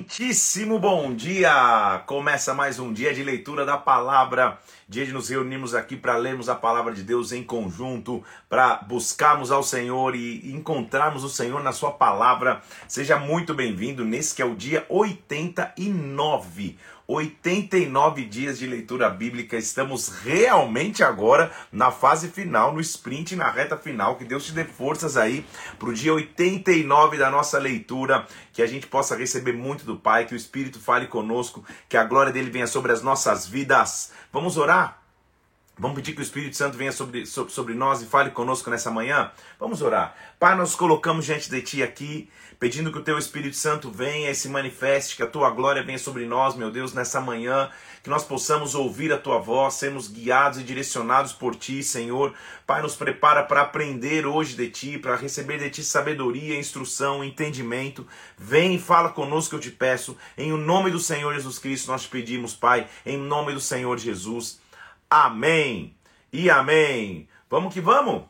Muitíssimo 0.00 0.80
bom 0.80 1.14
dia! 1.14 2.02
Começa 2.06 2.52
mais 2.52 2.80
um 2.80 2.92
dia 2.92 3.14
de 3.14 3.22
leitura 3.22 3.64
da 3.64 3.78
palavra, 3.78 4.58
dia 4.88 5.06
de 5.06 5.12
nos 5.12 5.28
reunirmos 5.28 5.72
aqui 5.72 5.96
para 5.96 6.16
lermos 6.16 6.48
a 6.48 6.54
palavra 6.56 6.92
de 6.92 7.04
Deus 7.04 7.30
em 7.30 7.44
conjunto, 7.44 8.20
para 8.48 8.78
buscarmos 8.78 9.52
ao 9.52 9.62
Senhor 9.62 10.16
e 10.16 10.52
encontrarmos 10.52 11.22
o 11.22 11.28
Senhor 11.28 11.62
na 11.62 11.70
Sua 11.70 11.92
palavra. 11.92 12.60
Seja 12.88 13.20
muito 13.20 13.54
bem-vindo 13.54 14.04
nesse 14.04 14.34
que 14.34 14.42
é 14.42 14.44
o 14.44 14.56
dia 14.56 14.84
89. 14.88 16.76
89 17.06 18.24
dias 18.24 18.58
de 18.58 18.66
leitura 18.66 19.10
bíblica. 19.10 19.56
Estamos 19.56 20.08
realmente 20.22 21.04
agora 21.04 21.52
na 21.70 21.90
fase 21.90 22.28
final, 22.28 22.72
no 22.72 22.80
sprint, 22.80 23.36
na 23.36 23.50
reta 23.50 23.76
final. 23.76 24.16
Que 24.16 24.24
Deus 24.24 24.46
te 24.46 24.52
dê 24.52 24.64
forças 24.64 25.16
aí 25.16 25.44
para 25.78 25.88
o 25.88 25.94
dia 25.94 26.14
89 26.14 27.18
da 27.18 27.30
nossa 27.30 27.58
leitura. 27.58 28.26
Que 28.52 28.62
a 28.62 28.66
gente 28.66 28.86
possa 28.86 29.16
receber 29.16 29.52
muito 29.52 29.84
do 29.84 29.96
Pai, 29.96 30.26
que 30.26 30.34
o 30.34 30.36
Espírito 30.36 30.80
fale 30.80 31.06
conosco, 31.06 31.64
que 31.88 31.96
a 31.96 32.04
glória 32.04 32.32
dele 32.32 32.50
venha 32.50 32.66
sobre 32.66 32.92
as 32.92 33.02
nossas 33.02 33.46
vidas. 33.46 34.12
Vamos 34.32 34.56
orar? 34.56 35.03
Vamos 35.76 35.96
pedir 35.96 36.14
que 36.14 36.20
o 36.20 36.22
Espírito 36.22 36.56
Santo 36.56 36.78
venha 36.78 36.92
sobre, 36.92 37.26
sobre, 37.26 37.74
nós 37.74 38.00
e 38.00 38.06
fale 38.06 38.30
conosco 38.30 38.70
nessa 38.70 38.92
manhã? 38.92 39.32
Vamos 39.58 39.82
orar. 39.82 40.14
Pai, 40.38 40.56
nós 40.56 40.76
colocamos 40.76 41.26
diante 41.26 41.50
de 41.50 41.60
Ti 41.62 41.82
aqui, 41.82 42.30
pedindo 42.60 42.92
que 42.92 42.98
o 42.98 43.02
Teu 43.02 43.18
Espírito 43.18 43.56
Santo 43.56 43.90
venha 43.90 44.30
e 44.30 44.34
se 44.36 44.48
manifeste, 44.48 45.16
que 45.16 45.24
a 45.24 45.26
Tua 45.26 45.50
glória 45.50 45.82
venha 45.82 45.98
sobre 45.98 46.26
nós, 46.26 46.54
meu 46.54 46.70
Deus, 46.70 46.94
nessa 46.94 47.20
manhã, 47.20 47.68
que 48.04 48.08
nós 48.08 48.22
possamos 48.22 48.76
ouvir 48.76 49.12
a 49.12 49.18
Tua 49.18 49.40
voz, 49.40 49.74
sermos 49.74 50.06
guiados 50.06 50.60
e 50.60 50.62
direcionados 50.62 51.32
por 51.32 51.56
Ti, 51.56 51.82
Senhor. 51.82 52.32
Pai, 52.64 52.80
nos 52.80 52.94
prepara 52.94 53.42
para 53.42 53.62
aprender 53.62 54.26
hoje 54.26 54.54
de 54.54 54.70
Ti, 54.70 54.96
para 54.96 55.16
receber 55.16 55.58
de 55.58 55.70
Ti 55.70 55.82
sabedoria, 55.82 56.56
instrução, 56.56 57.24
entendimento. 57.24 58.06
Vem 58.38 58.76
e 58.76 58.78
fala 58.78 59.08
conosco, 59.08 59.56
eu 59.56 59.60
te 59.60 59.72
peço. 59.72 60.16
Em 60.38 60.52
o 60.52 60.56
nome 60.56 60.92
do 60.92 61.00
Senhor 61.00 61.34
Jesus 61.34 61.58
Cristo 61.58 61.90
nós 61.90 62.04
te 62.04 62.08
pedimos, 62.10 62.54
Pai, 62.54 62.86
em 63.04 63.18
nome 63.18 63.52
do 63.52 63.60
Senhor 63.60 63.98
Jesus. 63.98 64.62
Amém 65.08 65.96
e 66.32 66.50
amém. 66.50 67.28
Vamos 67.48 67.72
que 67.72 67.80
vamos. 67.80 68.24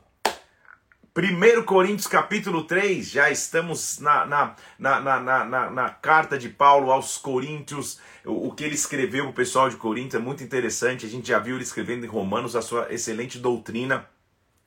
1 1.16 1.62
Coríntios 1.62 2.08
capítulo 2.08 2.64
3, 2.64 3.08
já 3.08 3.31
estamos 3.31 4.00
na, 4.00 4.27
na, 4.27 4.56
na, 4.78 5.20
na, 5.20 5.70
na, 5.70 5.89
carta 5.91 6.36
de 6.36 6.48
Paulo 6.48 6.91
aos 6.91 7.16
Coríntios, 7.16 8.00
o, 8.25 8.48
o 8.48 8.53
que 8.53 8.64
ele 8.64 8.75
escreveu 8.75 9.22
para 9.27 9.31
o 9.31 9.34
pessoal 9.34 9.70
de 9.70 9.77
Corinto 9.77 10.16
é 10.16 10.19
muito 10.19 10.42
interessante, 10.42 11.06
a 11.06 11.08
gente 11.08 11.28
já 11.28 11.39
viu 11.39 11.55
ele 11.55 11.62
escrevendo 11.62 12.05
em 12.05 12.08
Romanos 12.08 12.56
a 12.56 12.62
sua 12.62 12.92
excelente 12.92 13.38
doutrina, 13.38 14.05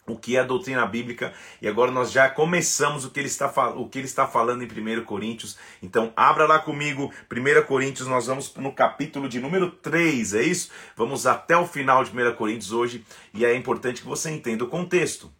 o 0.08 0.18
que 0.18 0.38
é 0.38 0.40
a 0.40 0.44
doutrina 0.44 0.86
bíblica, 0.86 1.34
e 1.62 1.68
agora 1.68 1.92
nós 1.92 2.12
já 2.12 2.30
começamos 2.30 3.04
o 3.04 3.12
que 3.12 3.20
ele 3.20 3.28
está, 3.28 3.48
o 3.72 3.90
que 3.90 4.00
ele 4.00 4.08
está 4.08 4.26
falando 4.26 4.64
em 4.64 4.68
1 4.68 5.04
Coríntios. 5.04 5.58
Então, 5.84 6.14
abra 6.16 6.48
lá 6.48 6.60
comigo, 6.60 7.12
1 7.32 7.66
Coríntios, 7.66 8.08
nós 8.08 8.28
vamos 8.28 8.56
no 8.56 8.72
capítulo 8.72 9.28
de 9.28 9.40
número 9.40 9.70
3, 9.70 10.34
é 10.34 10.44
isso? 10.44 10.72
Vamos 10.96 11.28
até 11.28 11.58
o 11.58 11.68
final 11.68 12.04
de 12.04 12.12
1 12.12 12.36
Coríntios 12.36 12.72
hoje, 12.72 13.06
e 13.34 13.46
é 13.46 13.54
importante 13.54 14.02
que 14.02 14.08
você 14.08 14.32
entenda 14.32 14.64
o 14.64 14.70
contexto. 14.70 15.32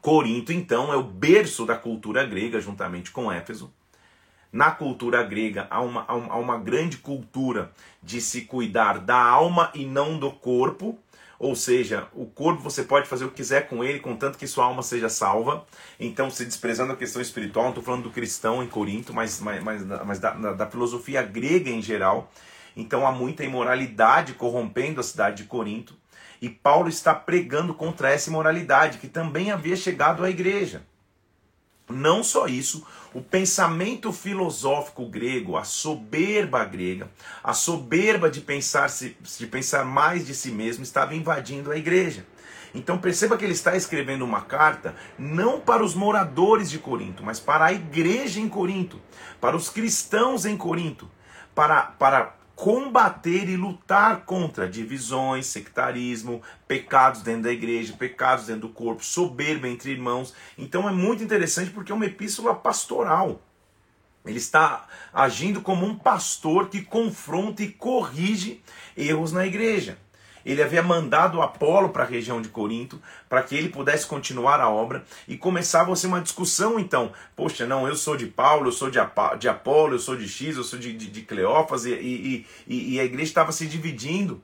Corinto, 0.00 0.52
então, 0.52 0.92
é 0.92 0.96
o 0.96 1.02
berço 1.02 1.66
da 1.66 1.76
cultura 1.76 2.24
grega, 2.24 2.60
juntamente 2.60 3.10
com 3.10 3.32
Éfeso. 3.32 3.72
Na 4.52 4.70
cultura 4.70 5.22
grega 5.24 5.66
há 5.68 5.80
uma, 5.80 6.04
há 6.06 6.38
uma 6.38 6.56
grande 6.56 6.98
cultura 6.98 7.72
de 8.02 8.20
se 8.20 8.42
cuidar 8.42 9.00
da 9.00 9.20
alma 9.20 9.70
e 9.74 9.84
não 9.84 10.18
do 10.18 10.30
corpo, 10.30 10.96
ou 11.38 11.54
seja, 11.54 12.08
o 12.14 12.26
corpo 12.26 12.62
você 12.62 12.82
pode 12.82 13.08
fazer 13.08 13.24
o 13.24 13.28
que 13.28 13.36
quiser 13.36 13.68
com 13.68 13.84
ele, 13.84 14.00
contanto 14.00 14.38
que 14.38 14.46
sua 14.46 14.64
alma 14.64 14.82
seja 14.82 15.08
salva. 15.08 15.66
Então, 16.00 16.30
se 16.30 16.44
desprezando 16.44 16.92
a 16.92 16.96
questão 16.96 17.20
espiritual, 17.20 17.64
não 17.64 17.70
estou 17.72 17.84
falando 17.84 18.04
do 18.04 18.10
cristão 18.10 18.62
em 18.62 18.68
Corinto, 18.68 19.12
mas, 19.12 19.40
mas, 19.40 19.62
mas, 19.62 20.18
da, 20.18 20.32
da 20.32 20.66
filosofia 20.66 21.22
grega 21.22 21.70
em 21.70 21.82
geral. 21.82 22.32
Então, 22.76 23.06
há 23.06 23.12
muita 23.12 23.44
imoralidade 23.44 24.34
corrompendo 24.34 25.00
a 25.00 25.04
cidade 25.04 25.42
de 25.42 25.44
Corinto. 25.44 25.94
E 26.40 26.48
Paulo 26.48 26.88
está 26.88 27.14
pregando 27.14 27.74
contra 27.74 28.10
essa 28.10 28.28
imoralidade 28.28 28.98
que 28.98 29.08
também 29.08 29.50
havia 29.50 29.76
chegado 29.76 30.24
à 30.24 30.30
igreja. 30.30 30.82
Não 31.88 32.24
só 32.24 32.46
isso, 32.46 32.84
o 33.14 33.22
pensamento 33.22 34.12
filosófico 34.12 35.06
grego, 35.06 35.56
a 35.56 35.62
soberba 35.62 36.64
grega, 36.64 37.08
a 37.42 37.54
soberba 37.54 38.28
de 38.28 38.40
pensar, 38.40 38.88
de 38.90 39.46
pensar 39.46 39.84
mais 39.84 40.26
de 40.26 40.34
si 40.34 40.50
mesmo, 40.50 40.82
estava 40.82 41.14
invadindo 41.14 41.70
a 41.70 41.76
igreja. 41.76 42.26
Então 42.74 42.98
perceba 42.98 43.38
que 43.38 43.44
ele 43.44 43.54
está 43.54 43.74
escrevendo 43.74 44.24
uma 44.24 44.42
carta 44.42 44.94
não 45.18 45.60
para 45.60 45.82
os 45.82 45.94
moradores 45.94 46.68
de 46.68 46.78
Corinto, 46.78 47.24
mas 47.24 47.40
para 47.40 47.66
a 47.66 47.72
igreja 47.72 48.38
em 48.40 48.48
Corinto, 48.48 49.00
para 49.40 49.56
os 49.56 49.70
cristãos 49.70 50.44
em 50.44 50.56
Corinto, 50.56 51.10
para, 51.54 51.82
para 51.82 52.35
combater 52.56 53.50
e 53.50 53.56
lutar 53.56 54.24
contra 54.24 54.66
divisões, 54.66 55.46
sectarismo, 55.46 56.42
pecados 56.66 57.20
dentro 57.20 57.42
da 57.42 57.52
igreja, 57.52 57.92
pecados 57.92 58.46
dentro 58.46 58.62
do 58.62 58.70
corpo, 58.70 59.04
soberba 59.04 59.68
entre 59.68 59.90
irmãos. 59.90 60.34
Então 60.56 60.88
é 60.88 60.92
muito 60.92 61.22
interessante 61.22 61.70
porque 61.70 61.92
é 61.92 61.94
uma 61.94 62.06
epístola 62.06 62.54
pastoral. 62.54 63.42
Ele 64.24 64.38
está 64.38 64.88
agindo 65.12 65.60
como 65.60 65.86
um 65.86 65.94
pastor 65.94 66.68
que 66.68 66.80
confronta 66.82 67.62
e 67.62 67.70
corrige 67.70 68.62
erros 68.96 69.30
na 69.30 69.46
igreja 69.46 69.98
ele 70.46 70.62
havia 70.62 70.82
mandado 70.82 71.42
Apolo 71.42 71.88
para 71.88 72.04
a 72.04 72.06
região 72.06 72.40
de 72.40 72.48
Corinto 72.48 73.02
para 73.28 73.42
que 73.42 73.56
ele 73.56 73.68
pudesse 73.68 74.06
continuar 74.06 74.60
a 74.60 74.70
obra 74.70 75.04
e 75.26 75.36
começava 75.36 75.92
a 75.92 75.96
ser 75.96 76.06
uma 76.06 76.20
discussão 76.20 76.78
então. 76.78 77.12
Poxa, 77.34 77.66
não, 77.66 77.88
eu 77.88 77.96
sou 77.96 78.16
de 78.16 78.26
Paulo, 78.26 78.68
eu 78.68 78.72
sou 78.72 78.88
de, 78.88 78.98
de 79.38 79.48
Apolo, 79.48 79.94
eu 79.94 79.98
sou 79.98 80.16
de 80.16 80.28
X, 80.28 80.56
eu 80.56 80.62
sou 80.62 80.78
de, 80.78 80.92
de, 80.92 81.10
de 81.10 81.22
Cleófas 81.22 81.84
e, 81.84 81.92
e, 81.92 82.46
e, 82.66 82.94
e 82.94 83.00
a 83.00 83.04
igreja 83.04 83.28
estava 83.30 83.50
se 83.50 83.66
dividindo. 83.66 84.40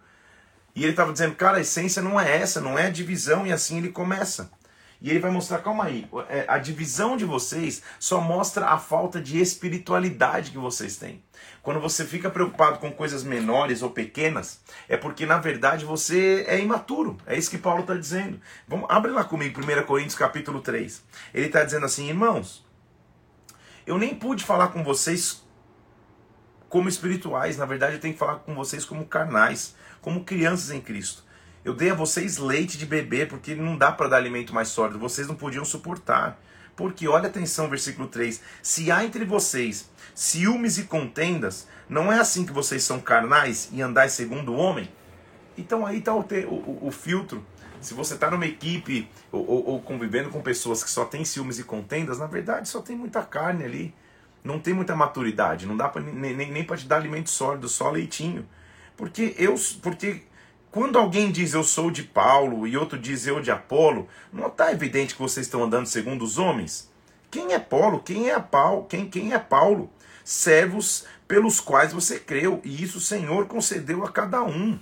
E 0.74 0.82
ele 0.82 0.90
estava 0.90 1.12
dizendo, 1.12 1.36
cara, 1.36 1.58
a 1.58 1.60
essência 1.60 2.02
não 2.02 2.19
é 2.19 2.36
essa, 2.38 2.60
não 2.60 2.78
é 2.78 2.86
a 2.86 2.90
divisão, 2.90 3.46
e 3.46 3.52
assim 3.52 3.78
ele 3.78 3.90
começa. 3.90 4.50
E 5.02 5.10
ele 5.10 5.19
vai 5.19 5.30
mostrar, 5.30 5.58
calma 5.58 5.84
aí, 5.84 6.06
é, 6.28 6.44
a 6.48 6.58
divisão 6.58 7.16
de 7.16 7.24
vocês 7.24 7.82
só 7.98 8.20
mostra 8.20 8.66
a 8.66 8.78
falta 8.78 9.20
de 9.20 9.40
espiritualidade 9.40 10.52
que 10.52 10.58
vocês 10.58 10.96
têm. 10.96 11.22
Quando 11.62 11.80
você 11.80 12.04
fica 12.04 12.28
preocupado 12.28 12.78
com 12.78 12.91
coisas 12.91 13.22
menores 13.22 13.82
ou 13.82 13.91
pequenas, 13.91 14.60
é 14.88 14.97
porque 14.97 15.25
na 15.25 15.38
verdade 15.38 15.84
você 15.84 16.44
é 16.48 16.58
imaturo. 16.58 17.16
É 17.26 17.36
isso 17.36 17.50
que 17.50 17.58
Paulo 17.58 17.82
está 17.82 17.94
dizendo. 17.94 18.41
Vamos, 18.66 18.86
abre 18.88 19.10
lá 19.10 19.25
comigo, 19.25 19.60
1 19.60 19.82
Coríntios 19.84 20.16
capítulo 20.16 20.60
3. 20.60 21.02
Ele 21.32 21.47
está 21.47 21.62
dizendo 21.62 21.86
assim, 21.86 22.08
irmãos, 22.08 22.66
eu 23.86 23.98
nem 23.98 24.14
pude 24.14 24.44
falar 24.44 24.69
com 24.69 24.82
vocês 24.82 25.42
como 26.69 26.88
espirituais, 26.88 27.58
na 27.58 27.66
verdade 27.66 27.94
eu 27.94 28.00
tenho 28.00 28.14
que 28.14 28.19
falar 28.19 28.36
com 28.36 28.54
vocês 28.54 28.84
como 28.84 29.04
carnais, 29.04 29.76
como 30.00 30.25
crianças 30.25 30.70
em 30.70 30.81
Cristo. 30.81 31.22
Eu 31.64 31.75
dei 31.75 31.91
a 31.91 31.94
vocês 31.94 32.38
leite 32.38 32.76
de 32.76 32.86
beber, 32.86 33.28
porque 33.28 33.54
não 33.54 33.76
dá 33.76 33.92
para 33.92 34.08
dar 34.08 34.16
alimento 34.16 34.54
mais 34.54 34.69
sólido, 34.69 34.98
vocês 34.98 35.28
não 35.28 35.34
podiam 35.34 35.64
suportar. 35.64 36.41
Porque, 36.75 37.06
olha 37.06 37.28
atenção, 37.28 37.69
versículo 37.69 38.08
3: 38.08 38.41
Se 38.62 38.91
há 38.91 39.04
entre 39.04 39.25
vocês 39.25 39.91
ciúmes 40.14 40.78
e 40.78 40.84
contendas, 40.84 41.66
não 41.88 42.12
é 42.12 42.18
assim 42.18 42.44
que 42.44 42.52
vocês 42.52 42.82
são 42.82 43.00
carnais 43.00 43.68
e 43.72 43.82
andais 43.82 44.12
segundo 44.12 44.52
o 44.52 44.56
homem? 44.56 44.88
Então 45.56 45.86
aí 45.86 45.98
está 45.98 46.14
o, 46.14 46.20
o, 46.20 46.86
o, 46.86 46.90
filtro. 46.90 47.44
Se 47.80 47.94
você 47.94 48.14
está 48.14 48.30
numa 48.30 48.46
equipe 48.46 49.08
ou, 49.30 49.48
ou, 49.48 49.66
ou, 49.70 49.82
convivendo 49.82 50.30
com 50.30 50.40
pessoas 50.40 50.82
que 50.82 50.90
só 50.90 51.04
têm 51.04 51.24
ciúmes 51.24 51.58
e 51.58 51.64
contendas, 51.64 52.18
na 52.18 52.26
verdade 52.26 52.68
só 52.68 52.80
tem 52.80 52.96
muita 52.96 53.22
carne 53.22 53.64
ali. 53.64 53.94
Não 54.42 54.58
tem 54.58 54.74
muita 54.74 54.96
maturidade. 54.96 55.66
Não 55.66 55.76
dá 55.76 55.88
pra, 55.88 56.00
nem, 56.00 56.34
nem 56.34 56.64
para 56.64 56.76
te 56.76 56.86
dar 56.86 56.96
alimento 56.96 57.30
sólido, 57.30 57.68
só 57.68 57.90
leitinho. 57.90 58.46
Porque 58.96 59.34
eu. 59.38 59.54
Porque 59.82 60.22
quando 60.70 60.98
alguém 60.98 61.30
diz 61.30 61.52
eu 61.52 61.62
sou 61.62 61.90
de 61.90 62.02
Paulo 62.02 62.66
e 62.66 62.76
outro 62.76 62.98
diz 62.98 63.26
eu 63.26 63.40
de 63.40 63.50
Apolo, 63.50 64.08
não 64.32 64.46
está 64.46 64.72
evidente 64.72 65.14
que 65.14 65.20
vocês 65.20 65.46
estão 65.46 65.62
andando 65.62 65.86
segundo 65.86 66.24
os 66.24 66.38
homens? 66.38 66.90
Quem 67.30 67.52
é 67.52 67.58
Paulo? 67.58 68.00
Quem 68.00 68.30
é 68.30 68.38
Paulo? 68.38 68.84
Quem, 68.84 69.08
quem 69.08 69.32
é 69.32 69.38
Paulo? 69.38 69.90
Servos 70.24 71.04
pelos 71.26 71.60
quais 71.60 71.92
você 71.92 72.19
creu, 72.19 72.60
e 72.64 72.82
isso 72.82 72.98
o 72.98 73.00
Senhor 73.00 73.46
concedeu 73.46 74.04
a 74.04 74.10
cada 74.10 74.42
um. 74.42 74.78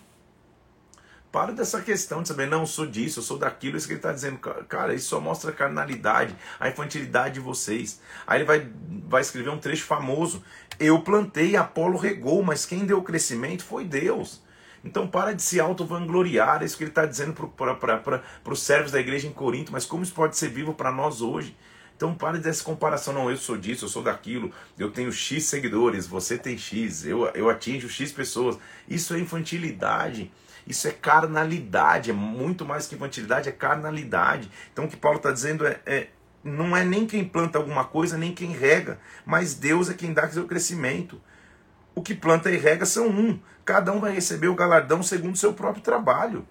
Para 1.31 1.53
dessa 1.53 1.81
questão 1.81 2.23
de 2.23 2.29
saber, 2.29 2.49
não, 2.49 2.63
eu 2.63 2.67
sou 2.67 2.87
disso, 2.87 3.21
eu 3.21 3.23
sou 3.23 3.39
daquilo, 3.39 3.77
isso 3.77 3.87
que 3.87 3.93
ele 3.93 4.01
está 4.01 4.13
dizendo, 4.13 4.39
cara, 4.39 4.95
isso 4.95 5.11
só 5.11 5.21
mostra 5.21 5.51
a 5.51 5.55
carnalidade, 5.55 6.35
a 6.59 6.69
infantilidade 6.69 7.35
de 7.35 7.41
vocês. 7.41 8.01
Aí 8.27 8.39
ele 8.39 8.45
vai, 8.45 8.69
vai 9.07 9.21
escrever 9.21 9.51
um 9.51 9.59
trecho 9.59 9.85
famoso: 9.85 10.43
Eu 10.79 11.01
plantei, 11.03 11.55
Apolo 11.55 11.97
regou, 11.97 12.43
mas 12.43 12.67
quem 12.67 12.85
deu 12.85 12.99
o 12.99 13.05
crescimento 13.05 13.63
foi 13.63 13.85
Deus. 13.85 14.43
Então 14.85 15.07
para 15.07 15.33
de 15.33 15.43
se 15.43 15.61
auto-vangloriar, 15.61 16.63
é 16.63 16.65
isso 16.65 16.77
que 16.77 16.83
ele 16.83 16.91
está 16.91 17.07
dizendo 17.07 17.33
para 17.35 18.23
os 18.53 18.61
servos 18.61 18.91
da 18.91 18.99
igreja 18.99 19.29
em 19.29 19.33
Corinto, 19.33 19.71
mas 19.71 19.87
como 19.87 20.03
isso 20.03 20.15
pode 20.15 20.37
ser 20.37 20.49
vivo 20.49 20.75
para 20.75 20.91
nós 20.91 21.21
hoje? 21.21 21.57
Então 22.01 22.15
pare 22.15 22.39
dessa 22.39 22.65
comparação, 22.65 23.13
não, 23.13 23.31
eu 23.31 23.37
sou 23.37 23.59
disso, 23.59 23.85
eu 23.85 23.89
sou 23.91 24.03
daquilo, 24.03 24.51
eu 24.79 24.91
tenho 24.91 25.13
X 25.13 25.45
seguidores, 25.45 26.07
você 26.07 26.39
tem 26.39 26.57
X, 26.57 27.05
eu, 27.05 27.27
eu 27.35 27.51
atinjo 27.51 27.91
X 27.91 28.11
pessoas. 28.11 28.59
Isso 28.89 29.13
é 29.13 29.19
infantilidade, 29.19 30.33
isso 30.67 30.89
é 30.89 30.93
carnalidade, 30.93 32.09
é 32.09 32.15
muito 32.15 32.65
mais 32.65 32.87
que 32.87 32.95
infantilidade, 32.95 33.51
é 33.51 33.53
carnalidade. 33.53 34.51
Então 34.73 34.87
o 34.87 34.89
que 34.89 34.97
Paulo 34.97 35.19
está 35.19 35.31
dizendo 35.31 35.67
é, 35.67 35.79
é 35.85 36.09
não 36.43 36.75
é 36.75 36.87
nem 36.87 37.07
quem 37.07 37.23
planta 37.23 37.59
alguma 37.59 37.85
coisa, 37.85 38.17
nem 38.17 38.33
quem 38.33 38.53
rega, 38.53 38.99
mas 39.27 39.53
Deus 39.53 39.91
é 39.91 39.93
quem 39.93 40.15
dá 40.15 40.27
seu 40.27 40.47
crescimento. 40.47 41.21
O 41.95 42.01
que 42.01 42.15
planta 42.15 42.51
e 42.51 42.57
rega 42.57 42.87
são 42.87 43.09
um. 43.09 43.39
Cada 43.63 43.93
um 43.93 44.01
vai 44.01 44.15
receber 44.15 44.49
o 44.49 44.55
galardão 44.55 45.03
segundo 45.03 45.35
o 45.35 45.39
seu 45.39 45.53
próprio 45.53 45.83
trabalho. 45.83 46.49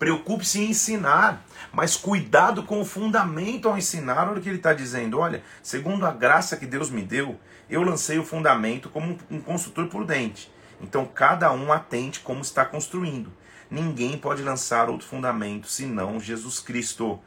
Preocupe-se 0.00 0.62
em 0.62 0.70
ensinar, 0.70 1.44
mas 1.70 1.94
cuidado 1.94 2.62
com 2.62 2.80
o 2.80 2.86
fundamento 2.86 3.68
ao 3.68 3.76
ensinar. 3.76 4.30
Olha 4.30 4.38
o 4.38 4.40
que 4.40 4.48
ele 4.48 4.56
está 4.56 4.72
dizendo. 4.72 5.18
Olha, 5.18 5.42
segundo 5.62 6.06
a 6.06 6.10
graça 6.10 6.56
que 6.56 6.64
Deus 6.64 6.88
me 6.88 7.02
deu, 7.02 7.38
eu 7.68 7.82
lancei 7.82 8.18
o 8.18 8.24
fundamento 8.24 8.88
como 8.88 9.18
um 9.30 9.42
construtor 9.42 9.88
prudente. 9.88 10.50
Então 10.80 11.04
cada 11.04 11.52
um 11.52 11.70
atente 11.70 12.20
como 12.20 12.40
está 12.40 12.64
construindo. 12.64 13.30
Ninguém 13.70 14.16
pode 14.16 14.42
lançar 14.42 14.88
outro 14.88 15.06
fundamento 15.06 15.68
senão 15.68 16.18
Jesus 16.18 16.60
Cristo. 16.60 17.20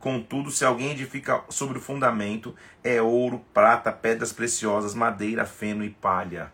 Contudo, 0.00 0.50
se 0.50 0.64
alguém 0.64 0.92
edifica 0.92 1.42
sobre 1.50 1.76
o 1.76 1.82
fundamento, 1.82 2.54
é 2.82 3.02
ouro, 3.02 3.44
prata, 3.52 3.92
pedras 3.92 4.32
preciosas, 4.32 4.94
madeira, 4.94 5.44
feno 5.44 5.84
e 5.84 5.90
palha 5.90 6.50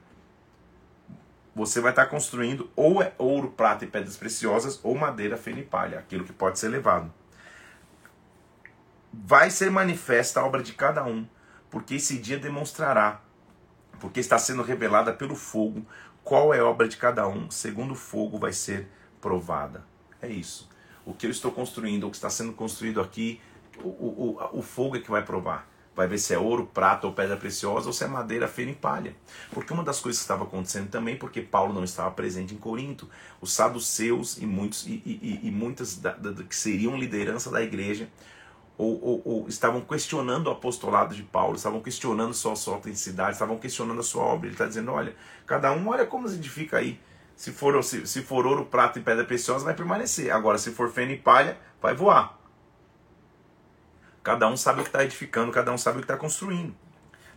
você 1.55 1.81
vai 1.81 1.91
estar 1.91 2.06
construindo 2.06 2.70
ou 2.76 3.02
é 3.02 3.12
ouro, 3.19 3.50
prata 3.50 3.85
e 3.85 3.88
pedras 3.88 4.17
preciosas, 4.17 4.81
ou 4.82 4.94
madeira, 4.94 5.37
feno 5.37 5.58
e 5.58 5.64
palha, 5.64 5.99
aquilo 5.99 6.25
que 6.25 6.32
pode 6.32 6.58
ser 6.58 6.69
levado. 6.69 7.12
Vai 9.12 9.50
ser 9.50 9.70
manifesta 9.70 10.41
a 10.41 10.44
obra 10.47 10.62
de 10.62 10.73
cada 10.73 11.05
um, 11.05 11.26
porque 11.69 11.94
esse 11.94 12.19
dia 12.19 12.38
demonstrará, 12.38 13.20
porque 13.99 14.20
está 14.20 14.38
sendo 14.38 14.62
revelada 14.62 15.12
pelo 15.12 15.35
fogo, 15.35 15.85
qual 16.23 16.55
é 16.55 16.61
a 16.61 16.64
obra 16.64 16.88
de 16.88 16.97
cada 16.97 17.26
um, 17.26 17.50
segundo 17.50 17.93
o 17.93 17.96
fogo 17.96 18.38
vai 18.38 18.53
ser 18.53 18.88
provada. 19.20 19.85
É 20.23 20.29
isso. 20.29 20.69
O 21.05 21.12
que 21.12 21.26
eu 21.26 21.31
estou 21.31 21.50
construindo, 21.50 22.06
o 22.06 22.11
que 22.11 22.17
está 22.17 22.31
sendo 22.31 22.53
construído 22.53 23.00
aqui, 23.00 23.41
o, 23.79 23.88
o, 23.88 24.58
o 24.58 24.62
fogo 24.62 24.96
é 24.96 25.00
que 25.00 25.11
vai 25.11 25.25
provar 25.25 25.69
vai 26.00 26.08
ver 26.08 26.19
se 26.19 26.32
é 26.32 26.38
ouro, 26.38 26.67
prata 26.67 27.06
ou 27.06 27.12
pedra 27.12 27.37
preciosa 27.37 27.87
ou 27.87 27.93
se 27.93 28.02
é 28.05 28.06
madeira, 28.06 28.49
feno 28.49 28.70
e 28.70 28.75
palha. 28.75 29.14
Porque 29.52 29.73
uma 29.73 29.85
das 29.85 30.00
coisas 30.00 30.19
que 30.19 30.25
estava 30.25 30.44
acontecendo 30.44 30.88
também, 30.88 31.17
porque 31.17 31.43
Paulo 31.43 31.75
não 31.75 31.85
estava 31.85 32.11
presente 32.11 32.55
em 32.55 32.56
Corinto, 32.56 33.08
os 33.41 33.52
saduceus 33.52 34.38
e 34.38 34.47
muitos 34.47 34.87
e, 34.87 35.02
e, 35.05 35.41
e 35.43 35.50
muitas 35.50 35.99
da, 35.99 36.12
da, 36.12 36.43
que 36.43 36.56
seriam 36.56 36.97
liderança 36.97 37.50
da 37.50 37.62
igreja 37.62 38.08
ou, 38.79 38.99
ou, 39.05 39.23
ou, 39.26 39.49
estavam 39.49 39.82
questionando 39.82 40.47
o 40.47 40.50
apostolado 40.50 41.14
de 41.14 41.23
Paulo, 41.23 41.56
estavam 41.56 41.82
questionando 41.82 42.32
sua, 42.32 42.56
sua 42.56 42.76
autenticidade, 42.76 43.32
estavam 43.32 43.58
questionando 43.58 44.00
a 44.00 44.03
sua 44.03 44.23
obra. 44.23 44.46
Ele 44.46 44.55
está 44.55 44.64
dizendo: 44.64 44.91
olha, 44.93 45.14
cada 45.46 45.70
um 45.73 45.88
olha 45.88 46.06
como 46.06 46.26
se 46.26 46.37
edifica 46.37 46.79
aí. 46.79 46.99
Se 47.37 47.53
for, 47.53 47.82
se, 47.85 48.06
se 48.06 48.23
for 48.23 48.46
ouro, 48.46 48.64
prata 48.64 48.99
e 48.99 49.03
pedra 49.03 49.25
preciosa, 49.25 49.67
vai 49.67 49.75
permanecer. 49.75 50.31
Agora, 50.31 50.56
se 50.56 50.70
for 50.70 50.91
feno 50.91 51.12
e 51.12 51.19
palha, 51.19 51.58
vai 51.81 51.94
voar. 51.94 52.40
Cada 54.22 54.49
um 54.49 54.56
sabe 54.56 54.81
o 54.81 54.82
que 54.82 54.88
está 54.88 55.02
edificando, 55.02 55.52
cada 55.52 55.72
um 55.72 55.78
sabe 55.78 55.99
o 55.99 56.00
que 56.00 56.05
está 56.05 56.17
construindo. 56.17 56.75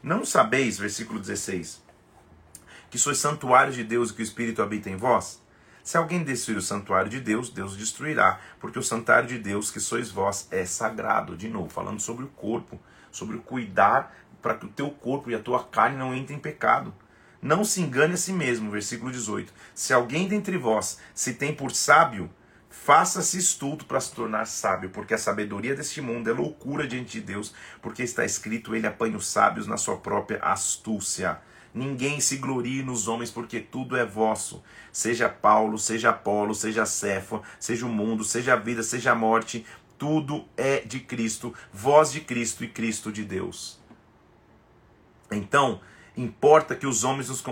Não 0.01 0.25
sabeis, 0.25 0.77
versículo 0.77 1.19
16, 1.19 1.81
que 2.89 2.99
sois 2.99 3.17
santuário 3.17 3.71
de 3.71 3.83
Deus 3.83 4.09
e 4.09 4.13
que 4.13 4.21
o 4.21 4.23
Espírito 4.23 4.61
habita 4.61 4.89
em 4.89 4.97
vós? 4.97 5.41
Se 5.83 5.97
alguém 5.97 6.23
destruir 6.23 6.57
o 6.57 6.61
santuário 6.61 7.09
de 7.09 7.19
Deus, 7.19 7.49
Deus 7.49 7.75
destruirá, 7.75 8.39
porque 8.59 8.79
o 8.79 8.83
santuário 8.83 9.27
de 9.27 9.37
Deus, 9.37 9.69
que 9.69 9.79
sois 9.79 10.09
vós, 10.09 10.47
é 10.49 10.65
sagrado. 10.65 11.35
De 11.35 11.49
novo, 11.49 11.69
falando 11.69 11.99
sobre 11.99 12.23
o 12.23 12.29
corpo, 12.29 12.79
sobre 13.11 13.35
o 13.35 13.41
cuidar 13.41 14.15
para 14.41 14.55
que 14.55 14.65
o 14.65 14.69
teu 14.69 14.89
corpo 14.91 15.31
e 15.31 15.35
a 15.35 15.39
tua 15.39 15.63
carne 15.63 15.97
não 15.97 16.13
entrem 16.13 16.37
em 16.37 16.41
pecado. 16.41 16.93
Não 17.41 17.65
se 17.65 17.81
engane 17.81 18.13
a 18.13 18.17
si 18.17 18.31
mesmo, 18.31 18.71
versículo 18.71 19.11
18. 19.11 19.53
Se 19.73 19.93
alguém 19.93 20.27
dentre 20.27 20.57
vós 20.57 20.99
se 21.13 21.33
tem 21.33 21.53
por 21.53 21.71
sábio, 21.71 22.29
Faça-se 22.73 23.37
estulto 23.37 23.85
para 23.85 23.99
se 24.01 24.11
tornar 24.11 24.45
sábio, 24.45 24.89
porque 24.89 25.13
a 25.13 25.17
sabedoria 25.17 25.75
deste 25.75 26.01
mundo 26.01 26.27
é 26.29 26.33
loucura 26.33 26.87
diante 26.87 27.19
de 27.19 27.21
Deus, 27.21 27.53
porque 27.81 28.01
está 28.01 28.25
escrito: 28.25 28.75
Ele 28.75 28.87
apanha 28.87 29.15
os 29.15 29.27
sábios 29.27 29.67
na 29.67 29.77
sua 29.77 29.97
própria 29.97 30.39
astúcia. 30.39 31.39
Ninguém 31.71 32.19
se 32.19 32.37
glorie 32.37 32.81
nos 32.81 33.07
homens, 33.07 33.29
porque 33.29 33.59
tudo 33.59 33.95
é 33.95 34.03
vosso. 34.03 34.61
Seja 34.91 35.29
Paulo, 35.29 35.77
seja 35.77 36.09
Apolo, 36.09 36.53
seja 36.55 36.83
Céfala, 36.85 37.43
seja 37.59 37.85
o 37.85 37.89
mundo, 37.89 38.23
seja 38.23 38.53
a 38.53 38.57
vida, 38.57 38.81
seja 38.81 39.11
a 39.11 39.15
morte, 39.15 39.65
tudo 39.97 40.43
é 40.57 40.79
de 40.79 40.99
Cristo, 40.99 41.53
vós 41.71 42.11
de 42.11 42.21
Cristo 42.21 42.63
e 42.63 42.67
Cristo 42.67 43.11
de 43.11 43.23
Deus. 43.23 43.79
Então, 45.31 45.79
Importa 46.15 46.75
que 46.75 46.85
os 46.85 47.03
homens 47.03 47.29
nos 47.29 47.43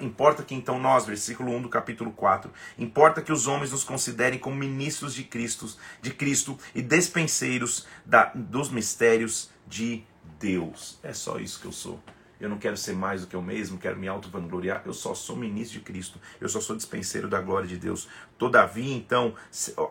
importa 0.00 0.42
que 0.42 0.54
então 0.54 0.80
nós, 0.80 1.06
versículo 1.06 1.52
1 1.52 1.62
do 1.62 1.68
capítulo 1.68 2.10
4, 2.10 2.50
importa 2.76 3.22
que 3.22 3.32
os 3.32 3.46
homens 3.46 3.70
nos 3.70 3.84
considerem 3.84 4.40
como 4.40 4.56
ministros 4.56 5.14
de 5.14 5.22
Cristo, 5.22 5.72
de 6.02 6.10
Cristo 6.10 6.58
e 6.74 6.82
despenseiros 6.82 7.86
da, 8.04 8.32
dos 8.34 8.70
mistérios 8.70 9.50
de 9.68 10.02
Deus. 10.40 10.98
É 11.02 11.12
só 11.12 11.38
isso 11.38 11.60
que 11.60 11.66
eu 11.66 11.72
sou. 11.72 12.02
Eu 12.40 12.48
não 12.48 12.58
quero 12.58 12.76
ser 12.76 12.92
mais 12.92 13.20
do 13.20 13.26
que 13.26 13.34
eu 13.34 13.42
mesmo, 13.42 13.78
quero 13.78 13.98
me 13.98 14.06
auto-vangloriar. 14.06 14.82
Eu 14.84 14.92
só 14.92 15.14
sou 15.14 15.36
ministro 15.36 15.78
de 15.78 15.84
Cristo. 15.84 16.20
Eu 16.40 16.48
só 16.48 16.60
sou 16.60 16.76
dispenseiro 16.76 17.28
da 17.28 17.40
glória 17.40 17.68
de 17.68 17.76
Deus. 17.76 18.08
Todavia, 18.36 18.94
então, 18.94 19.34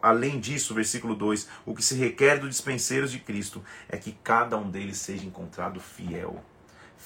além 0.01 0.39
disso, 0.39 0.73
versículo 0.73 1.13
2: 1.13 1.47
o 1.65 1.73
que 1.73 1.83
se 1.83 1.95
requer 1.95 2.39
dos 2.39 2.49
dispenseiros 2.49 3.11
de 3.11 3.19
Cristo 3.19 3.63
é 3.89 3.97
que 3.97 4.13
cada 4.23 4.57
um 4.57 4.69
deles 4.69 4.97
seja 4.97 5.25
encontrado 5.25 5.79
fiel 5.79 6.41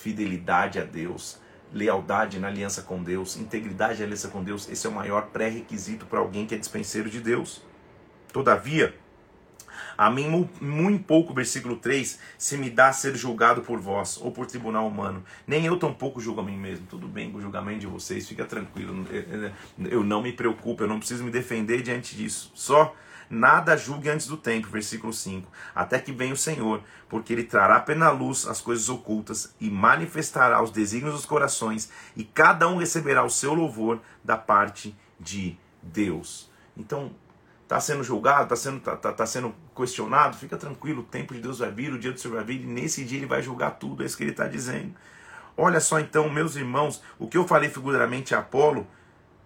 fidelidade 0.02 0.80
a 0.80 0.84
Deus, 0.84 1.40
lealdade 1.72 2.40
na 2.40 2.48
aliança 2.48 2.82
com 2.82 3.02
Deus, 3.02 3.38
integridade 3.38 4.00
na 4.00 4.06
aliança 4.06 4.28
com 4.28 4.44
Deus, 4.44 4.68
esse 4.70 4.86
é 4.86 4.90
o 4.90 4.94
maior 4.94 5.28
pré-requisito 5.28 6.06
para 6.06 6.20
alguém 6.20 6.46
que 6.46 6.56
é 6.56 6.58
dispenseiro 6.58 7.10
de 7.10 7.22
Deus. 7.22 7.62
Todavia, 8.34 8.96
a 9.98 10.10
mim, 10.10 10.50
muito 10.60 11.04
pouco, 11.04 11.34
versículo 11.34 11.76
3, 11.76 12.20
se 12.38 12.58
me 12.58 12.70
dá 12.70 12.92
ser 12.92 13.16
julgado 13.16 13.62
por 13.62 13.80
vós 13.80 14.18
ou 14.18 14.32
por 14.32 14.46
tribunal 14.48 14.88
humano. 14.88 15.24
Nem 15.46 15.66
eu 15.66 15.78
tampouco 15.78 16.20
julgo 16.20 16.42
a 16.42 16.44
mim 16.44 16.58
mesmo. 16.58 16.88
Tudo 16.88 17.08
bem 17.08 17.32
com 17.32 17.38
o 17.38 17.42
julgamento 17.42 17.80
de 17.80 17.88
vocês, 17.88 18.28
fica 18.28 18.46
tranquilo. 18.46 19.06
Eu 19.78 20.04
não 20.04 20.22
me 20.22 20.32
preocupo, 20.32 20.84
eu 20.84 20.88
não 20.88 20.98
preciso 20.98 21.24
me 21.24 21.30
defender 21.30 21.82
diante 21.82 22.16
disso. 22.16 22.52
Só 22.56 22.96
Nada 23.34 23.78
julgue 23.78 24.10
antes 24.10 24.28
do 24.28 24.36
tempo, 24.36 24.68
versículo 24.68 25.14
5, 25.14 25.50
até 25.74 25.98
que 25.98 26.12
venha 26.12 26.34
o 26.34 26.38
Senhor, 26.38 26.84
porque 27.08 27.32
ele 27.32 27.46
trará 27.46 27.80
pela 27.80 28.12
luz 28.12 28.46
as 28.46 28.60
coisas 28.60 28.90
ocultas 28.90 29.56
e 29.58 29.70
manifestará 29.70 30.62
os 30.62 30.70
desígnios 30.70 31.16
dos 31.16 31.26
corações, 31.26 31.90
e 32.14 32.26
cada 32.26 32.68
um 32.68 32.76
receberá 32.76 33.24
o 33.24 33.30
seu 33.30 33.54
louvor 33.54 34.02
da 34.22 34.36
parte 34.36 34.94
de 35.18 35.58
Deus. 35.82 36.52
Então, 36.76 37.16
está 37.64 37.80
sendo 37.80 38.04
julgado, 38.04 38.44
está 38.44 38.56
sendo, 38.58 38.82
tá, 38.82 38.98
tá, 38.98 39.14
tá, 39.14 39.26
sendo 39.26 39.56
questionado, 39.74 40.36
fica 40.36 40.58
tranquilo, 40.58 41.00
o 41.00 41.06
tempo 41.06 41.34
de 41.34 41.40
Deus 41.40 41.60
vai 41.60 41.72
vir, 41.72 41.94
o 41.94 41.98
dia 41.98 42.12
do 42.12 42.20
Senhor 42.20 42.36
vai 42.36 42.44
vir, 42.44 42.62
e 42.64 42.66
nesse 42.66 43.06
dia 43.06 43.18
ele 43.18 43.28
vai 43.28 43.42
julgar 43.42 43.80
tudo, 43.80 44.04
é 44.04 44.06
isso 44.06 44.18
que 44.18 44.24
ele 44.24 44.32
está 44.32 44.46
dizendo. 44.46 44.94
Olha 45.56 45.80
só 45.80 46.02
então, 46.02 46.30
meus 46.30 46.58
irmãos, 46.58 47.02
o 47.18 47.30
que 47.30 47.38
eu 47.38 47.48
falei 47.48 47.70
figuramente 47.70 48.36
a 48.36 48.40
Apolo, 48.40 48.86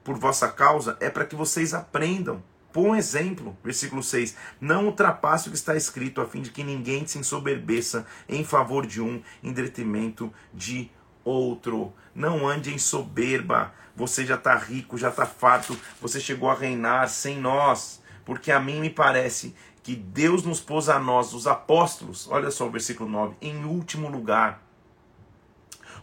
por 0.03 0.17
vossa 0.17 0.48
causa, 0.48 0.98
é 1.00 1.07
para 1.07 1.24
que 1.24 1.36
vocês 1.36 1.71
aprendam 1.71 2.41
por 2.75 2.88
um 2.88 2.94
exemplo, 2.94 3.58
versículo 3.63 4.03
6: 4.03 4.36
Não 4.60 4.88
ultrapasse 4.88 5.48
o 5.48 5.51
que 5.51 5.55
está 5.55 5.77
escrito, 5.77 6.20
a 6.20 6.25
fim 6.25 6.41
de 6.41 6.50
que 6.50 6.62
ninguém 6.62 7.08
se 7.08 7.17
ensoberbeça 7.17 8.05
em 8.27 8.44
favor 8.44 8.86
de 8.86 9.01
um, 9.01 9.24
em 9.41 9.53
detrimento 9.53 10.29
de 10.53 10.91
outro. 11.24 11.94
Não 12.13 12.46
ande 12.46 12.74
em 12.74 12.77
soberba. 12.77 13.74
Você 13.96 14.25
já 14.25 14.36
está 14.36 14.58
rico, 14.58 14.98
já 14.98 15.08
está 15.08 15.25
farto, 15.25 15.79
você 16.01 16.20
chegou 16.20 16.50
a 16.50 16.53
reinar 16.53 17.08
sem 17.08 17.39
nós. 17.39 18.03
Porque 18.25 18.51
a 18.51 18.60
mim 18.60 18.82
me 18.82 18.89
parece 18.89 19.55
que 19.82 19.96
Deus 19.96 20.44
nos 20.44 20.60
pôs 20.60 20.89
a 20.89 21.00
nós, 21.00 21.34
os 21.34 21.48
apóstolos, 21.48 22.27
olha 22.29 22.51
só 22.51 22.67
o 22.67 22.72
versículo 22.72 23.10
9, 23.10 23.38
em 23.39 23.63
último 23.63 24.10
lugar, 24.10 24.62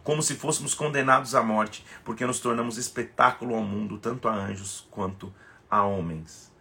como 0.02 0.22
se 0.22 0.36
fôssemos 0.36 0.72
condenados 0.72 1.34
à 1.34 1.42
morte, 1.42 1.84
porque 2.02 2.24
nos 2.24 2.40
tornamos 2.40 2.78
espetáculo 2.78 3.54
ao 3.54 3.62
mundo, 3.62 3.98
tanto 3.98 4.26
a 4.26 4.32
anjos 4.32 4.88
quanto 4.90 5.30
a 5.68 5.82
homens 5.82 6.51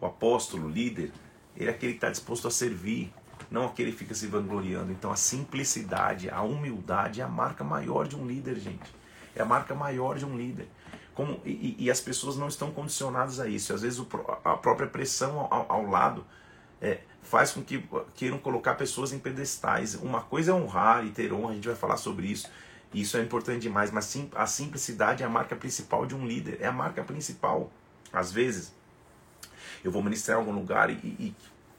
o 0.00 0.06
apóstolo, 0.06 0.66
o 0.66 0.70
líder, 0.70 1.12
ele 1.56 1.68
é 1.68 1.72
aquele 1.72 1.92
que 1.92 1.98
está 1.98 2.10
disposto 2.10 2.48
a 2.48 2.50
servir, 2.50 3.12
não 3.50 3.66
aquele 3.66 3.92
que 3.92 3.98
fica 3.98 4.14
se 4.14 4.26
vangloriando. 4.26 4.92
Então 4.92 5.12
a 5.12 5.16
simplicidade, 5.16 6.30
a 6.30 6.42
humildade 6.42 7.20
é 7.20 7.24
a 7.24 7.28
marca 7.28 7.64
maior 7.64 8.06
de 8.06 8.16
um 8.16 8.26
líder, 8.26 8.56
gente. 8.56 8.90
É 9.34 9.42
a 9.42 9.44
marca 9.44 9.74
maior 9.74 10.16
de 10.16 10.24
um 10.24 10.36
líder. 10.36 10.68
Como, 11.14 11.40
e, 11.44 11.76
e 11.78 11.90
as 11.90 12.00
pessoas 12.00 12.36
não 12.36 12.48
estão 12.48 12.70
condicionadas 12.70 13.40
a 13.40 13.48
isso. 13.48 13.74
Às 13.74 13.82
vezes 13.82 13.98
o, 13.98 14.08
a 14.44 14.56
própria 14.56 14.88
pressão 14.88 15.40
ao, 15.50 15.66
ao 15.68 15.86
lado 15.86 16.24
é, 16.80 17.00
faz 17.22 17.52
com 17.52 17.62
que 17.62 17.84
queiram 18.14 18.38
colocar 18.38 18.74
pessoas 18.74 19.12
em 19.12 19.18
pedestais. 19.18 19.94
Uma 19.96 20.22
coisa 20.22 20.52
é 20.52 20.54
honrar 20.54 21.04
e 21.04 21.10
ter 21.10 21.32
honra, 21.32 21.50
a 21.50 21.54
gente 21.54 21.68
vai 21.68 21.76
falar 21.76 21.96
sobre 21.96 22.26
isso. 22.26 22.48
Isso 22.92 23.16
é 23.16 23.22
importante 23.22 23.62
demais, 23.62 23.90
mas 23.90 24.06
sim, 24.06 24.28
a 24.34 24.46
simplicidade 24.46 25.22
é 25.22 25.26
a 25.26 25.28
marca 25.28 25.54
principal 25.54 26.06
de 26.06 26.14
um 26.14 26.26
líder. 26.26 26.58
É 26.60 26.66
a 26.66 26.72
marca 26.72 27.02
principal. 27.04 27.70
Às 28.12 28.32
vezes, 28.32 28.72
eu 29.84 29.90
vou 29.90 30.02
ministrar 30.02 30.36
em 30.36 30.40
algum 30.40 30.52
lugar 30.52 30.90
e, 30.90 30.94
e 30.94 31.34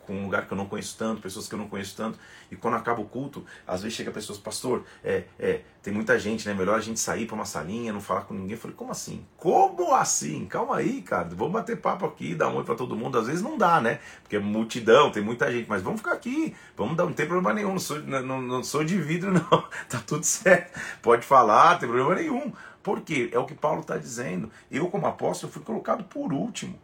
com 0.06 0.14
um 0.14 0.24
lugar 0.24 0.46
que 0.46 0.52
eu 0.52 0.58
não 0.58 0.66
conheço 0.66 0.98
tanto, 0.98 1.22
pessoas 1.22 1.48
que 1.48 1.56
eu 1.56 1.60
não 1.60 1.68
conheço 1.68 1.96
tanto. 1.96 2.20
E 2.52 2.56
quando 2.56 2.76
acaba 2.76 3.02
o 3.02 3.06
culto, 3.06 3.46
às 3.66 3.82
vezes 3.82 3.96
chega 3.96 4.12
pessoas, 4.12 4.38
pastor, 4.38 4.84
é, 5.04 5.24
é, 5.40 5.62
tem 5.82 5.94
muita 5.94 6.20
gente, 6.20 6.48
né? 6.48 6.54
Melhor 6.54 6.78
a 6.78 6.82
gente 6.82 7.00
sair 7.00 7.26
para 7.26 7.36
uma 7.36 7.46
salinha, 7.46 7.94
não 7.94 8.02
falar 8.02 8.22
com 8.22 8.34
ninguém. 8.34 8.52
Eu 8.52 8.58
falei, 8.58 8.76
como 8.76 8.92
assim? 8.92 9.26
Como 9.38 9.94
assim? 9.94 10.46
Calma 10.46 10.78
aí, 10.78 11.02
cara. 11.02 11.30
Vamos 11.30 11.54
bater 11.54 11.78
papo 11.78 12.06
aqui, 12.06 12.36
dar 12.36 12.50
um 12.50 12.58
oi 12.58 12.64
para 12.64 12.76
todo 12.76 12.96
mundo. 12.96 13.18
Às 13.18 13.28
vezes 13.28 13.42
não 13.42 13.58
dá, 13.58 13.80
né? 13.80 14.00
Porque 14.22 14.36
é 14.36 14.40
multidão, 14.40 15.12
tem 15.12 15.24
muita 15.24 15.52
gente, 15.52 15.70
mas 15.70 15.82
vamos 15.82 16.02
ficar 16.02 16.14
aqui. 16.14 16.56
Vamos 16.76 16.98
dar, 16.98 17.06
não 17.06 17.14
tem 17.14 17.26
problema 17.26 17.54
nenhum. 17.54 17.72
Não 17.72 17.80
sou, 17.80 18.00
não, 18.02 18.42
não 18.42 18.64
sou 18.64 18.84
de 18.84 18.98
vidro, 18.98 19.32
não. 19.34 19.64
tá 19.88 20.00
tudo 20.06 20.26
certo. 20.26 20.80
Pode 21.02 21.26
falar, 21.26 21.74
não 21.74 21.80
tem 21.80 21.90
problema 21.90 22.16
nenhum. 22.16 22.52
Por 22.84 23.02
quê? 23.02 23.30
É 23.32 23.38
o 23.38 23.46
que 23.46 23.54
Paulo 23.54 23.82
está 23.82 23.96
dizendo. 23.98 24.52
Eu, 24.70 24.88
como 24.88 25.06
apóstolo, 25.06 25.54
fui 25.54 25.62
colocado 25.62 26.04
por 26.04 26.34
último. 26.34 26.78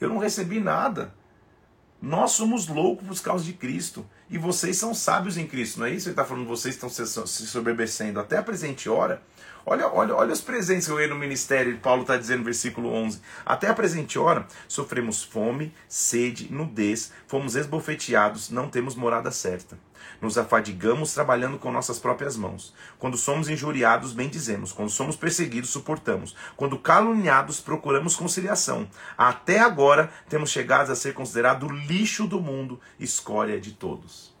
Eu 0.00 0.08
não 0.08 0.18
recebi 0.18 0.60
nada. 0.60 1.14
Nós 2.00 2.32
somos 2.32 2.68
loucos 2.68 3.06
por 3.06 3.24
causa 3.24 3.44
de 3.44 3.52
Cristo. 3.52 4.06
E 4.28 4.36
vocês 4.36 4.76
são 4.76 4.94
sábios 4.94 5.36
em 5.36 5.46
Cristo, 5.46 5.78
não 5.78 5.86
é 5.86 5.90
isso? 5.90 6.08
Ele 6.08 6.12
está 6.12 6.24
falando, 6.24 6.46
vocês 6.46 6.74
estão 6.74 6.88
se 6.88 7.46
soberbecendo 7.46 8.18
até 8.18 8.36
a 8.38 8.42
presente 8.42 8.88
hora. 8.88 9.22
Olha, 9.68 9.88
olha, 9.92 10.14
olha 10.14 10.32
os 10.32 10.40
presentes 10.40 10.86
que 10.86 10.92
eu 10.92 10.94
ganhei 10.94 11.10
no 11.10 11.18
ministério, 11.18 11.76
Paulo 11.78 12.02
está 12.02 12.16
dizendo 12.16 12.38
no 12.38 12.44
versículo 12.44 12.88
11. 12.88 13.20
Até 13.44 13.66
a 13.66 13.74
presente 13.74 14.16
hora, 14.16 14.46
sofremos 14.68 15.24
fome, 15.24 15.74
sede, 15.88 16.52
nudez, 16.52 17.12
fomos 17.26 17.56
esbofeteados, 17.56 18.48
não 18.48 18.70
temos 18.70 18.94
morada 18.94 19.32
certa. 19.32 19.76
Nos 20.20 20.38
afadigamos 20.38 21.12
trabalhando 21.12 21.58
com 21.58 21.72
nossas 21.72 21.98
próprias 21.98 22.36
mãos. 22.36 22.72
Quando 22.96 23.16
somos 23.16 23.48
injuriados, 23.48 24.12
bendizemos. 24.12 24.70
Quando 24.70 24.88
somos 24.88 25.16
perseguidos, 25.16 25.70
suportamos. 25.70 26.36
Quando 26.56 26.78
caluniados, 26.78 27.60
procuramos 27.60 28.14
conciliação. 28.14 28.88
Até 29.18 29.58
agora, 29.58 30.12
temos 30.28 30.50
chegado 30.50 30.92
a 30.92 30.94
ser 30.94 31.12
considerado 31.12 31.68
lixo 31.68 32.24
do 32.28 32.40
mundo, 32.40 32.80
escória 33.00 33.60
de 33.60 33.72
todos. 33.72 34.32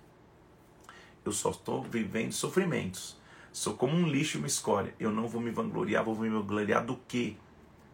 Eu 1.24 1.32
só 1.32 1.50
estou 1.50 1.82
vivendo 1.82 2.30
sofrimentos. 2.30 3.15
Sou 3.56 3.72
como 3.72 3.96
um 3.96 4.06
lixo 4.06 4.36
e 4.36 4.38
uma 4.38 4.46
escória. 4.46 4.94
Eu 5.00 5.10
não 5.10 5.26
vou 5.26 5.40
me 5.40 5.50
vangloriar, 5.50 6.04
vou 6.04 6.14
me 6.14 6.28
vangloriar 6.28 6.84
do 6.84 6.94
quê? 7.08 7.36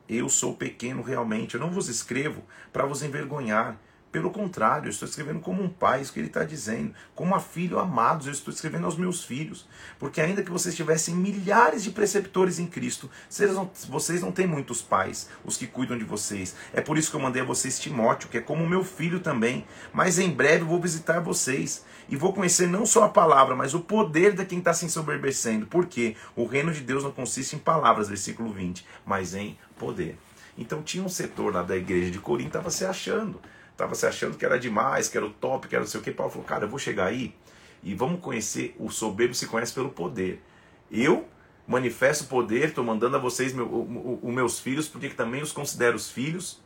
Eu 0.08 0.28
sou 0.28 0.56
pequeno 0.56 1.02
realmente. 1.02 1.54
Eu 1.54 1.60
não 1.60 1.70
vos 1.70 1.88
escrevo 1.88 2.42
para 2.72 2.84
vos 2.84 3.00
envergonhar 3.00 3.80
pelo 4.12 4.30
contrário, 4.30 4.88
eu 4.88 4.90
estou 4.90 5.08
escrevendo 5.08 5.40
como 5.40 5.62
um 5.62 5.70
pai, 5.70 6.02
isso 6.02 6.12
que 6.12 6.20
ele 6.20 6.26
está 6.26 6.44
dizendo. 6.44 6.92
Como 7.14 7.34
a 7.34 7.40
filho 7.40 7.78
amados, 7.78 8.26
eu 8.26 8.32
estou 8.32 8.52
escrevendo 8.52 8.84
aos 8.84 8.98
meus 8.98 9.24
filhos. 9.24 9.66
Porque 9.98 10.20
ainda 10.20 10.42
que 10.42 10.50
vocês 10.50 10.76
tivessem 10.76 11.14
milhares 11.14 11.82
de 11.82 11.90
preceptores 11.90 12.58
em 12.58 12.66
Cristo, 12.66 13.10
vocês 13.26 13.54
não, 13.54 13.70
vocês 13.88 14.20
não 14.20 14.30
têm 14.30 14.46
muitos 14.46 14.82
pais, 14.82 15.30
os 15.46 15.56
que 15.56 15.66
cuidam 15.66 15.96
de 15.96 16.04
vocês. 16.04 16.54
É 16.74 16.82
por 16.82 16.98
isso 16.98 17.10
que 17.10 17.16
eu 17.16 17.20
mandei 17.20 17.40
a 17.40 17.44
vocês 17.46 17.80
Timóteo, 17.80 18.28
que 18.28 18.36
é 18.36 18.42
como 18.42 18.68
meu 18.68 18.84
filho 18.84 19.18
também. 19.18 19.64
Mas 19.94 20.18
em 20.18 20.28
breve 20.28 20.62
vou 20.62 20.78
visitar 20.78 21.18
vocês. 21.20 21.82
E 22.06 22.14
vou 22.14 22.34
conhecer 22.34 22.68
não 22.68 22.84
só 22.84 23.04
a 23.04 23.08
palavra, 23.08 23.56
mas 23.56 23.72
o 23.72 23.80
poder 23.80 24.34
de 24.34 24.44
quem 24.44 24.58
está 24.58 24.74
se 24.74 24.84
ensoberbecendo. 24.84 25.66
Porque 25.66 26.16
o 26.36 26.44
reino 26.44 26.70
de 26.70 26.82
Deus 26.82 27.02
não 27.02 27.12
consiste 27.12 27.56
em 27.56 27.58
palavras, 27.58 28.08
versículo 28.08 28.52
20, 28.52 28.86
mas 29.06 29.34
em 29.34 29.56
poder. 29.78 30.18
Então 30.58 30.82
tinha 30.82 31.02
um 31.02 31.08
setor 31.08 31.54
lá 31.54 31.62
da 31.62 31.74
igreja 31.74 32.10
de 32.10 32.18
Corinto 32.18 32.50
que 32.50 32.56
estava 32.58 32.70
se 32.70 32.84
achando 32.84 33.40
estava 33.72 33.94
se 33.94 34.06
achando 34.06 34.36
que 34.36 34.44
era 34.44 34.58
demais, 34.58 35.08
que 35.08 35.16
era 35.16 35.26
o 35.26 35.30
top, 35.30 35.66
que 35.66 35.74
era 35.74 35.82
não 35.82 35.90
sei 35.90 36.00
o 36.00 36.02
que. 36.02 36.12
Paulo 36.12 36.30
falou, 36.30 36.46
cara, 36.46 36.64
eu 36.64 36.68
vou 36.68 36.78
chegar 36.78 37.06
aí 37.06 37.34
e 37.82 37.94
vamos 37.94 38.20
conhecer, 38.20 38.76
o 38.78 38.90
soberbo 38.90 39.34
se 39.34 39.46
conhece 39.46 39.72
pelo 39.72 39.90
poder. 39.90 40.40
Eu 40.90 41.26
manifesto 41.66 42.26
poder, 42.26 42.68
estou 42.68 42.84
mandando 42.84 43.16
a 43.16 43.20
vocês 43.20 43.54
os 43.54 44.32
meus 44.34 44.60
filhos, 44.60 44.88
porque 44.88 45.08
também 45.08 45.42
os 45.42 45.52
considero 45.52 45.96
os 45.96 46.10
filhos. 46.10 46.60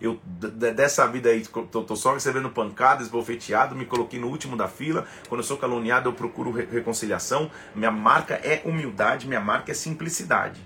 Eu, 0.00 0.18
dessa 0.24 1.06
vida 1.06 1.28
aí, 1.28 1.42
estou 1.42 1.94
só 1.94 2.14
recebendo 2.14 2.50
pancadas, 2.50 3.06
esbofeteado, 3.06 3.76
me 3.76 3.86
coloquei 3.86 4.18
no 4.18 4.26
último 4.26 4.56
da 4.56 4.66
fila. 4.66 5.06
Quando 5.28 5.42
eu 5.42 5.44
sou 5.44 5.56
caluniado, 5.56 6.08
eu 6.08 6.12
procuro 6.12 6.50
reconciliação. 6.50 7.48
Minha 7.72 7.92
marca 7.92 8.34
é 8.34 8.62
humildade, 8.64 9.28
minha 9.28 9.40
marca 9.40 9.70
é 9.70 9.74
simplicidade. 9.74 10.60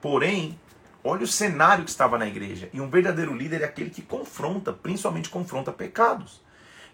Porém, 0.00 0.58
Olha 1.06 1.22
o 1.22 1.28
cenário 1.28 1.84
que 1.84 1.90
estava 1.90 2.16
na 2.16 2.26
igreja. 2.26 2.70
E 2.72 2.80
um 2.80 2.88
verdadeiro 2.88 3.34
líder 3.34 3.60
é 3.60 3.66
aquele 3.66 3.90
que 3.90 4.00
confronta, 4.00 4.72
principalmente 4.72 5.28
confronta 5.28 5.70
pecados. 5.70 6.42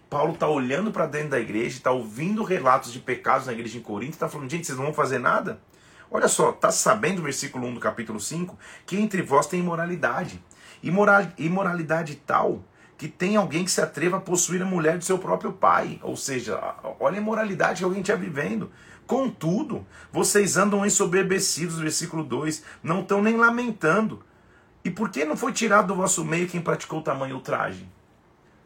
Paulo 0.09 0.33
está 0.33 0.49
olhando 0.49 0.91
para 0.91 1.07
dentro 1.07 1.29
da 1.29 1.39
igreja, 1.39 1.77
está 1.77 1.91
ouvindo 1.91 2.43
relatos 2.43 2.91
de 2.91 2.99
pecados 2.99 3.47
na 3.47 3.53
igreja 3.53 3.77
em 3.77 3.81
Corinto, 3.81 4.11
está 4.11 4.27
falando, 4.27 4.51
gente, 4.51 4.67
vocês 4.67 4.77
não 4.77 4.83
vão 4.83 4.93
fazer 4.93 5.17
nada? 5.17 5.61
Olha 6.11 6.27
só, 6.27 6.49
está 6.49 6.69
sabendo, 6.69 7.21
versículo 7.21 7.65
1 7.67 7.75
do 7.75 7.79
capítulo 7.79 8.19
5, 8.19 8.59
que 8.85 8.97
entre 8.97 9.21
vós 9.21 9.47
tem 9.47 9.61
imoralidade. 9.61 10.43
Imoral, 10.83 11.27
imoralidade 11.37 12.15
tal 12.15 12.65
que 12.97 13.07
tem 13.07 13.35
alguém 13.35 13.63
que 13.65 13.71
se 13.71 13.81
atreva 13.81 14.17
a 14.17 14.19
possuir 14.19 14.61
a 14.61 14.65
mulher 14.65 14.95
do 14.95 15.03
seu 15.03 15.17
próprio 15.17 15.51
pai. 15.51 15.99
Ou 16.03 16.15
seja, 16.15 16.59
olha 16.99 17.17
a 17.17 17.19
imoralidade 17.19 17.79
que 17.79 17.83
alguém 17.83 18.01
está 18.01 18.13
vivendo. 18.13 18.69
Contudo, 19.05 19.85
vocês 20.11 20.57
andam 20.57 20.85
ensoberbecidos, 20.85 21.79
versículo 21.79 22.23
2, 22.23 22.63
não 22.81 23.01
estão 23.01 23.21
nem 23.21 23.35
lamentando. 23.35 24.23
E 24.83 24.89
por 24.89 25.09
que 25.09 25.25
não 25.25 25.35
foi 25.35 25.51
tirado 25.51 25.87
do 25.87 25.95
vosso 25.95 26.23
meio 26.23 26.47
quem 26.47 26.61
praticou 26.61 27.01
tamanho 27.01 27.35
ultraje? 27.35 27.87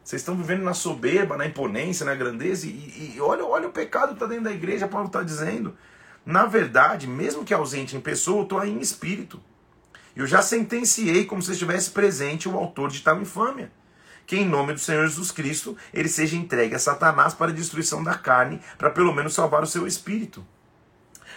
Vocês 0.02 0.22
estão 0.22 0.36
vivendo 0.36 0.62
na 0.62 0.72
soberba, 0.72 1.36
na 1.36 1.46
imponência, 1.46 2.06
na 2.06 2.14
grandeza, 2.14 2.66
e, 2.66 3.14
e 3.16 3.20
olha, 3.20 3.44
olha 3.44 3.68
o 3.68 3.72
pecado 3.72 4.08
que 4.08 4.14
está 4.14 4.26
dentro 4.26 4.44
da 4.44 4.52
igreja, 4.52 4.86
Paulo 4.86 5.08
está 5.08 5.22
dizendo. 5.22 5.76
Na 6.24 6.46
verdade, 6.46 7.06
mesmo 7.06 7.44
que 7.44 7.52
ausente 7.52 7.96
em 7.96 8.00
pessoa, 8.00 8.38
eu 8.38 8.42
estou 8.44 8.58
aí 8.58 8.70
em 8.70 8.80
espírito. 8.80 9.40
Eu 10.14 10.26
já 10.26 10.40
sentenciei 10.42 11.24
como 11.24 11.42
se 11.42 11.52
estivesse 11.52 11.90
presente 11.90 12.48
o 12.48 12.56
autor 12.56 12.90
de 12.90 13.02
tal 13.02 13.20
infâmia 13.20 13.70
que 14.26 14.36
em 14.36 14.44
nome 14.44 14.72
do 14.72 14.80
Senhor 14.80 15.06
Jesus 15.06 15.30
Cristo 15.30 15.76
ele 15.94 16.08
seja 16.08 16.36
entregue 16.36 16.74
a 16.74 16.78
Satanás 16.78 17.32
para 17.32 17.50
a 17.50 17.54
destruição 17.54 18.02
da 18.02 18.14
carne, 18.14 18.60
para 18.76 18.90
pelo 18.90 19.14
menos 19.14 19.34
salvar 19.34 19.62
o 19.62 19.66
seu 19.66 19.86
espírito. 19.86 20.44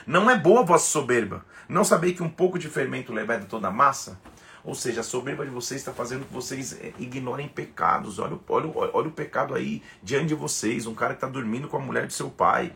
Não 0.07 0.29
é 0.29 0.37
boa 0.37 0.61
a 0.61 0.65
vossa 0.65 0.89
soberba. 0.89 1.45
Não 1.67 1.83
sabei 1.83 2.13
que 2.13 2.23
um 2.23 2.29
pouco 2.29 2.57
de 2.57 2.67
fermento 2.67 3.13
leveda 3.13 3.45
toda 3.45 3.67
a 3.67 3.71
massa? 3.71 4.19
Ou 4.63 4.75
seja, 4.75 5.01
a 5.01 5.03
soberba 5.03 5.45
de 5.45 5.51
vocês 5.51 5.81
está 5.81 5.93
fazendo 5.93 6.25
que 6.25 6.33
vocês 6.33 6.73
é, 6.73 6.91
ignorem 6.99 7.47
pecados. 7.47 8.19
Olha, 8.19 8.37
olha, 8.47 8.71
olha 8.93 9.07
o 9.07 9.11
pecado 9.11 9.53
aí 9.53 9.81
diante 10.01 10.27
de 10.27 10.35
vocês. 10.35 10.85
Um 10.85 10.95
cara 10.95 11.13
que 11.13 11.17
está 11.17 11.27
dormindo 11.27 11.67
com 11.67 11.77
a 11.77 11.79
mulher 11.79 12.07
do 12.07 12.13
seu 12.13 12.29
pai, 12.29 12.73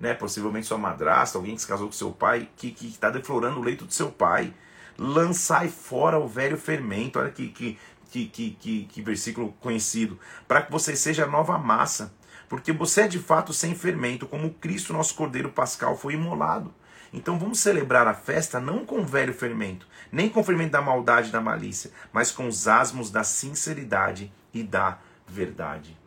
né? 0.00 0.12
possivelmente 0.12 0.66
sua 0.66 0.78
madrasta, 0.78 1.38
alguém 1.38 1.54
que 1.54 1.60
se 1.60 1.68
casou 1.68 1.86
com 1.86 1.92
seu 1.92 2.10
pai, 2.10 2.48
que 2.56 2.76
está 2.82 3.10
deflorando 3.10 3.60
o 3.60 3.62
leito 3.62 3.84
do 3.84 3.92
seu 3.92 4.10
pai. 4.10 4.52
Lançai 4.98 5.68
fora 5.68 6.18
o 6.18 6.28
velho 6.28 6.58
fermento. 6.58 7.18
Olha 7.18 7.30
que, 7.30 7.48
que 7.48 7.78
que, 8.12 8.26
que, 8.26 8.50
que, 8.60 8.84
que 8.84 9.02
versículo 9.02 9.54
conhecido, 9.58 10.20
para 10.46 10.60
que 10.60 10.70
você 10.70 10.94
seja 10.94 11.26
nova 11.26 11.56
massa, 11.56 12.12
porque 12.46 12.70
você 12.70 13.02
é 13.02 13.08
de 13.08 13.18
fato 13.18 13.54
sem 13.54 13.74
fermento, 13.74 14.26
como 14.26 14.52
Cristo, 14.52 14.92
nosso 14.92 15.14
Cordeiro 15.14 15.50
Pascal, 15.50 15.96
foi 15.96 16.12
imolado. 16.12 16.74
Então 17.10 17.38
vamos 17.38 17.60
celebrar 17.60 18.06
a 18.06 18.12
festa 18.12 18.60
não 18.60 18.84
com 18.84 19.00
o 19.00 19.06
velho 19.06 19.32
fermento, 19.32 19.88
nem 20.10 20.28
com 20.28 20.40
o 20.40 20.44
fermento 20.44 20.72
da 20.72 20.82
maldade 20.82 21.30
e 21.30 21.32
da 21.32 21.40
malícia, 21.40 21.90
mas 22.12 22.30
com 22.30 22.46
os 22.46 22.68
asmos 22.68 23.10
da 23.10 23.24
sinceridade 23.24 24.30
e 24.52 24.62
da 24.62 24.98
verdade. 25.26 25.98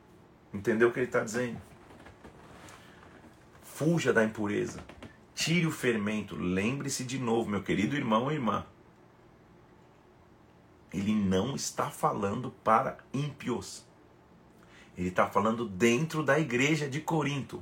Entendeu 0.53 0.89
o 0.89 0.91
que 0.91 1.00
ele 1.00 1.07
está 1.07 1.21
dizendo? 1.21 1.59
Fuja 3.63 4.13
da 4.13 4.24
impureza. 4.24 4.79
Tire 5.33 5.65
o 5.65 5.71
fermento. 5.71 6.35
Lembre-se 6.35 7.03
de 7.03 7.19
novo, 7.19 7.50
meu 7.50 7.62
querido 7.62 7.95
irmão 7.95 8.31
e 8.31 8.35
irmã 8.35 8.65
ele 10.95 11.13
não 11.13 11.55
está 11.55 11.89
falando 11.89 12.51
para 12.63 12.97
ímpios. 13.13 13.85
Ele 14.97 15.09
está 15.09 15.27
falando 15.27 15.67
dentro 15.67 16.23
da 16.23 16.39
igreja 16.39 16.87
de 16.87 17.01
Corinto. 17.01 17.61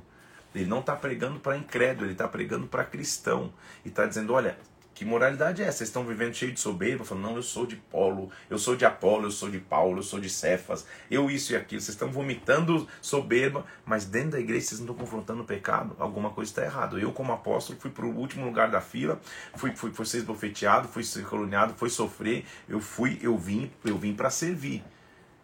Ele 0.54 0.66
não 0.66 0.78
está 0.78 0.94
pregando 0.94 1.40
para 1.40 1.56
incrédulo, 1.56 2.06
ele 2.06 2.12
está 2.12 2.28
pregando 2.28 2.68
para 2.68 2.84
cristão. 2.84 3.52
E 3.84 3.88
está 3.88 4.06
dizendo: 4.06 4.32
olha, 4.32 4.56
que 4.94 5.04
moralidade 5.04 5.60
é 5.60 5.66
essa? 5.66 5.78
Vocês 5.78 5.88
estão 5.88 6.04
vivendo 6.04 6.34
cheio 6.34 6.52
de 6.52 6.60
soberba, 6.60 7.04
falando, 7.04 7.24
não, 7.24 7.36
eu 7.36 7.42
sou 7.42 7.66
de 7.66 7.74
Paulo, 7.74 8.30
eu 8.48 8.58
sou 8.58 8.76
de 8.76 8.84
Apolo, 8.84 9.26
eu 9.26 9.30
sou 9.30 9.50
de 9.50 9.58
Paulo, 9.58 9.98
eu 9.98 10.02
sou 10.04 10.20
de 10.20 10.30
Cefas, 10.30 10.86
eu 11.10 11.28
isso 11.28 11.52
e 11.52 11.56
aquilo. 11.56 11.80
Vocês 11.80 11.94
estão 11.94 12.10
vomitando 12.12 12.86
soberba, 13.02 13.66
mas 13.84 14.04
dentro 14.04 14.30
da 14.30 14.40
igreja 14.40 14.68
vocês 14.68 14.80
não 14.80 14.86
estão 14.86 14.96
confrontando 14.96 15.42
o 15.42 15.44
pecado. 15.44 15.96
Alguma 15.98 16.30
coisa 16.30 16.50
está 16.50 16.62
errada. 16.62 16.96
Eu, 16.96 17.12
como 17.12 17.32
apóstolo, 17.32 17.78
fui 17.80 17.90
para 17.90 18.06
o 18.06 18.16
último 18.16 18.44
lugar 18.44 18.70
da 18.70 18.80
fila, 18.80 19.20
fui, 19.56 19.74
fui, 19.74 19.92
fui 19.92 20.06
ser 20.06 20.18
esbofeteado, 20.18 20.86
fui 20.86 21.02
ser 21.02 21.26
caluniado, 21.26 21.74
fui 21.74 21.90
sofrer. 21.90 22.44
Eu 22.68 22.80
fui, 22.80 23.18
eu 23.20 23.36
vim, 23.36 23.70
eu 23.84 23.98
vim 23.98 24.14
para 24.14 24.30
servir. 24.30 24.84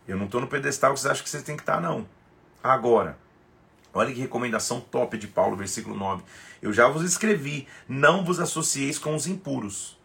Eu 0.07 0.17
não 0.17 0.27
estou 0.27 0.41
no 0.41 0.47
pedestal 0.47 0.95
que 0.95 1.01
vocês 1.01 1.11
acham 1.11 1.25
que 1.25 1.31
vocês 1.31 1.43
têm 1.43 1.57
que 1.57 1.63
estar, 1.63 1.75
tá, 1.75 1.81
não. 1.81 2.07
Agora, 2.63 3.19
Olha 3.93 4.13
que 4.13 4.21
recomendação 4.21 4.81
top 4.81 5.19
de 5.19 5.27
Paulo, 5.27 5.57
versículo 5.57 5.97
9. 5.97 6.23
Eu 6.63 6.73
já 6.73 6.89
vos 6.89 7.03
escrevi, 7.03 7.67
não 7.89 8.25
vos 8.25 8.39
associeis 8.39 8.99
com 8.99 9.15
os 9.15 9.27
impuros. 9.27 9.99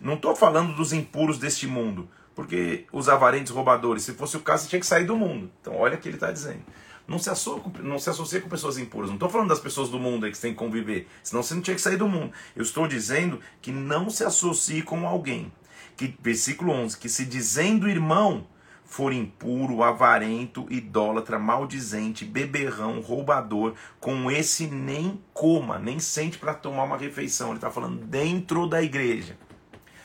Não 0.00 0.14
estou 0.14 0.36
falando 0.36 0.76
dos 0.76 0.92
impuros 0.92 1.38
deste 1.38 1.66
mundo, 1.66 2.08
porque 2.34 2.86
os 2.92 3.08
avarentos 3.08 3.52
roubadores, 3.52 4.04
se 4.04 4.12
fosse 4.12 4.36
o 4.36 4.40
caso, 4.40 4.64
você 4.64 4.70
tinha 4.70 4.80
que 4.80 4.86
sair 4.86 5.04
do 5.04 5.16
mundo. 5.16 5.50
Então, 5.60 5.76
olha 5.76 5.96
o 5.96 5.98
que 5.98 6.08
ele 6.08 6.16
está 6.16 6.30
dizendo. 6.30 6.62
Não 7.08 7.18
se, 7.18 7.30
associa, 7.30 7.62
não 7.82 7.98
se 7.98 8.10
associa 8.10 8.40
com 8.40 8.48
pessoas 8.48 8.78
impuras. 8.78 9.08
Não 9.08 9.16
estou 9.16 9.28
falando 9.28 9.48
das 9.48 9.60
pessoas 9.60 9.88
do 9.88 9.98
mundo 9.98 10.26
aí 10.26 10.32
que 10.32 10.36
você 10.36 10.48
tem 10.48 10.52
que 10.52 10.58
conviver, 10.58 11.08
senão 11.22 11.42
você 11.42 11.54
não 11.54 11.62
tinha 11.62 11.74
que 11.74 11.80
sair 11.80 11.96
do 11.96 12.08
mundo. 12.08 12.32
Eu 12.54 12.62
estou 12.62 12.86
dizendo 12.86 13.40
que 13.62 13.70
não 13.70 14.10
se 14.10 14.24
associe 14.24 14.82
com 14.82 15.06
alguém. 15.06 15.52
Que, 15.96 16.14
versículo 16.20 16.72
11, 16.72 16.98
que 16.98 17.08
se 17.08 17.24
dizendo 17.24 17.88
irmão, 17.88 18.46
for 18.86 19.12
impuro, 19.12 19.82
avarento, 19.82 20.66
idólatra, 20.70 21.38
maldizente, 21.38 22.24
beberrão, 22.24 23.00
roubador, 23.00 23.74
com 24.00 24.30
esse 24.30 24.68
nem 24.68 25.20
coma, 25.34 25.78
nem 25.78 25.98
sente 25.98 26.38
para 26.38 26.54
tomar 26.54 26.84
uma 26.84 26.96
refeição. 26.96 27.48
Ele 27.48 27.56
está 27.56 27.70
falando 27.70 28.04
dentro 28.04 28.66
da 28.66 28.82
igreja, 28.82 29.36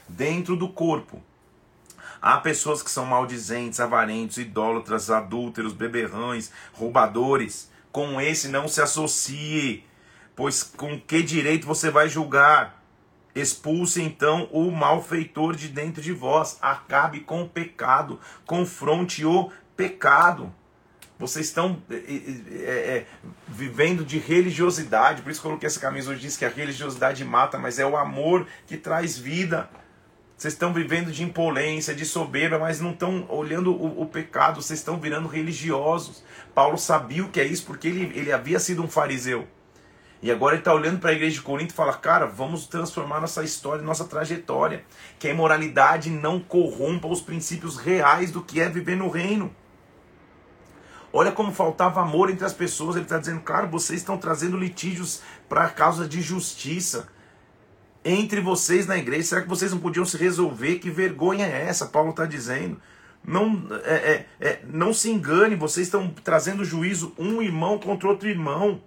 dentro 0.09 0.57
do 0.57 0.67
corpo. 0.67 1.21
Há 2.19 2.37
pessoas 2.37 2.83
que 2.83 2.91
são 2.91 3.05
maldizentes, 3.05 3.79
avarentos, 3.79 4.37
idólatras, 4.37 5.09
adúlteros, 5.09 5.73
beberrões, 5.73 6.51
roubadores. 6.73 7.69
Com 7.91 8.19
esse 8.19 8.47
não 8.47 8.67
se 8.67 8.81
associe, 8.81 9.83
pois 10.35 10.63
com 10.63 10.99
que 10.99 11.21
direito 11.21 11.67
você 11.67 11.89
vai 11.89 12.09
julgar? 12.09 12.80
Expulse 13.33 14.01
então 14.01 14.49
o 14.51 14.69
malfeitor 14.71 15.55
de 15.55 15.67
dentro 15.67 16.01
de 16.01 16.11
vós, 16.11 16.57
acabe 16.61 17.21
com 17.21 17.43
o 17.43 17.49
pecado, 17.49 18.19
confronte 18.45 19.25
o 19.25 19.49
pecado. 19.75 20.53
Vocês 21.17 21.45
estão 21.45 21.81
é, 21.89 21.95
é, 21.95 23.05
vivendo 23.47 24.03
de 24.03 24.17
religiosidade, 24.17 25.21
por 25.21 25.31
isso 25.31 25.39
que 25.39 25.45
eu 25.45 25.51
coloquei 25.51 25.67
essa 25.67 25.79
camisa 25.79 26.09
hoje, 26.09 26.21
diz 26.21 26.35
que 26.35 26.43
a 26.43 26.49
religiosidade 26.49 27.23
mata, 27.23 27.59
mas 27.59 27.77
é 27.77 27.85
o 27.85 27.95
amor 27.95 28.47
que 28.65 28.75
traz 28.75 29.17
vida. 29.17 29.69
Vocês 30.35 30.55
estão 30.55 30.73
vivendo 30.73 31.11
de 31.11 31.23
impolência, 31.23 31.93
de 31.93 32.03
soberba, 32.03 32.57
mas 32.57 32.81
não 32.81 32.89
estão 32.91 33.27
olhando 33.29 33.71
o, 33.71 34.01
o, 34.01 34.07
pecado, 34.07 34.59
vocês 34.59 34.79
estão 34.79 34.99
virando 34.99 35.27
religiosos. 35.27 36.23
Paulo 36.55 36.79
sabia 36.79 37.23
o 37.23 37.29
que 37.29 37.39
é 37.39 37.45
isso 37.45 37.67
porque 37.67 37.87
ele, 37.87 38.11
ele 38.17 38.31
havia 38.31 38.59
sido 38.59 38.81
um 38.83 38.87
fariseu. 38.87 39.47
E 40.21 40.31
agora 40.31 40.53
ele 40.53 40.61
está 40.61 40.73
olhando 40.73 40.99
para 40.99 41.09
a 41.09 41.13
igreja 41.13 41.35
de 41.35 41.41
Corinto 41.41 41.71
e 41.71 41.75
fala: 41.75 41.93
Cara, 41.93 42.27
vamos 42.27 42.67
transformar 42.67 43.19
nossa 43.19 43.43
história, 43.43 43.83
nossa 43.83 44.05
trajetória. 44.05 44.85
Que 45.17 45.27
a 45.27 45.31
imoralidade 45.31 46.09
não 46.09 46.39
corrompa 46.39 47.07
os 47.07 47.21
princípios 47.21 47.77
reais 47.77 48.31
do 48.31 48.41
que 48.41 48.61
é 48.61 48.69
viver 48.69 48.95
no 48.95 49.09
reino. 49.09 49.53
Olha 51.11 51.31
como 51.31 51.51
faltava 51.51 52.01
amor 52.01 52.29
entre 52.29 52.45
as 52.45 52.53
pessoas. 52.53 52.95
Ele 52.95 53.05
está 53.05 53.17
dizendo: 53.17 53.41
Cara, 53.41 53.65
vocês 53.65 53.99
estão 53.99 54.17
trazendo 54.17 54.57
litígios 54.57 55.21
para 55.49 55.69
causa 55.69 56.07
de 56.07 56.21
justiça 56.21 57.07
entre 58.05 58.41
vocês 58.41 58.85
na 58.85 58.97
igreja. 58.97 59.23
Será 59.23 59.41
que 59.41 59.49
vocês 59.49 59.71
não 59.71 59.79
podiam 59.79 60.05
se 60.05 60.17
resolver? 60.17 60.79
Que 60.79 60.91
vergonha 60.91 61.47
é 61.47 61.65
essa? 61.67 61.87
Paulo 61.87 62.11
está 62.11 62.25
dizendo. 62.25 62.79
Não, 63.23 63.67
é, 63.83 63.93
é, 63.93 64.25
é, 64.39 64.61
não 64.67 64.93
se 64.93 65.09
engane, 65.09 65.55
vocês 65.55 65.85
estão 65.85 66.09
trazendo 66.23 66.65
juízo 66.65 67.13
um 67.19 67.41
irmão 67.41 67.77
contra 67.77 68.09
outro 68.09 68.27
irmão. 68.27 68.81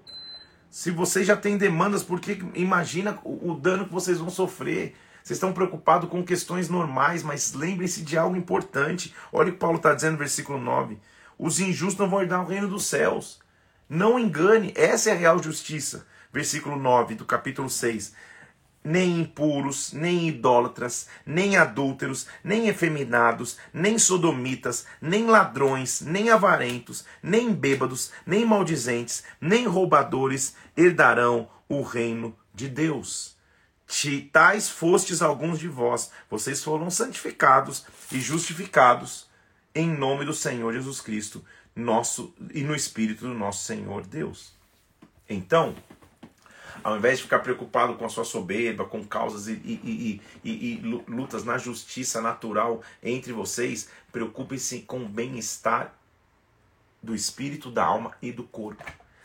Se 0.74 0.90
vocês 0.90 1.24
já 1.24 1.36
têm 1.36 1.56
demandas, 1.56 2.02
porque 2.02 2.42
imagina 2.52 3.16
o, 3.22 3.54
dano 3.54 3.86
que 3.86 3.92
vocês 3.92 4.18
vão 4.18 4.28
sofrer. 4.28 4.96
Vocês 5.22 5.36
estão 5.36 5.52
preocupados 5.52 6.10
com 6.10 6.24
questões 6.24 6.68
normais, 6.68 7.22
mas 7.22 7.52
lembrem-se 7.52 8.02
de 8.02 8.18
algo 8.18 8.36
importante. 8.36 9.14
Olha 9.32 9.50
o 9.50 9.52
que 9.52 9.58
Paulo 9.58 9.76
está 9.76 9.94
dizendo 9.94 10.14
no 10.14 10.18
versículo 10.18 10.58
9. 10.58 10.98
Os 11.38 11.60
injustos 11.60 12.00
não 12.00 12.10
vão 12.10 12.22
herdar 12.22 12.42
o 12.42 12.48
reino 12.48 12.66
dos 12.66 12.86
céus. 12.86 13.38
Não 13.88 14.18
engane, 14.18 14.72
essa 14.74 15.10
é 15.10 15.12
a 15.12 15.16
real 15.16 15.40
justiça. 15.40 16.08
Versículo 16.32 16.74
9 16.74 17.14
do 17.14 17.24
capítulo 17.24 17.70
6 17.70 18.12
nem 18.84 19.20
impuros, 19.20 19.92
nem 19.94 20.28
idólatras, 20.28 21.08
nem 21.24 21.56
adúlteros, 21.56 22.26
nem 22.44 22.68
efeminados, 22.68 23.56
nem 23.72 23.98
sodomitas, 23.98 24.84
nem 25.00 25.24
ladrões, 25.24 26.02
nem 26.02 26.28
avarentos, 26.28 27.04
nem 27.22 27.54
bêbados, 27.54 28.12
nem 28.26 28.44
maldizentes, 28.44 29.24
nem 29.40 29.66
roubadores 29.66 30.54
herdarão 30.76 31.48
o 31.66 31.80
reino 31.80 32.36
de 32.54 32.68
Deus. 32.68 33.34
Tais 34.32 34.68
fostes 34.68 35.22
alguns 35.22 35.58
de 35.58 35.68
vós, 35.68 36.10
vocês 36.28 36.62
foram 36.62 36.90
santificados 36.90 37.86
e 38.12 38.20
justificados 38.20 39.28
em 39.74 39.88
nome 39.88 40.24
do 40.24 40.34
Senhor 40.34 40.72
Jesus 40.72 41.00
Cristo, 41.00 41.44
nosso 41.74 42.34
e 42.52 42.62
no 42.62 42.74
espírito 42.74 43.26
do 43.26 43.34
nosso 43.34 43.64
Senhor 43.64 44.06
Deus. 44.06 44.52
Então, 45.28 45.74
ao 46.84 46.98
invés 46.98 47.16
de 47.16 47.24
ficar 47.24 47.38
preocupado 47.38 47.94
com 47.94 48.04
a 48.04 48.08
sua 48.10 48.24
soberba, 48.24 48.84
com 48.84 49.02
causas 49.02 49.48
e, 49.48 49.52
e, 49.52 50.20
e, 50.44 50.50
e 50.50 51.02
lutas 51.08 51.42
na 51.42 51.56
justiça 51.56 52.20
natural 52.20 52.82
entre 53.02 53.32
vocês, 53.32 53.88
preocupe-se 54.12 54.80
com 54.80 54.98
o 54.98 55.08
bem-estar 55.08 55.94
do 57.02 57.14
espírito, 57.14 57.70
da 57.70 57.82
alma 57.82 58.12
e 58.20 58.30
do 58.30 58.44
corpo. 58.44 58.84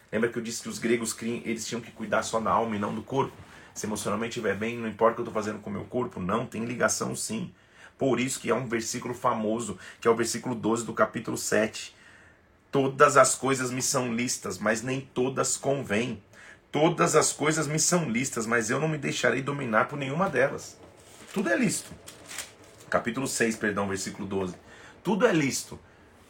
Lembra 0.09 0.29
que 0.29 0.39
eu 0.39 0.41
disse 0.41 0.63
que 0.63 0.69
os 0.69 0.79
gregos 0.79 1.15
eles 1.21 1.67
tinham 1.67 1.81
que 1.81 1.91
cuidar 1.91 2.23
só 2.23 2.39
da 2.39 2.49
alma 2.49 2.77
e 2.77 2.79
não 2.79 2.95
do 2.95 3.03
corpo? 3.03 3.35
Se 3.73 3.85
emocionalmente 3.85 4.39
estiver 4.39 4.55
bem, 4.55 4.77
não 4.77 4.87
importa 4.87 5.13
o 5.13 5.15
que 5.15 5.21
eu 5.21 5.23
estou 5.23 5.33
fazendo 5.33 5.61
com 5.61 5.69
o 5.69 5.73
meu 5.73 5.83
corpo, 5.83 6.19
não, 6.19 6.45
tem 6.45 6.63
ligação 6.63 7.13
sim. 7.13 7.53
Por 7.97 8.21
isso 8.21 8.39
que 8.39 8.49
é 8.49 8.55
um 8.55 8.65
versículo 8.65 9.13
famoso, 9.13 9.77
que 9.99 10.07
é 10.07 10.11
o 10.11 10.15
versículo 10.15 10.55
12 10.55 10.85
do 10.85 10.93
capítulo 10.93 11.37
7. 11.37 11.93
Todas 12.71 13.17
as 13.17 13.35
coisas 13.35 13.69
me 13.69 13.81
são 13.81 14.15
listas, 14.15 14.57
mas 14.57 14.81
nem 14.81 15.01
todas 15.01 15.57
convêm. 15.57 16.23
Todas 16.71 17.15
as 17.15 17.33
coisas 17.33 17.67
me 17.67 17.79
são 17.79 18.09
listas, 18.09 18.45
mas 18.45 18.69
eu 18.69 18.79
não 18.79 18.87
me 18.87 18.97
deixarei 18.97 19.41
dominar 19.41 19.87
por 19.87 19.97
nenhuma 19.97 20.29
delas. 20.29 20.77
Tudo 21.33 21.49
é 21.49 21.57
listo. 21.57 21.91
Capítulo 22.89 23.27
6, 23.27 23.55
perdão, 23.55 23.87
versículo 23.87 24.27
12. 24.27 24.55
Tudo 25.03 25.25
é 25.25 25.33
listo. 25.33 25.79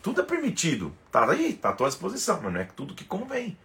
Tudo 0.01 0.21
é 0.21 0.23
permitido. 0.23 0.93
Tá 1.11 1.29
aí, 1.29 1.53
tá 1.53 1.69
à 1.69 1.73
tua 1.73 1.89
disposição, 1.89 2.39
mas 2.41 2.53
não 2.53 2.59
é 2.61 2.63
tudo 2.63 2.95
que 2.95 3.03
convém. 3.03 3.57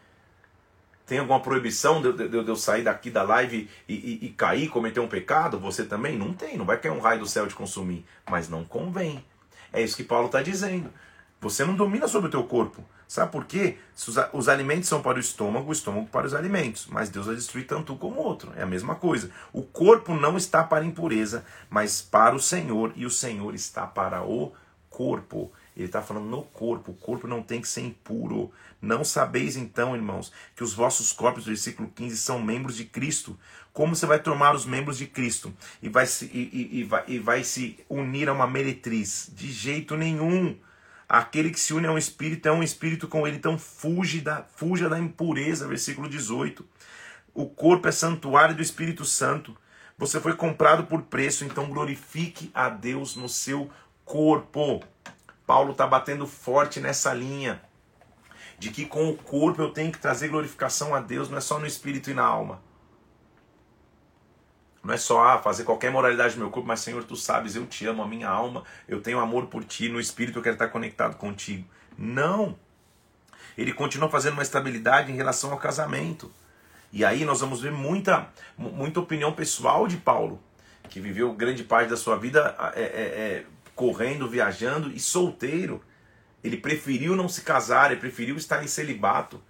Tem 1.07 1.19
alguma 1.19 1.41
proibição 1.41 2.01
de, 2.01 2.13
de, 2.13 2.29
de 2.29 2.49
eu 2.49 2.57
sair 2.57 2.83
daqui 2.83 3.11
da 3.11 3.23
live 3.23 3.69
e, 3.89 3.95
e, 3.95 4.27
e, 4.27 4.29
cair, 4.31 4.69
cometer 4.69 5.01
um 5.01 5.09
pecado? 5.09 5.61
Você 5.61 5.85
também? 5.85 6.19
Não 6.19 6.33
tem, 6.33 6.57
não 6.57 6.65
vai 6.65 6.79
cair 6.79 6.93
um 6.93 7.01
raio 7.01 7.21
do 7.21 7.27
céu 7.27 7.47
te 7.47 7.55
consumir. 7.55 8.05
Mas 8.29 8.49
não 8.49 8.65
convém. 8.65 9.25
É 9.73 9.83
isso 9.83 9.97
que 9.97 10.03
Paulo 10.03 10.27
está 10.27 10.43
dizendo. 10.43 10.91
Você 11.41 11.65
não 11.65 11.75
domina 11.75 12.09
sobre 12.09 12.29
o 12.29 12.31
teu 12.31 12.45
corpo. 12.45 12.83
Sabe 13.07 13.31
por 13.31 13.45
quê? 13.45 13.79
Os 14.33 14.49
alimentos 14.49 14.89
são 14.89 15.03
para 15.03 15.19
o 15.19 15.21
estômago, 15.21 15.69
o 15.69 15.73
estômago 15.73 16.07
para 16.07 16.27
os 16.27 16.35
alimentos. 16.35 16.87
Mas 16.89 17.09
Deus 17.09 17.27
vai 17.27 17.35
destruir 17.35 17.67
tanto 17.67 17.93
um 17.93 17.97
como 17.97 18.21
o 18.21 18.25
outro. 18.25 18.53
É 18.57 18.63
a 18.63 18.67
mesma 18.67 18.95
coisa. 18.95 19.31
O 19.53 19.63
corpo 19.63 20.15
não 20.15 20.37
está 20.37 20.65
para 20.65 20.85
a 20.85 20.87
impureza, 20.87 21.45
mas 21.69 22.03
para 22.03 22.35
o 22.35 22.41
Senhor. 22.41 22.93
E 22.97 23.07
o 23.07 23.11
Senhor 23.11 23.55
está 23.55 23.87
para 23.87 24.23
o 24.25 24.53
corpo. 24.89 25.53
Ele 25.77 25.87
está 25.87 26.01
falando 26.01 26.27
no 26.27 26.43
corpo. 26.43 26.93
O 26.93 26.95
corpo 26.95 27.27
não 27.27 27.43
tem 27.43 27.61
que 27.61 27.69
ser 27.69 27.83
impuro. 27.83 28.53
Não 28.81 29.05
sabeis 29.05 29.57
então, 29.57 29.95
irmãos, 29.95 30.33
que 30.55 30.63
os 30.63 30.75
vossos 30.75 31.13
corpos, 31.13 31.47
versículo 31.47 31.91
15, 31.95 32.17
são 32.17 32.41
membros 32.41 32.77
de 32.77 32.85
Cristo. 32.85 33.39
Como 33.73 33.97
você 33.97 34.07
vai 34.07 34.21
tomar 34.21 34.55
os 34.55 34.65
membros 34.65 34.99
de 34.99 35.07
Cristo 35.07 35.53
e 35.83 35.89
vai 35.89 36.07
se, 36.07 36.27
e, 36.27 36.71
e, 36.73 36.81
e 36.81 36.85
vai, 36.85 37.05
e 37.09 37.19
vai 37.19 37.43
se 37.43 37.79
unir 37.89 38.29
a 38.29 38.33
uma 38.33 38.47
meretriz? 38.47 39.31
De 39.35 39.51
jeito 39.51 39.97
nenhum. 39.97 40.57
Aquele 41.09 41.51
que 41.51 41.61
se 41.61 41.75
une 41.75 41.87
a 41.87 41.93
um 41.93 41.99
espírito 41.99 42.49
é 42.49 42.53
um 42.53 42.63
espírito 42.63 43.07
com 43.07 43.27
ele, 43.27 43.37
então 43.37 43.59
fuge 43.59 44.21
da, 44.21 44.43
fuja 44.57 44.89
da 44.89 44.99
impureza, 44.99 45.69
versículo 45.69 46.09
18. 46.09 46.67
O 47.35 47.47
corpo 47.47 47.89
é 47.89 47.93
santuário 47.93 48.55
do 48.55 48.63
Espírito 48.63 49.05
Santo. 49.05 49.57
Você 49.99 50.21
foi 50.21 50.35
comprado 50.35 50.85
por 50.85 51.03
preço, 51.03 51.45
então 51.45 51.69
glorifique 51.69 52.51
a 52.55 52.69
Deus 52.69 53.17
no 53.17 53.29
seu 53.29 53.71
corpo. 54.05 54.83
Paulo 55.47 55.73
está 55.73 55.87
batendo 55.87 56.27
forte 56.27 56.81
nessa 56.81 57.13
linha 57.13 57.61
de 58.59 58.71
que 58.71 58.87
com 58.87 59.11
o 59.11 59.17
corpo 59.17 59.61
eu 59.61 59.71
tenho 59.71 59.93
que 59.93 59.99
trazer 59.99 60.29
glorificação 60.29 60.95
a 60.95 61.01
Deus, 61.01 61.29
não 61.29 61.39
é 61.39 61.41
só 61.41 61.59
no 61.59 61.67
espírito 61.67 62.11
e 62.11 62.15
na 62.15 62.25
alma. 62.25 62.63
Não 64.85 64.93
é 64.93 64.99
só 64.99 65.25
ah, 65.25 65.39
fazer 65.39 65.65
qualquer 65.65 65.91
moralidade 65.91 66.35
no 66.35 66.43
meu 66.43 66.51
corpo, 66.51 66.69
mas 66.69 66.81
Senhor, 66.81 67.03
tu 67.05 67.17
sabes, 67.17 67.57
eu 67.57 67.65
te 67.65 67.87
amo, 67.87 68.03
a 68.03 68.07
minha 68.07 68.29
alma, 68.29 68.63
eu 68.87 69.01
tenho 69.01 69.19
amor 69.19 69.47
por 69.47 69.65
ti, 69.65 69.89
no 69.89 69.99
espírito 69.99 70.39
eu 70.39 70.43
quero 70.43 70.57
estar 70.57 70.69
conectado 70.69 71.17
contigo. 71.17 71.67
Não. 71.97 72.59
Ele 73.57 73.73
continua 73.73 74.11
fazendo 74.11 74.35
uma 74.35 74.43
estabilidade 74.43 75.11
em 75.11 75.17
relação 75.17 75.53
ao 75.53 75.59
casamento. 75.59 76.31
E 76.93 77.03
aí 77.03 77.25
nós 77.25 77.41
vamos 77.41 77.63
ver 77.63 77.73
muita, 77.73 78.29
muita 78.59 79.01
opinião 79.01 79.33
pessoal 79.33 79.89
de 79.89 79.97
Paulo, 79.97 80.39
que 80.91 81.01
viveu 81.01 81.33
grande 81.33 81.65
parte 81.65 81.89
da 81.89 81.97
sua 81.97 82.17
vida 82.17 82.55
é, 82.75 82.83
é, 82.83 82.85
é, 82.85 83.47
correndo, 83.75 84.29
viajando 84.29 84.93
e 84.93 85.01
solteiro. 85.01 85.83
Ele 86.43 86.59
preferiu 86.59 87.17
não 87.17 87.29
se 87.29 87.41
casar, 87.41 87.91
ele 87.91 88.01
preferiu 88.01 88.37
estar 88.37 88.63
em 88.63 88.69
celibato 88.69 89.43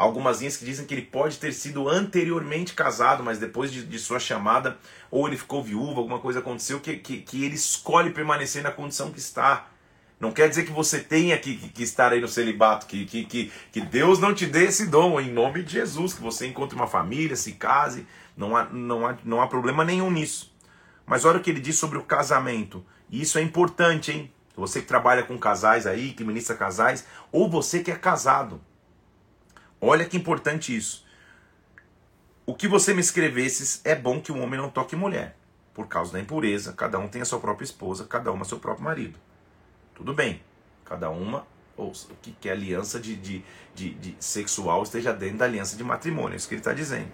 algumas 0.00 0.40
linhas 0.40 0.56
que 0.56 0.64
dizem 0.64 0.86
que 0.86 0.94
ele 0.94 1.02
pode 1.02 1.36
ter 1.36 1.52
sido 1.52 1.86
anteriormente 1.86 2.72
casado, 2.72 3.22
mas 3.22 3.38
depois 3.38 3.70
de, 3.70 3.84
de 3.84 3.98
sua 3.98 4.18
chamada, 4.18 4.78
ou 5.10 5.28
ele 5.28 5.36
ficou 5.36 5.62
viúvo, 5.62 6.00
alguma 6.00 6.18
coisa 6.18 6.38
aconteceu, 6.38 6.80
que, 6.80 6.96
que, 6.96 7.18
que, 7.18 7.44
ele 7.44 7.54
escolhe 7.54 8.08
permanecer 8.08 8.62
na 8.62 8.70
condição 8.70 9.12
que 9.12 9.18
está. 9.18 9.68
Não 10.18 10.32
quer 10.32 10.48
dizer 10.48 10.64
que 10.64 10.72
você 10.72 11.00
tenha 11.00 11.36
que, 11.36 11.54
que, 11.54 11.68
que 11.68 11.82
estar 11.82 12.12
aí 12.12 12.20
no 12.20 12.28
celibato, 12.28 12.86
que, 12.86 13.04
que, 13.04 13.24
que, 13.24 13.52
que 13.70 13.80
Deus 13.82 14.18
não 14.18 14.34
te 14.34 14.46
dê 14.46 14.64
esse 14.64 14.86
dom, 14.86 15.20
em 15.20 15.30
nome 15.30 15.62
de 15.62 15.72
Jesus, 15.72 16.14
que 16.14 16.22
você 16.22 16.46
encontre 16.46 16.74
uma 16.74 16.86
família, 16.86 17.36
se 17.36 17.52
case, 17.52 18.06
não 18.34 18.56
há, 18.56 18.64
não 18.64 19.06
há, 19.06 19.18
não 19.22 19.42
há 19.42 19.46
problema 19.48 19.84
nenhum 19.84 20.10
nisso. 20.10 20.50
Mas 21.04 21.26
olha 21.26 21.38
o 21.38 21.42
que 21.42 21.50
ele 21.50 21.60
diz 21.60 21.76
sobre 21.76 21.98
o 21.98 22.04
casamento, 22.04 22.82
e 23.10 23.20
isso 23.20 23.38
é 23.38 23.42
importante, 23.42 24.12
hein? 24.12 24.32
Você 24.56 24.80
que 24.80 24.86
trabalha 24.86 25.22
com 25.22 25.38
casais 25.38 25.86
aí, 25.86 26.12
que 26.12 26.24
ministra 26.24 26.56
casais, 26.56 27.06
ou 27.30 27.50
você 27.50 27.82
que 27.82 27.90
é 27.90 27.96
casado. 27.96 28.60
Olha 29.80 30.04
que 30.04 30.16
importante 30.16 30.76
isso. 30.76 31.06
O 32.44 32.54
que 32.54 32.68
você 32.68 32.92
me 32.92 33.00
escrevesses 33.00 33.80
é 33.84 33.94
bom 33.94 34.20
que 34.20 34.32
o 34.32 34.38
homem 34.38 34.60
não 34.60 34.68
toque 34.68 34.94
mulher, 34.94 35.36
por 35.72 35.86
causa 35.86 36.12
da 36.12 36.20
impureza. 36.20 36.72
Cada 36.72 36.98
um 36.98 37.08
tem 37.08 37.22
a 37.22 37.24
sua 37.24 37.40
própria 37.40 37.64
esposa, 37.64 38.04
cada 38.04 38.30
um 38.32 38.42
a 38.42 38.44
seu 38.44 38.58
próprio 38.58 38.84
marido. 38.84 39.18
Tudo 39.94 40.12
bem. 40.12 40.42
Cada 40.84 41.08
uma, 41.08 41.46
ou 41.76 41.92
que, 42.20 42.32
que 42.32 42.50
a 42.50 42.52
aliança 42.52 42.98
de, 42.98 43.14
de, 43.16 43.44
de, 43.74 43.94
de 43.94 44.16
sexual 44.18 44.82
esteja 44.82 45.12
dentro 45.12 45.38
da 45.38 45.44
aliança 45.44 45.76
de 45.76 45.84
matrimônio. 45.84 46.34
É 46.34 46.36
isso 46.36 46.48
que 46.48 46.54
ele 46.54 46.60
está 46.60 46.72
dizendo. 46.72 47.08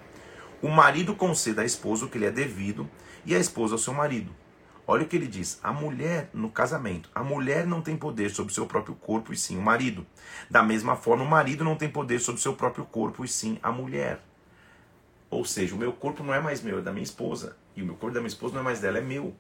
O 0.63 0.69
marido 0.69 1.15
conceda 1.15 1.63
à 1.63 1.65
esposa 1.65 2.07
o 2.07 2.09
que 2.09 2.19
lhe 2.19 2.27
é 2.27 2.31
devido 2.31 2.89
e 3.25 3.35
a 3.35 3.39
esposa 3.39 3.75
ao 3.75 3.79
seu 3.79 3.93
marido. 3.93 4.35
Olha 4.87 5.05
o 5.05 5.09
que 5.09 5.17
ele 5.17 5.27
diz: 5.27 5.59
a 5.63 5.73
mulher 5.73 6.31
no 6.33 6.51
casamento, 6.51 7.11
a 7.15 7.23
mulher 7.25 7.67
não 7.67 7.83
tem 7.83 7.97
poder 7.97 8.31
sobre 8.31 8.55
seu 8.55 8.67
próprio 8.67 8.95
corpo 8.95 9.33
e 9.33 9.37
sim 9.37 9.59
o 9.59 9.63
marido. 9.63 10.07
Da 10.49 10.63
mesma 10.63 10.97
forma, 10.97 11.25
o 11.25 11.29
marido 11.29 11.65
não 11.65 11.77
tem 11.77 11.89
poder 11.89 12.21
sobre 12.21 12.41
seu 12.41 12.55
próprio 12.55 12.85
corpo 12.85 13.25
e 13.25 13.29
sim 13.29 13.59
a 13.63 13.73
mulher. 13.73 14.21
Ou 15.29 15.45
seja, 15.45 15.75
o 15.75 15.79
meu 15.79 15.93
corpo 15.93 16.23
não 16.23 16.33
é 16.33 16.41
mais 16.41 16.63
meu, 16.63 16.79
é 16.79 16.83
da 16.83 16.93
minha 16.93 17.03
esposa. 17.03 17.57
E 17.75 17.83
o 17.83 17.85
meu 17.85 17.97
corpo 17.97 18.15
da 18.15 18.21
minha 18.21 18.29
esposa 18.29 18.55
não 18.55 18.61
é 18.61 18.65
mais 18.65 18.81
dela, 18.81 18.99
é 18.99 19.01
meu. 19.01 19.35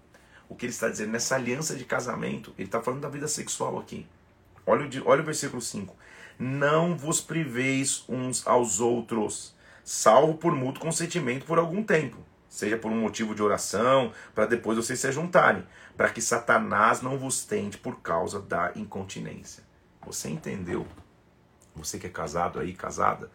O 0.49 0.55
que 0.55 0.67
ele 0.67 0.73
está 0.73 0.89
dizendo 0.89 1.13
nessa 1.13 1.37
aliança 1.37 1.77
de 1.77 1.85
casamento, 1.85 2.53
ele 2.59 2.69
está 2.69 2.83
falando 2.83 3.03
da 3.03 3.09
vida 3.09 3.29
sexual 3.29 3.79
aqui. 3.79 4.07
Olha 4.67 4.85
o, 4.85 5.09
olha 5.09 5.23
o 5.23 5.25
versículo 5.25 5.63
5. 5.63 5.95
Não 6.39 6.97
vos 6.97 7.21
priveis 7.21 8.05
uns 8.09 8.47
aos 8.47 8.81
outros, 8.81 9.55
salvo 9.85 10.35
por 10.35 10.55
mútuo 10.55 10.83
consentimento 10.83 11.47
por 11.47 11.59
algum 11.59 11.83
tempo, 11.83 12.19
seja 12.57 12.79
por 12.79 12.91
um 12.91 12.99
motivo 12.99 13.35
de 13.35 13.43
oração, 13.43 14.15
para 14.35 14.47
depois 14.47 14.79
vocês 14.79 14.99
se 14.99 15.13
juntarem, 15.13 15.63
para 15.95 16.09
que 16.09 16.23
Satanás 16.23 17.03
não 17.03 17.19
vos 17.19 17.45
tente 17.45 17.77
por 17.77 18.01
causa 18.01 18.41
da 18.41 18.73
incontinência. 18.75 19.63
Você 20.07 20.31
entendeu? 20.31 20.87
Você 21.75 21.99
que 21.99 22.07
é 22.07 22.11
casado 22.11 22.59
aí, 22.59 22.73
casada, 22.73 23.31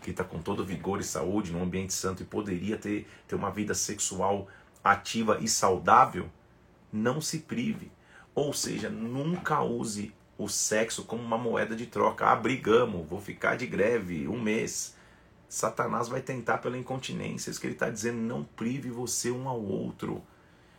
que 0.00 0.12
está 0.12 0.22
com 0.22 0.40
todo 0.40 0.64
vigor 0.64 1.00
e 1.00 1.02
saúde, 1.02 1.50
num 1.50 1.64
ambiente 1.64 1.92
santo 1.92 2.22
e 2.22 2.26
poderia 2.26 2.78
ter, 2.78 3.08
ter 3.26 3.34
uma 3.34 3.50
vida 3.50 3.74
sexual 3.74 4.46
ativa 4.84 5.38
e 5.40 5.48
saudável, 5.48 6.30
não 6.92 7.20
se 7.20 7.40
prive. 7.40 7.90
Ou 8.36 8.52
seja, 8.52 8.88
nunca 8.88 9.62
use 9.62 10.14
o 10.38 10.48
sexo 10.48 11.02
como 11.02 11.24
uma 11.24 11.36
moeda 11.36 11.74
de 11.74 11.86
troca. 11.86 12.26
Ah, 12.26 12.36
brigamos, 12.36 13.04
vou 13.08 13.20
ficar 13.20 13.56
de 13.56 13.66
greve 13.66 14.28
um 14.28 14.40
mês. 14.40 14.94
Satanás 15.48 16.08
vai 16.08 16.20
tentar 16.20 16.58
pela 16.58 16.76
incontinência. 16.76 17.50
Isso 17.50 17.60
que 17.60 17.66
ele 17.66 17.74
está 17.74 17.88
dizendo, 17.88 18.18
não 18.18 18.44
prive 18.44 18.90
você 18.90 19.30
um 19.30 19.48
ao 19.48 19.60
outro. 19.60 20.22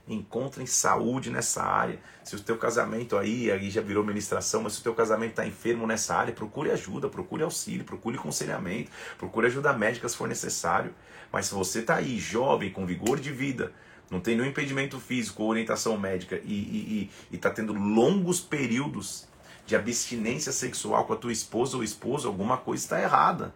Encontrem 0.08 0.68
saúde 0.68 1.32
nessa 1.32 1.64
área. 1.64 2.00
Se 2.24 2.36
o 2.36 2.40
teu 2.40 2.58
casamento 2.58 3.18
aí, 3.18 3.50
aí 3.50 3.72
já 3.72 3.82
virou 3.82 4.04
ministração, 4.04 4.62
mas 4.62 4.74
se 4.74 4.82
o 4.82 4.84
teu 4.84 4.94
casamento 4.94 5.32
está 5.32 5.48
enfermo 5.48 5.88
nessa 5.88 6.16
área, 6.16 6.34
procure 6.34 6.70
ajuda, 6.70 7.10
procure 7.10 7.42
auxílio, 7.42 7.84
procure 7.84 8.18
aconselhamento, 8.18 8.92
procure 9.18 9.48
ajuda 9.48 9.74
médica 9.74 10.08
se 10.08 10.16
for 10.16 10.28
necessário. 10.28 10.94
Mas 11.32 11.48
se 11.48 11.56
você 11.56 11.80
está 11.80 11.96
aí, 11.96 12.20
jovem, 12.20 12.72
com 12.72 12.86
vigor 12.86 13.20
de 13.20 13.32
vida, 13.32 13.74
não 14.12 14.20
tem 14.20 14.36
nenhum 14.36 14.48
impedimento 14.48 15.00
físico 15.00 15.42
ou 15.42 15.50
orientação 15.50 15.98
médica 15.98 16.40
e 16.46 17.10
está 17.32 17.50
tendo 17.50 17.74
longos 17.74 18.40
períodos 18.40 19.28
de 19.66 19.76
abstinência 19.76 20.52
sexual 20.52 21.06
com 21.06 21.14
a 21.14 21.18
tua 21.18 21.34
esposa 21.34 21.76
ou 21.76 21.84
esposo, 21.84 22.28
alguma 22.28 22.58
coisa 22.58 22.84
está 22.84 23.02
errada. 23.02 23.56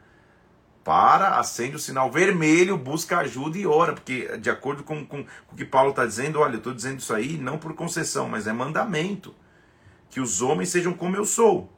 Para, 0.83 1.37
acende 1.37 1.75
o 1.75 1.79
sinal 1.79 2.09
vermelho, 2.11 2.77
busca 2.77 3.19
ajuda 3.19 3.57
e 3.57 3.67
ora, 3.67 3.93
porque 3.93 4.37
de 4.37 4.49
acordo 4.49 4.83
com, 4.83 5.05
com, 5.05 5.23
com 5.23 5.53
o 5.53 5.55
que 5.55 5.65
Paulo 5.65 5.91
está 5.91 6.05
dizendo, 6.05 6.39
olha, 6.39 6.53
eu 6.53 6.57
estou 6.59 6.73
dizendo 6.73 6.99
isso 6.99 7.13
aí 7.13 7.37
não 7.37 7.57
por 7.57 7.73
concessão, 7.73 8.27
mas 8.29 8.47
é 8.47 8.53
mandamento. 8.53 9.35
Que 10.09 10.19
os 10.19 10.41
homens 10.41 10.69
sejam 10.69 10.93
como 10.93 11.15
eu 11.15 11.25
sou. 11.25 11.71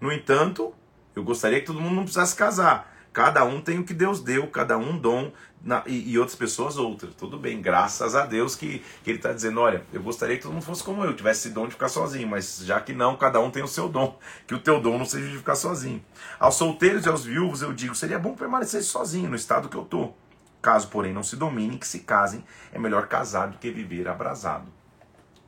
No 0.00 0.12
entanto, 0.12 0.72
eu 1.14 1.22
gostaria 1.22 1.60
que 1.60 1.66
todo 1.66 1.80
mundo 1.80 1.96
não 1.96 2.04
precisasse 2.04 2.34
casar. 2.34 2.93
Cada 3.14 3.44
um 3.44 3.60
tem 3.60 3.78
o 3.78 3.84
que 3.84 3.94
Deus 3.94 4.18
deu, 4.18 4.48
cada 4.48 4.76
um 4.76 4.98
dom, 4.98 5.30
na, 5.62 5.84
e, 5.86 6.10
e, 6.10 6.18
outras 6.18 6.36
pessoas 6.36 6.76
outras. 6.76 7.14
Tudo 7.14 7.38
bem, 7.38 7.62
graças 7.62 8.12
a 8.16 8.26
Deus 8.26 8.56
que, 8.56 8.82
que 9.04 9.10
Ele 9.10 9.18
está 9.18 9.32
dizendo: 9.32 9.60
olha, 9.60 9.84
eu 9.92 10.02
gostaria 10.02 10.36
que 10.36 10.42
todo 10.42 10.52
mundo 10.52 10.64
fosse 10.64 10.82
como 10.82 11.04
eu, 11.04 11.14
tivesse 11.14 11.46
esse 11.46 11.54
dom 11.54 11.66
de 11.66 11.74
ficar 11.74 11.88
sozinho, 11.88 12.26
mas 12.26 12.58
já 12.64 12.80
que 12.80 12.92
não, 12.92 13.16
cada 13.16 13.38
um 13.38 13.52
tem 13.52 13.62
o 13.62 13.68
seu 13.68 13.88
dom, 13.88 14.18
que 14.48 14.54
o 14.54 14.58
teu 14.58 14.80
dom 14.80 14.98
não 14.98 15.06
seja 15.06 15.28
de 15.30 15.38
ficar 15.38 15.54
sozinho. 15.54 16.04
Aos 16.40 16.56
solteiros 16.56 17.06
e 17.06 17.08
aos 17.08 17.24
viúvos 17.24 17.62
eu 17.62 17.72
digo: 17.72 17.94
seria 17.94 18.18
bom 18.18 18.34
permanecer 18.34 18.82
sozinho 18.82 19.30
no 19.30 19.36
estado 19.36 19.68
que 19.68 19.76
eu 19.76 19.82
estou. 19.82 20.18
Caso, 20.60 20.88
porém, 20.88 21.12
não 21.12 21.22
se 21.22 21.36
dominem, 21.36 21.78
que 21.78 21.86
se 21.86 22.00
casem, 22.00 22.44
é 22.72 22.80
melhor 22.80 23.06
casar 23.06 23.46
do 23.46 23.58
que 23.58 23.70
viver 23.70 24.08
abrasado. 24.08 24.73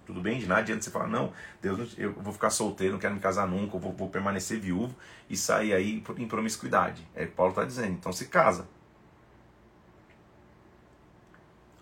Tudo 0.07 0.21
bem? 0.21 0.39
De 0.39 0.47
nada 0.47 0.61
adianta 0.61 0.83
você 0.83 0.91
falar, 0.91 1.09
não, 1.09 1.33
Deus, 1.61 1.95
eu 1.99 2.13
vou 2.13 2.33
ficar 2.33 2.49
solteiro, 2.51 2.93
não 2.93 3.01
quero 3.01 3.15
me 3.15 3.21
casar 3.21 3.47
nunca, 3.47 3.77
eu 3.77 3.81
vou, 3.81 3.93
vou 3.93 4.09
permanecer 4.09 4.61
viúvo 4.61 4.95
e 5.29 5.37
sair 5.37 5.75
aí 5.75 6.03
em 6.17 6.29
promiscuidade. 6.29 7.07
É 7.15 7.25
o 7.25 7.27
que 7.27 7.33
Paulo 7.33 7.51
está 7.51 7.65
dizendo. 7.65 7.95
Então 7.95 8.13
se 8.13 8.27
casa. 8.27 8.69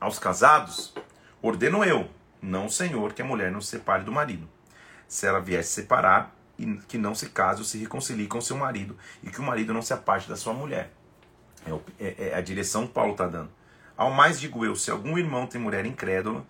Aos 0.00 0.18
casados, 0.18 0.94
ordeno 1.42 1.84
eu, 1.84 2.08
não 2.40 2.66
o 2.66 2.70
Senhor, 2.70 3.12
que 3.12 3.22
a 3.22 3.24
mulher 3.24 3.52
não 3.52 3.60
se 3.60 3.68
separe 3.68 4.04
do 4.04 4.12
marido. 4.12 4.48
Se 5.06 5.26
ela 5.26 5.40
vier 5.40 5.62
se 5.62 5.72
separar, 5.72 6.34
que 6.88 6.96
não 6.96 7.14
se 7.14 7.28
case 7.28 7.60
ou 7.60 7.64
se 7.64 7.78
reconcilie 7.78 8.26
com 8.26 8.40
seu 8.40 8.56
marido, 8.56 8.96
e 9.22 9.28
que 9.28 9.40
o 9.40 9.42
marido 9.42 9.74
não 9.74 9.82
se 9.82 9.92
aparte 9.92 10.28
da 10.28 10.36
sua 10.36 10.54
mulher. 10.54 10.90
É, 11.66 12.04
é, 12.04 12.28
é 12.28 12.34
a 12.34 12.40
direção 12.40 12.86
que 12.86 12.92
Paulo 12.94 13.12
está 13.12 13.26
dando. 13.26 13.50
Ao 13.96 14.10
mais 14.10 14.40
digo 14.40 14.64
eu, 14.64 14.74
se 14.74 14.90
algum 14.90 15.16
irmão 15.18 15.46
tem 15.46 15.60
mulher 15.60 15.86
incrédula, 15.86 16.44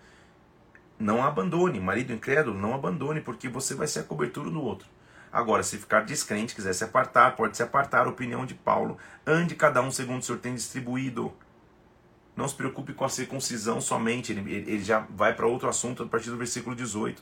não 0.99 1.23
abandone. 1.23 1.79
Marido 1.79 2.13
incrédulo, 2.13 2.59
não 2.59 2.73
abandone, 2.73 3.21
porque 3.21 3.47
você 3.49 3.75
vai 3.75 3.87
ser 3.87 3.99
a 3.99 4.03
cobertura 4.03 4.49
do 4.49 4.61
outro. 4.61 4.87
Agora, 5.31 5.63
se 5.63 5.77
ficar 5.77 6.05
descrente, 6.05 6.55
quiser 6.55 6.73
se 6.73 6.83
apartar, 6.83 7.35
pode 7.35 7.57
se 7.57 7.63
apartar. 7.63 8.07
Opinião 8.07 8.45
de 8.45 8.53
Paulo. 8.53 8.97
Ande 9.27 9.53
cada 9.53 9.81
um 9.81 9.91
segundo 9.91 10.21
o 10.21 10.23
Senhor 10.23 10.39
tem 10.39 10.55
distribuído. 10.55 11.33
Não 12.35 12.47
se 12.47 12.55
preocupe 12.55 12.93
com 12.93 13.03
a 13.03 13.09
circuncisão 13.09 13.81
somente. 13.81 14.31
Ele, 14.31 14.53
ele 14.53 14.83
já 14.83 15.05
vai 15.09 15.33
para 15.33 15.45
outro 15.45 15.67
assunto 15.67 16.03
a 16.03 16.05
partir 16.05 16.29
do 16.29 16.37
versículo 16.37 16.75
18. 16.75 17.21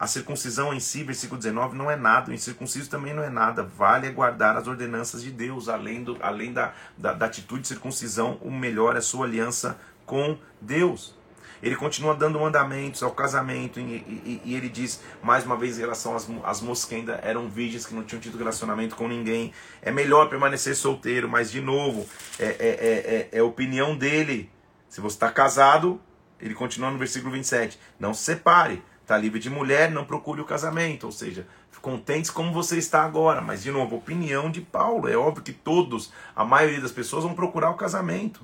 A 0.00 0.06
circuncisão 0.06 0.72
em 0.72 0.80
si, 0.80 1.04
versículo 1.04 1.38
19, 1.38 1.76
não 1.76 1.90
é 1.90 1.94
nada. 1.94 2.30
O 2.30 2.34
incircunciso 2.34 2.88
também 2.88 3.12
não 3.12 3.22
é 3.22 3.28
nada. 3.28 3.62
Vale 3.62 4.06
é 4.06 4.10
guardar 4.10 4.56
as 4.56 4.66
ordenanças 4.66 5.22
de 5.22 5.30
Deus. 5.30 5.68
Além, 5.68 6.02
do, 6.02 6.16
além 6.22 6.52
da, 6.52 6.72
da, 6.96 7.12
da 7.12 7.26
atitude 7.26 7.62
de 7.62 7.68
circuncisão, 7.68 8.38
o 8.40 8.50
melhor 8.50 8.96
é 8.96 8.98
a 8.98 9.02
sua 9.02 9.26
aliança 9.26 9.78
com 10.06 10.38
Deus. 10.60 11.14
Ele 11.62 11.76
continua 11.76 12.14
dando 12.14 12.40
mandamentos 12.40 13.02
ao 13.02 13.10
casamento 13.10 13.78
e, 13.78 13.82
e, 13.82 14.42
e, 14.44 14.54
ele 14.54 14.68
diz, 14.68 15.00
mais 15.22 15.44
uma 15.44 15.56
vez, 15.56 15.76
em 15.76 15.80
relação 15.80 16.16
às, 16.16 16.28
às 16.44 16.60
moças 16.60 16.84
que 16.84 16.94
ainda 16.94 17.20
eram 17.22 17.48
virgens, 17.48 17.86
que 17.86 17.94
não 17.94 18.02
tinham 18.02 18.20
tido 18.20 18.38
relacionamento 18.38 18.96
com 18.96 19.06
ninguém. 19.06 19.52
É 19.82 19.90
melhor 19.90 20.28
permanecer 20.28 20.74
solteiro, 20.74 21.28
mas 21.28 21.50
de 21.50 21.60
novo, 21.60 22.08
é, 22.38 22.44
é, 22.44 22.48
é, 22.48 23.28
é, 23.32 23.38
é 23.38 23.42
opinião 23.42 23.96
dele. 23.96 24.50
Se 24.88 25.00
você 25.00 25.16
está 25.16 25.30
casado, 25.30 26.00
ele 26.40 26.54
continua 26.54 26.90
no 26.90 26.98
versículo 26.98 27.32
27, 27.32 27.78
não 27.98 28.14
se 28.14 28.22
separe. 28.24 28.82
Está 29.02 29.18
livre 29.18 29.40
de 29.40 29.50
mulher, 29.50 29.90
não 29.90 30.04
procure 30.04 30.40
o 30.40 30.44
casamento. 30.44 31.04
Ou 31.04 31.12
seja, 31.12 31.46
contentes 31.80 32.30
como 32.30 32.52
você 32.52 32.78
está 32.78 33.04
agora. 33.04 33.40
Mas, 33.40 33.62
de 33.62 33.70
novo, 33.70 33.96
opinião 33.96 34.50
de 34.50 34.60
Paulo. 34.60 35.08
É 35.08 35.16
óbvio 35.16 35.42
que 35.42 35.52
todos, 35.52 36.12
a 36.34 36.44
maioria 36.44 36.80
das 36.80 36.92
pessoas, 36.92 37.24
vão 37.24 37.34
procurar 37.34 37.70
o 37.70 37.74
casamento. 37.74 38.40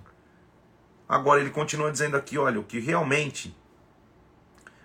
Agora 1.09 1.41
ele 1.41 1.51
continua 1.51 1.93
dizendo 1.93 2.17
aqui, 2.17 2.37
olha, 2.37 2.59
o 2.59 2.65
que 2.65 2.81
realmente, 2.81 3.57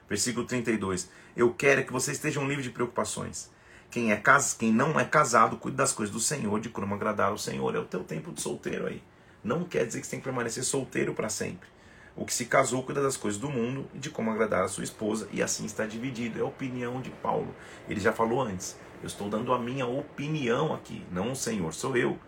versículo 0.08 0.46
32, 0.46 1.10
eu 1.36 1.52
quero 1.54 1.82
é 1.82 1.84
que 1.84 1.92
vocês 1.92 2.18
estejam 2.18 2.48
livres 2.48 2.66
de 2.66 2.72
preocupações. 2.72 3.50
Quem, 3.90 4.12
é 4.12 4.16
cas... 4.16 4.54
Quem 4.54 4.72
não 4.72 5.00
é 5.00 5.04
casado, 5.04 5.58
cuide 5.58 5.78
das 5.78 5.92
coisas 5.92 6.14
do 6.14 6.20
Senhor, 6.20 6.60
de 6.60 6.70
como 6.70 6.94
agradar 6.94 7.30
ao 7.30 7.38
Senhor. 7.38 7.76
É 7.76 7.80
o 7.80 7.86
teu 7.86 8.04
tempo 8.04 8.32
de 8.32 8.40
solteiro 8.40 8.88
aí. 8.88 9.02
Não 9.44 9.64
quer 9.64 9.86
dizer 9.86 10.00
que 10.00 10.06
você 10.06 10.12
tem 10.12 10.20
que 10.20 10.24
permanecer 10.24 10.64
solteiro 10.64 11.14
para 11.14 11.28
sempre. 11.28 11.68
O 12.16 12.26
que 12.26 12.34
se 12.34 12.46
casou 12.46 12.84
cuida 12.84 13.02
das 13.02 13.18
coisas 13.18 13.40
do 13.40 13.50
mundo 13.50 13.88
e 13.94 13.98
de 13.98 14.10
como 14.10 14.30
agradar 14.30 14.64
a 14.64 14.68
sua 14.68 14.84
esposa, 14.84 15.28
e 15.32 15.42
assim 15.42 15.66
está 15.66 15.86
dividido. 15.86 16.38
É 16.38 16.42
a 16.42 16.46
opinião 16.46 17.02
de 17.02 17.10
Paulo. 17.10 17.54
Ele 17.90 18.00
já 18.00 18.14
falou 18.14 18.42
antes. 18.42 18.78
Eu 19.02 19.08
estou 19.08 19.28
dando 19.28 19.52
a 19.54 19.58
minha 19.58 19.88
opinião 19.88 20.74
aqui, 20.74 21.04
não 21.12 21.32
o 21.32 21.36
Senhor, 21.36 21.74
sou 21.74 21.98
eu 21.98 22.20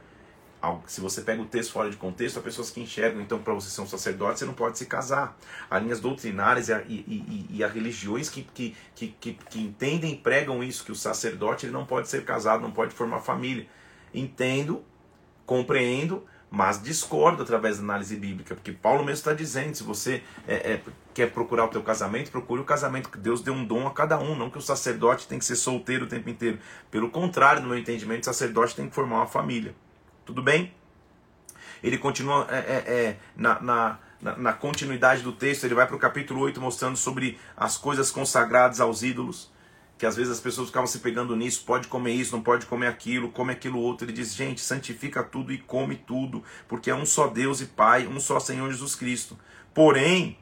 se 0.88 1.02
você 1.02 1.22
pega 1.22 1.42
o 1.42 1.46
texto 1.46 1.72
fora 1.72 1.90
de 1.90 1.98
contexto, 1.98 2.40
há 2.40 2.42
pessoas 2.42 2.70
que 2.70 2.80
enxergam, 2.80 3.22
então, 3.22 3.40
para 3.40 3.54
você 3.54 3.70
ser 3.70 3.82
um 3.82 3.88
sacerdote, 3.88 4.40
você 4.40 4.46
não 4.46 4.54
pode 4.54 4.78
se 4.78 4.86
casar. 4.86 5.38
Há 5.70 5.80
linhas 5.80 6.00
doutrinárias 6.00 6.70
e, 6.70 6.74
e, 6.88 7.48
e, 7.52 7.58
e 7.58 7.64
há 7.64 7.68
religiões 7.68 8.30
que, 8.30 8.44
que, 8.44 8.76
que, 8.96 9.08
que, 9.20 9.34
que 9.34 9.60
entendem 9.60 10.14
e 10.14 10.18
pregam 10.18 10.64
isso, 10.64 10.86
que 10.86 10.92
o 10.92 10.96
sacerdote 10.96 11.66
ele 11.66 11.74
não 11.74 11.86
pode 11.86 12.08
ser 12.08 12.24
casado, 12.24 12.62
não 12.62 12.72
pode 12.72 12.94
formar 12.94 13.20
família. 13.20 13.68
Entendo, 14.14 14.84
compreendo, 15.46 16.24
mas 16.50 16.82
discordo 16.82 17.42
através 17.42 17.78
da 17.78 17.84
análise 17.84 18.16
bíblica, 18.16 18.54
porque 18.54 18.72
Paulo 18.72 19.00
mesmo 19.00 19.16
está 19.16 19.34
dizendo, 19.34 19.76
se 19.76 19.84
você 19.84 20.22
é, 20.48 20.74
é, 20.74 20.82
quer 21.12 21.32
procurar 21.32 21.66
o 21.66 21.70
teu 21.70 21.82
casamento, 21.82 22.30
procure 22.30 22.62
o 22.62 22.64
casamento 22.64 23.10
que 23.10 23.18
Deus 23.18 23.42
deu 23.42 23.56
um 23.56 23.66
dom 23.66 23.88
a 23.88 23.92
cada 23.92 24.20
um, 24.20 24.36
não 24.36 24.52
que 24.52 24.60
o 24.60 24.62
sacerdote 24.62 25.28
tem 25.28 25.40
que 25.40 25.46
ser 25.46 25.56
solteiro 25.56 26.06
o 26.06 26.08
tempo 26.08 26.30
inteiro. 26.30 26.60
Pelo 26.92 27.10
contrário, 27.10 27.62
no 27.64 27.70
meu 27.70 27.78
entendimento, 27.78 28.22
o 28.22 28.26
sacerdote 28.26 28.76
tem 28.76 28.88
que 28.88 28.94
formar 28.94 29.16
uma 29.16 29.28
família. 29.28 29.74
Tudo 30.26 30.42
bem? 30.42 30.74
Ele 31.84 31.98
continua 31.98 32.48
é, 32.50 32.58
é, 32.58 32.94
é, 32.94 33.18
na, 33.36 33.60
na, 33.62 34.00
na, 34.38 34.54
continuidade 34.54 35.22
do 35.22 35.34
texto, 35.34 35.66
ele 35.66 35.76
vai 35.76 35.86
para 35.86 35.96
o 35.96 36.00
capítulo 36.00 36.40
8 36.42 36.62
mostrando 36.62 36.96
sobre 36.96 37.38
as 37.58 37.78
coisas 37.78 38.10
consagradas 38.10 38.80
aos 38.80 39.04
ídolos. 39.04 39.52
Que 39.98 40.06
às 40.06 40.16
vezes 40.16 40.32
as 40.32 40.40
pessoas 40.40 40.68
ficavam 40.68 40.88
se 40.88 41.00
pegando 41.00 41.36
nisso, 41.36 41.64
pode 41.66 41.88
comer 41.88 42.14
isso, 42.14 42.36
não 42.36 42.42
pode 42.42 42.66
comer 42.66 42.88
aquilo, 42.88 43.30
come 43.30 43.52
aquilo 43.52 43.80
outro. 43.80 44.06
Ele 44.06 44.14
diz, 44.14 44.34
gente, 44.34 44.62
santifica 44.62 45.24
tudo 45.24 45.52
e 45.52 45.58
come 45.58 45.96
tudo, 45.96 46.44
porque 46.68 46.90
é 46.90 46.96
um 46.96 47.06
só 47.06 47.28
Deus 47.28 47.62
e 47.62 47.66
Pai, 47.66 48.08
um 48.08 48.20
só 48.20 48.40
Senhor 48.40 48.70
Jesus 48.72 48.96
Cristo. 48.96 49.38
Porém, 49.74 50.38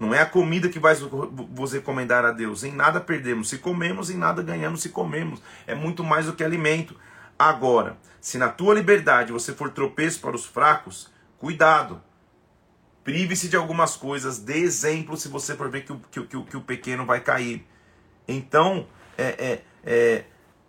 Não 0.00 0.14
é 0.14 0.20
a 0.20 0.26
comida 0.26 0.68
que 0.68 0.78
vai 0.78 0.94
vos 0.94 1.72
recomendar 1.72 2.24
a 2.24 2.30
Deus. 2.30 2.62
Em 2.62 2.70
nada 2.70 3.00
perdemos 3.00 3.48
se 3.48 3.58
comemos, 3.58 4.10
em 4.10 4.16
nada 4.16 4.42
ganhamos 4.42 4.80
se 4.80 4.90
comemos. 4.90 5.42
É 5.66 5.74
muito 5.74 6.04
mais 6.04 6.26
do 6.26 6.34
que 6.34 6.44
alimento. 6.44 6.94
Agora, 7.38 7.96
se 8.20 8.36
na 8.36 8.48
tua 8.48 8.74
liberdade 8.74 9.32
você 9.32 9.52
for 9.52 9.70
tropeço 9.70 10.20
para 10.20 10.34
os 10.34 10.44
fracos, 10.44 11.10
cuidado. 11.38 12.02
Prive-se 13.04 13.48
de 13.48 13.56
algumas 13.56 13.96
coisas, 13.96 14.38
dê 14.38 14.58
exemplo 14.58 15.16
se 15.16 15.28
você 15.28 15.54
for 15.54 15.70
ver 15.70 15.84
que 15.84 15.92
o, 15.92 16.00
que, 16.10 16.20
que, 16.22 16.42
que 16.42 16.56
o 16.56 16.60
pequeno 16.60 17.06
vai 17.06 17.20
cair. 17.20 17.66
Então, 18.26 18.86
é, 19.16 19.24
é, 19.24 19.62
é 19.84 20.24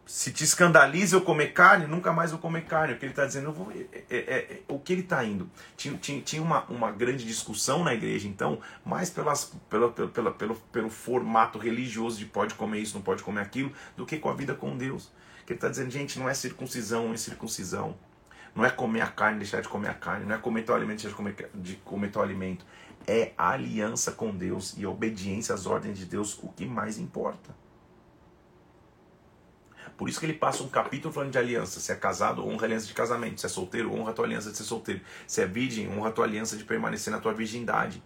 se 0.10 0.32
te 0.32 0.44
escandaliza 0.44 1.16
eu 1.16 1.22
comer 1.22 1.54
carne, 1.54 1.86
nunca 1.86 2.12
mais 2.12 2.32
vou 2.32 2.40
comer 2.40 2.66
carne. 2.66 2.96
O 2.96 2.98
que 2.98 3.06
ele 3.06 3.12
está 3.12 3.28
dizendo, 3.28 3.54
vou, 3.54 3.72
é, 3.72 3.88
é, 4.10 4.18
é, 4.18 4.60
o 4.68 4.80
que 4.80 4.92
ele 4.92 5.04
está 5.04 5.24
indo. 5.24 5.48
Tinha, 5.78 5.96
tinha, 5.98 6.20
tinha 6.20 6.42
uma, 6.42 6.64
uma 6.64 6.90
grande 6.90 7.24
discussão 7.24 7.84
na 7.84 7.94
igreja, 7.94 8.28
então, 8.28 8.60
mais 8.84 9.12
pelas, 9.12 9.54
pela, 9.70 9.92
pela, 9.92 10.32
pelo, 10.32 10.56
pelo 10.56 10.90
formato 10.90 11.60
religioso 11.60 12.18
de 12.18 12.26
pode 12.26 12.56
comer 12.56 12.80
isso, 12.80 12.96
não 12.96 13.04
pode 13.04 13.22
comer 13.22 13.42
aquilo, 13.42 13.72
do 13.96 14.04
que 14.04 14.18
com 14.18 14.30
a 14.30 14.34
vida 14.34 14.56
com 14.56 14.76
Deus. 14.76 15.12
Que 15.50 15.54
ele 15.54 15.58
está 15.58 15.68
dizendo, 15.68 15.90
gente, 15.90 16.20
não 16.20 16.30
é 16.30 16.34
circuncisão, 16.36 17.12
é 17.12 17.18
circuncisão. 17.18 17.98
Não 18.54 18.64
é 18.64 18.70
comer 18.70 19.02
a 19.02 19.08
carne, 19.08 19.40
deixar 19.40 19.62
de 19.62 19.68
comer 19.68 19.90
a 19.90 19.96
carne. 19.96 20.24
Não 20.24 20.36
é 20.36 20.38
comer 20.38 20.62
teu 20.62 20.76
alimento, 20.76 20.98
deixar 20.98 21.10
de 21.10 21.16
comer, 21.16 21.50
de 21.56 21.76
comer 21.78 22.12
teu 22.12 22.22
alimento. 22.22 22.64
É 23.08 23.32
a 23.36 23.50
aliança 23.50 24.12
com 24.12 24.30
Deus 24.30 24.76
e 24.78 24.86
a 24.86 24.90
obediência 24.92 25.56
às 25.56 25.66
ordens 25.66 25.98
de 25.98 26.06
Deus 26.06 26.38
o 26.44 26.50
que 26.50 26.68
mais 26.68 27.00
importa. 27.00 27.50
Por 29.98 30.08
isso 30.08 30.20
que 30.20 30.28
ele 30.28 30.34
passa 30.34 30.62
um 30.62 30.70
capítulo 30.70 31.12
falando 31.12 31.32
de 31.32 31.40
aliança. 31.40 31.80
Se 31.80 31.92
é 31.92 31.96
casado, 31.96 32.48
honra 32.48 32.62
a 32.62 32.66
aliança 32.66 32.86
de 32.86 32.94
casamento. 32.94 33.42
Se 33.42 33.48
é 33.48 33.50
solteiro, 33.50 33.92
honra 33.92 34.12
a 34.12 34.14
tua 34.14 34.26
aliança 34.26 34.52
de 34.52 34.58
ser 34.58 34.66
solteiro. 34.66 35.02
Se 35.26 35.42
é 35.42 35.48
virgem, 35.48 35.90
honra 35.90 36.10
a 36.10 36.12
tua 36.12 36.26
aliança 36.26 36.56
de 36.56 36.64
permanecer 36.64 37.12
na 37.12 37.20
tua 37.20 37.34
virgindade. 37.34 38.04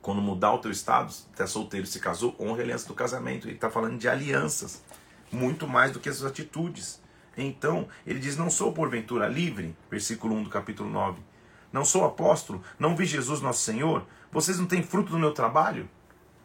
Quando 0.00 0.22
mudar 0.22 0.52
o 0.52 0.58
teu 0.58 0.70
estado, 0.70 1.10
se 1.10 1.26
é 1.36 1.46
solteiro, 1.48 1.88
se 1.88 1.98
casou, 1.98 2.36
honra 2.38 2.60
a 2.60 2.62
aliança 2.62 2.86
do 2.86 2.94
casamento. 2.94 3.48
Ele 3.48 3.56
está 3.56 3.68
falando 3.68 3.98
de 3.98 4.08
alianças, 4.08 4.84
muito 5.30 5.66
mais 5.66 5.92
do 5.92 6.00
que 6.00 6.08
essas 6.08 6.24
atitudes. 6.24 7.00
Então, 7.36 7.88
ele 8.06 8.18
diz: 8.18 8.36
Não 8.36 8.50
sou 8.50 8.72
porventura 8.72 9.28
livre, 9.28 9.76
versículo 9.90 10.34
1 10.36 10.44
do 10.44 10.50
capítulo 10.50 10.90
9. 10.90 11.20
Não 11.72 11.84
sou 11.84 12.04
apóstolo, 12.04 12.62
não 12.78 12.96
vi 12.96 13.04
Jesus 13.04 13.40
nosso 13.40 13.62
Senhor. 13.62 14.04
Vocês 14.32 14.58
não 14.58 14.66
têm 14.66 14.82
fruto 14.82 15.12
do 15.12 15.18
meu 15.18 15.32
trabalho? 15.32 15.88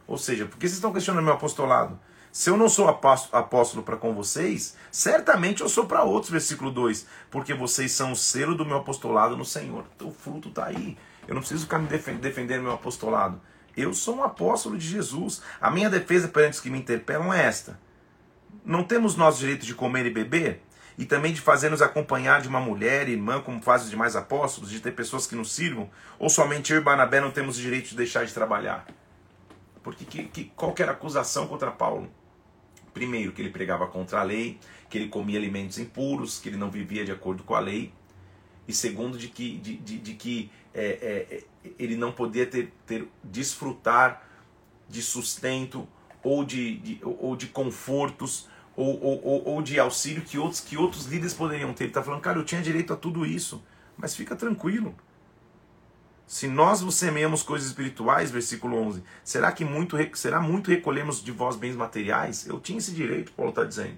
Ou 0.07 0.17
seja, 0.17 0.45
por 0.45 0.57
que 0.57 0.67
vocês 0.67 0.77
estão 0.77 0.93
questionando 0.93 1.23
meu 1.23 1.33
apostolado? 1.33 1.99
Se 2.31 2.49
eu 2.49 2.57
não 2.57 2.67
sou 2.67 2.89
apóstolo 2.89 3.81
para 3.81 3.95
com 3.95 4.13
vocês, 4.13 4.75
certamente 4.91 5.61
eu 5.61 5.69
sou 5.69 5.85
para 5.85 6.03
outros, 6.03 6.31
versículo 6.31 6.69
2. 6.69 7.07
Porque 7.31 7.53
vocês 7.53 7.93
são 7.93 8.11
o 8.11 8.15
selo 8.15 8.55
do 8.55 8.65
meu 8.65 8.77
apostolado 8.77 9.37
no 9.37 9.45
Senhor. 9.45 9.85
Então, 9.95 10.09
o 10.09 10.13
fruto 10.13 10.49
está 10.49 10.65
aí. 10.65 10.97
Eu 11.27 11.33
não 11.33 11.41
preciso 11.41 11.63
ficar 11.63 11.79
me 11.79 11.87
defendendo 11.87 12.63
meu 12.63 12.73
apostolado. 12.73 13.41
Eu 13.75 13.93
sou 13.93 14.17
um 14.17 14.23
apóstolo 14.23 14.77
de 14.77 14.85
Jesus. 14.87 15.41
A 15.59 15.71
minha 15.71 15.89
defesa 15.89 16.27
perante 16.27 16.55
os 16.55 16.59
que 16.59 16.69
me 16.69 16.77
interpelam 16.77 17.33
é 17.33 17.45
esta: 17.45 17.79
Não 18.65 18.83
temos 18.83 19.15
nós 19.15 19.37
direito 19.37 19.65
de 19.65 19.75
comer 19.75 20.05
e 20.05 20.09
beber? 20.09 20.61
E 20.97 21.05
também 21.05 21.31
de 21.33 21.41
fazer-nos 21.41 21.81
acompanhar 21.81 22.41
de 22.41 22.47
uma 22.47 22.59
mulher, 22.59 23.07
irmã, 23.07 23.41
como 23.41 23.61
fazem 23.61 23.85
os 23.85 23.91
demais 23.91 24.15
apóstolos, 24.15 24.71
de 24.71 24.79
ter 24.79 24.91
pessoas 24.91 25.27
que 25.27 25.35
nos 25.35 25.53
sirvam? 25.53 25.89
Ou 26.17 26.29
somente 26.29 26.73
eu 26.73 26.79
e 26.79 26.81
Barnabé 26.81 27.21
não 27.21 27.31
temos 27.31 27.57
o 27.57 27.61
direito 27.61 27.89
de 27.89 27.95
deixar 27.95 28.25
de 28.25 28.33
trabalhar? 28.33 28.87
Porque 29.83 30.03
que, 30.03 30.23
que, 30.23 30.45
qualquer 30.55 30.89
acusação 30.89 31.47
contra 31.47 31.69
Paulo 31.69 32.09
Primeiro, 32.95 33.33
que 33.33 33.41
ele 33.41 33.49
pregava 33.49 33.87
contra 33.87 34.21
a 34.21 34.23
lei, 34.23 34.57
que 34.89 34.97
ele 34.97 35.09
comia 35.09 35.37
alimentos 35.37 35.77
impuros, 35.77 36.39
que 36.39 36.47
ele 36.47 36.55
não 36.55 36.71
vivia 36.71 37.03
de 37.03 37.11
acordo 37.11 37.43
com 37.43 37.53
a 37.53 37.59
lei. 37.59 37.91
E 38.65 38.73
segundo, 38.73 39.17
de 39.17 39.27
que, 39.27 39.57
de, 39.57 39.75
de, 39.75 39.97
de 39.97 40.13
que 40.13 40.49
é, 40.73 41.43
é, 41.61 41.73
ele 41.77 41.97
não 41.97 42.13
podia 42.13 42.45
ter, 42.45 42.71
ter 42.87 43.05
desfrutar 43.21 44.25
de 44.87 45.01
sustento 45.01 45.85
ou 46.23 46.45
de, 46.45 46.77
de, 46.77 46.99
ou 47.03 47.35
de 47.35 47.47
confortos 47.47 48.47
ou, 48.75 49.01
ou, 49.01 49.47
ou 49.47 49.61
de 49.61 49.79
auxílio 49.79 50.21
que 50.21 50.37
outros, 50.37 50.59
que 50.59 50.77
outros 50.77 51.05
líderes 51.05 51.33
poderiam 51.33 51.73
ter. 51.73 51.85
Ele 51.85 51.91
está 51.91 52.03
falando, 52.03 52.21
cara, 52.21 52.37
eu 52.37 52.45
tinha 52.45 52.61
direito 52.61 52.93
a 52.93 52.95
tudo 52.95 53.25
isso, 53.25 53.63
mas 53.97 54.15
fica 54.15 54.35
tranquilo. 54.35 54.93
Se 56.27 56.47
nós 56.47 56.81
vos 56.81 56.95
semeamos 56.95 57.43
coisas 57.43 57.67
espirituais, 57.67 58.31
versículo 58.31 58.77
11, 58.77 59.03
será 59.23 59.51
que 59.51 59.63
muito, 59.63 59.95
será 60.15 60.41
muito 60.41 60.71
recolhemos 60.71 61.23
de 61.23 61.31
vós 61.31 61.55
bens 61.55 61.75
materiais? 61.75 62.47
Eu 62.47 62.59
tinha 62.59 62.79
esse 62.79 62.91
direito, 62.91 63.31
Paulo 63.31 63.51
está 63.51 63.63
dizendo. 63.63 63.97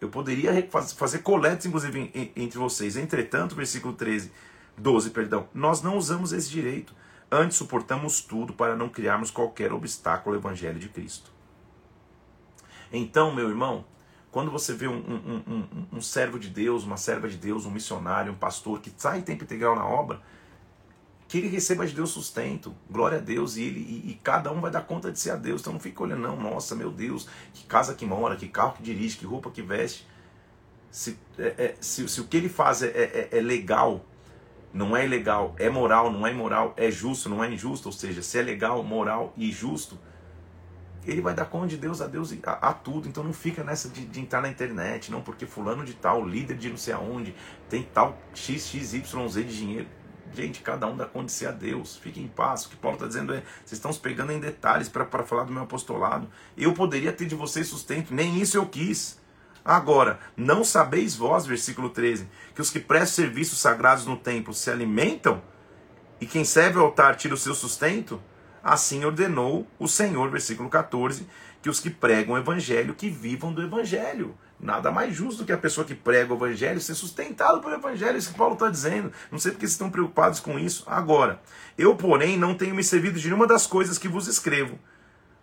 Eu 0.00 0.08
poderia 0.08 0.52
fazer 0.96 1.18
coletas, 1.20 1.66
inclusive, 1.66 2.32
entre 2.36 2.58
vocês. 2.58 2.96
Entretanto, 2.96 3.56
versículo 3.56 3.94
13, 3.94 4.30
12, 4.76 5.10
perdão, 5.10 5.48
nós 5.52 5.82
não 5.82 5.96
usamos 5.96 6.32
esse 6.32 6.48
direito. 6.50 6.94
Antes 7.30 7.56
suportamos 7.56 8.20
tudo 8.20 8.52
para 8.52 8.76
não 8.76 8.88
criarmos 8.88 9.30
qualquer 9.30 9.72
obstáculo 9.72 10.36
ao 10.36 10.40
evangelho 10.40 10.78
de 10.78 10.88
Cristo. 10.88 11.35
Então, 12.92 13.34
meu 13.34 13.48
irmão, 13.48 13.84
quando 14.30 14.50
você 14.50 14.74
vê 14.74 14.86
um, 14.86 14.98
um, 14.98 15.42
um, 15.46 15.86
um 15.94 16.00
servo 16.02 16.38
de 16.38 16.48
Deus, 16.48 16.84
uma 16.84 16.96
serva 16.96 17.28
de 17.28 17.36
Deus, 17.36 17.64
um 17.64 17.70
missionário, 17.70 18.32
um 18.32 18.36
pastor 18.36 18.80
que 18.80 18.92
sai 18.96 19.18
em 19.18 19.22
tempo 19.22 19.44
integral 19.44 19.74
na 19.74 19.86
obra, 19.86 20.20
que 21.28 21.38
ele 21.38 21.48
receba 21.48 21.86
de 21.86 21.94
Deus 21.94 22.10
sustento, 22.10 22.74
glória 22.90 23.18
a 23.18 23.20
Deus, 23.20 23.56
e, 23.56 23.62
ele, 23.62 23.80
e, 23.80 24.10
e, 24.10 24.20
cada 24.22 24.52
um 24.52 24.60
vai 24.60 24.70
dar 24.70 24.82
conta 24.82 25.10
de 25.10 25.18
ser 25.18 25.30
a 25.30 25.36
Deus. 25.36 25.60
Então 25.60 25.72
não 25.72 25.80
fica 25.80 26.02
olhando, 26.02 26.22
não, 26.22 26.36
nossa, 26.36 26.74
meu 26.74 26.90
Deus, 26.90 27.28
que 27.52 27.64
casa 27.64 27.94
que 27.94 28.06
mora, 28.06 28.36
que 28.36 28.46
carro 28.46 28.74
que 28.74 28.82
dirige, 28.82 29.16
que 29.16 29.26
roupa 29.26 29.50
que 29.50 29.62
veste. 29.62 30.06
Se, 30.90 31.18
é, 31.38 31.54
é, 31.58 31.76
se, 31.80 32.08
se 32.08 32.20
o 32.20 32.24
que 32.24 32.36
ele 32.36 32.48
faz 32.48 32.82
é, 32.82 32.86
é, 32.88 33.28
é, 33.32 33.40
legal, 33.40 34.04
não 34.72 34.96
é 34.96 35.04
ilegal, 35.04 35.54
é 35.58 35.68
moral, 35.68 36.12
não 36.12 36.26
é 36.26 36.30
imoral, 36.30 36.74
é 36.76 36.90
justo, 36.90 37.28
não 37.28 37.42
é 37.42 37.52
injusto, 37.52 37.88
ou 37.88 37.92
seja, 37.92 38.22
se 38.22 38.38
é 38.38 38.42
legal, 38.42 38.82
moral 38.82 39.32
e 39.36 39.50
justo, 39.50 39.98
ele 41.06 41.20
vai 41.20 41.34
dar 41.34 41.46
conta 41.46 41.68
de 41.68 41.76
Deus 41.76 42.00
a 42.00 42.06
Deus 42.06 42.34
a, 42.44 42.70
a 42.70 42.72
tudo. 42.72 43.08
Então 43.08 43.22
não 43.22 43.32
fica 43.32 43.62
nessa 43.62 43.88
de, 43.88 44.04
de, 44.04 44.20
entrar 44.20 44.40
na 44.40 44.48
internet, 44.48 45.10
não, 45.10 45.22
porque 45.22 45.46
fulano 45.46 45.84
de 45.84 45.94
tal, 45.94 46.26
líder 46.26 46.56
de 46.56 46.68
não 46.68 46.76
sei 46.76 46.94
aonde, 46.94 47.34
tem 47.68 47.82
tal 47.82 48.18
XXYZ 48.34 49.02
de 49.34 49.56
dinheiro. 49.56 49.88
Gente, 50.34 50.60
cada 50.60 50.86
um 50.86 50.96
dá 50.96 51.06
conta 51.06 51.26
de 51.26 51.32
ser 51.32 51.46
a 51.46 51.52
Deus. 51.52 51.96
Fique 51.96 52.20
em 52.20 52.28
paz. 52.28 52.64
O 52.64 52.70
que 52.70 52.76
Paulo 52.76 52.96
está 52.96 53.06
dizendo 53.06 53.32
é: 53.32 53.42
vocês 53.64 53.72
estão 53.72 53.92
se 53.92 54.00
pegando 54.00 54.32
em 54.32 54.40
detalhes 54.40 54.88
para 54.88 55.06
falar 55.22 55.44
do 55.44 55.52
meu 55.52 55.62
apostolado. 55.62 56.28
Eu 56.56 56.72
poderia 56.72 57.12
ter 57.12 57.26
de 57.26 57.34
vocês 57.34 57.68
sustento, 57.68 58.12
nem 58.12 58.40
isso 58.40 58.56
eu 58.56 58.66
quis. 58.66 59.18
Agora, 59.64 60.20
não 60.36 60.62
sabeis 60.62 61.16
vós, 61.16 61.44
versículo 61.44 61.90
13, 61.90 62.28
que 62.54 62.60
os 62.60 62.70
que 62.70 62.78
prestam 62.78 63.24
serviços 63.24 63.58
sagrados 63.58 64.06
no 64.06 64.16
templo 64.16 64.54
se 64.54 64.70
alimentam? 64.70 65.42
E 66.20 66.26
quem 66.26 66.44
serve 66.44 66.78
ao 66.78 66.86
altar 66.86 67.16
tira 67.16 67.34
o 67.34 67.36
seu 67.36 67.54
sustento? 67.54 68.22
Assim 68.68 69.04
ordenou 69.04 69.64
o 69.78 69.86
Senhor, 69.86 70.28
versículo 70.28 70.68
14, 70.68 71.24
que 71.62 71.70
os 71.70 71.78
que 71.78 71.88
pregam 71.88 72.34
o 72.34 72.38
evangelho 72.38 72.94
que 72.94 73.08
vivam 73.08 73.52
do 73.52 73.62
evangelho. 73.62 74.36
Nada 74.58 74.90
mais 74.90 75.14
justo 75.14 75.38
do 75.38 75.46
que 75.46 75.52
a 75.52 75.56
pessoa 75.56 75.86
que 75.86 75.94
prega 75.94 76.34
o 76.34 76.36
evangelho 76.36 76.80
ser 76.80 76.96
sustentado 76.96 77.60
pelo 77.60 77.74
evangelho, 77.74 78.18
isso 78.18 78.32
que 78.32 78.36
Paulo 78.36 78.54
está 78.54 78.68
dizendo. 78.68 79.12
Não 79.30 79.38
sei 79.38 79.52
porque 79.52 79.64
vocês 79.66 79.74
estão 79.74 79.88
preocupados 79.88 80.40
com 80.40 80.58
isso. 80.58 80.82
Agora, 80.88 81.40
eu, 81.78 81.94
porém, 81.94 82.36
não 82.36 82.56
tenho 82.56 82.74
me 82.74 82.82
servido 82.82 83.20
de 83.20 83.28
nenhuma 83.28 83.46
das 83.46 83.68
coisas 83.68 83.98
que 83.98 84.08
vos 84.08 84.26
escrevo, 84.26 84.76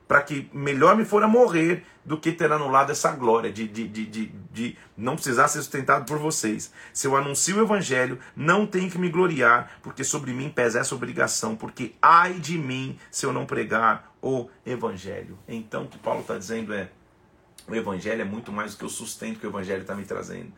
para 0.08 0.22
que 0.22 0.50
melhor 0.54 0.96
me 0.96 1.06
fora 1.06 1.28
morrer 1.28 1.86
do 2.06 2.18
que 2.18 2.32
ter 2.32 2.52
anulado 2.52 2.92
essa 2.92 3.12
glória 3.12 3.52
de, 3.52 3.68
de, 3.68 3.88
de, 3.88 4.28
de, 4.52 4.78
não 4.98 5.16
precisar 5.16 5.48
ser 5.48 5.60
sustentado 5.60 6.06
por 6.06 6.18
vocês. 6.20 6.72
Se 6.92 7.08
eu 7.08 7.16
anuncio 7.16 7.58
o 7.58 7.64
evangelho, 7.64 8.20
não 8.36 8.68
tenho 8.68 8.92
que 8.92 8.98
me 8.98 9.10
gloriar, 9.10 9.80
porque 9.82 10.04
sobre 10.04 10.34
mim 10.34 10.50
pesa 10.50 10.80
essa 10.80 10.94
obrigação, 10.94 11.56
porque 11.56 11.96
ai 12.02 12.34
de 12.34 12.58
mim 12.58 12.98
se 13.10 13.26
eu 13.26 13.32
não 13.32 13.46
pregar 13.46 14.14
o 14.22 14.50
evangelho. 14.66 15.40
Então, 15.48 15.84
o 15.84 15.88
que 15.88 15.98
Paulo 15.98 16.22
está 16.22 16.38
dizendo 16.38 16.74
é 16.74 16.90
o 17.68 17.76
Evangelho 17.76 18.22
é 18.22 18.26
muito 18.26 18.52
mais 18.52 18.74
do 18.74 18.80
que 18.80 18.86
o 18.86 18.90
sustento 18.90 19.40
que 19.40 19.48
o 19.48 19.50
Evangelho 19.50 19.82
está 19.82 19.96
me 19.96 20.04
trazendo. 20.04 20.52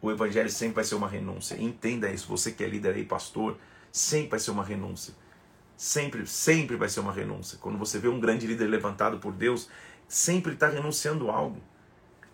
O 0.00 0.10
Evangelho 0.10 0.50
sempre 0.50 0.76
vai 0.76 0.84
ser 0.84 0.94
uma 0.94 1.08
renúncia. 1.08 1.56
Entenda 1.60 2.10
isso. 2.10 2.26
Você 2.28 2.50
que 2.50 2.64
é 2.64 2.68
líder 2.68 2.94
aí, 2.94 3.04
pastor, 3.04 3.58
sempre 3.90 4.30
vai 4.30 4.40
ser 4.40 4.50
uma 4.50 4.64
renúncia. 4.64 5.14
Sempre, 5.82 6.24
sempre 6.28 6.76
vai 6.76 6.88
ser 6.88 7.00
uma 7.00 7.12
renúncia. 7.12 7.58
Quando 7.60 7.76
você 7.76 7.98
vê 7.98 8.06
um 8.06 8.20
grande 8.20 8.46
líder 8.46 8.68
levantado 8.68 9.18
por 9.18 9.32
Deus, 9.32 9.68
sempre 10.06 10.52
está 10.52 10.68
renunciando 10.68 11.28
algo. 11.28 11.60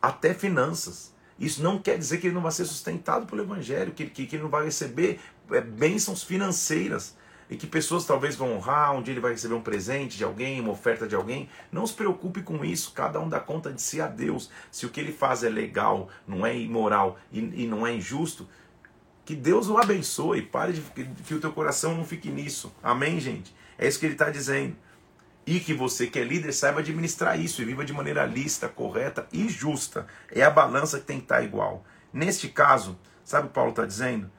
Até 0.02 0.34
finanças. 0.34 1.14
Isso 1.38 1.62
não 1.62 1.78
quer 1.78 1.96
dizer 1.96 2.18
que 2.18 2.26
ele 2.26 2.34
não 2.34 2.42
vai 2.42 2.52
ser 2.52 2.66
sustentado 2.66 3.24
pelo 3.24 3.40
Evangelho, 3.40 3.92
que, 3.92 4.04
que, 4.04 4.26
que 4.26 4.36
ele 4.36 4.42
não 4.42 4.50
vai 4.50 4.66
receber 4.66 5.18
é, 5.50 5.62
bênçãos 5.62 6.22
financeiras 6.22 7.16
e 7.48 7.56
que 7.56 7.66
pessoas 7.66 8.04
talvez 8.04 8.36
vão 8.36 8.52
honrar, 8.52 8.94
um 8.94 9.00
dia 9.00 9.14
ele 9.14 9.20
vai 9.20 9.32
receber 9.32 9.54
um 9.54 9.62
presente 9.62 10.18
de 10.18 10.24
alguém, 10.24 10.60
uma 10.60 10.72
oferta 10.72 11.08
de 11.08 11.14
alguém. 11.14 11.48
Não 11.72 11.86
se 11.86 11.94
preocupe 11.94 12.42
com 12.42 12.62
isso, 12.62 12.92
cada 12.92 13.18
um 13.18 13.30
dá 13.30 13.40
conta 13.40 13.72
de 13.72 13.80
si 13.80 13.98
a 13.98 14.08
Deus. 14.08 14.50
Se 14.70 14.84
o 14.84 14.90
que 14.90 15.00
ele 15.00 15.10
faz 15.10 15.42
é 15.42 15.48
legal, 15.48 16.10
não 16.26 16.44
é 16.44 16.54
imoral 16.54 17.18
e, 17.32 17.38
e 17.62 17.66
não 17.66 17.86
é 17.86 17.94
injusto, 17.94 18.46
que 19.28 19.36
Deus 19.36 19.68
o 19.68 19.76
abençoe, 19.76 20.40
pare 20.40 20.72
de 20.72 20.80
que 21.26 21.34
o 21.34 21.38
teu 21.38 21.52
coração 21.52 21.94
não 21.94 22.02
fique 22.02 22.30
nisso. 22.30 22.72
Amém, 22.82 23.20
gente? 23.20 23.54
É 23.76 23.86
isso 23.86 24.00
que 24.00 24.06
ele 24.06 24.14
está 24.14 24.30
dizendo. 24.30 24.74
E 25.46 25.60
que 25.60 25.74
você 25.74 26.06
que 26.06 26.18
é 26.18 26.24
líder 26.24 26.50
saiba 26.50 26.80
administrar 26.80 27.38
isso 27.38 27.60
e 27.60 27.64
viva 27.66 27.84
de 27.84 27.92
maneira 27.92 28.24
lista, 28.24 28.70
correta 28.70 29.28
e 29.30 29.46
justa. 29.46 30.06
É 30.30 30.42
a 30.42 30.48
balança 30.48 30.98
que 30.98 31.04
tem 31.04 31.18
que 31.18 31.24
estar 31.24 31.42
igual. 31.42 31.84
Neste 32.10 32.48
caso, 32.48 32.98
sabe 33.22 33.44
o 33.44 33.48
que 33.48 33.54
Paulo 33.54 33.68
está 33.68 33.84
dizendo? 33.84 34.30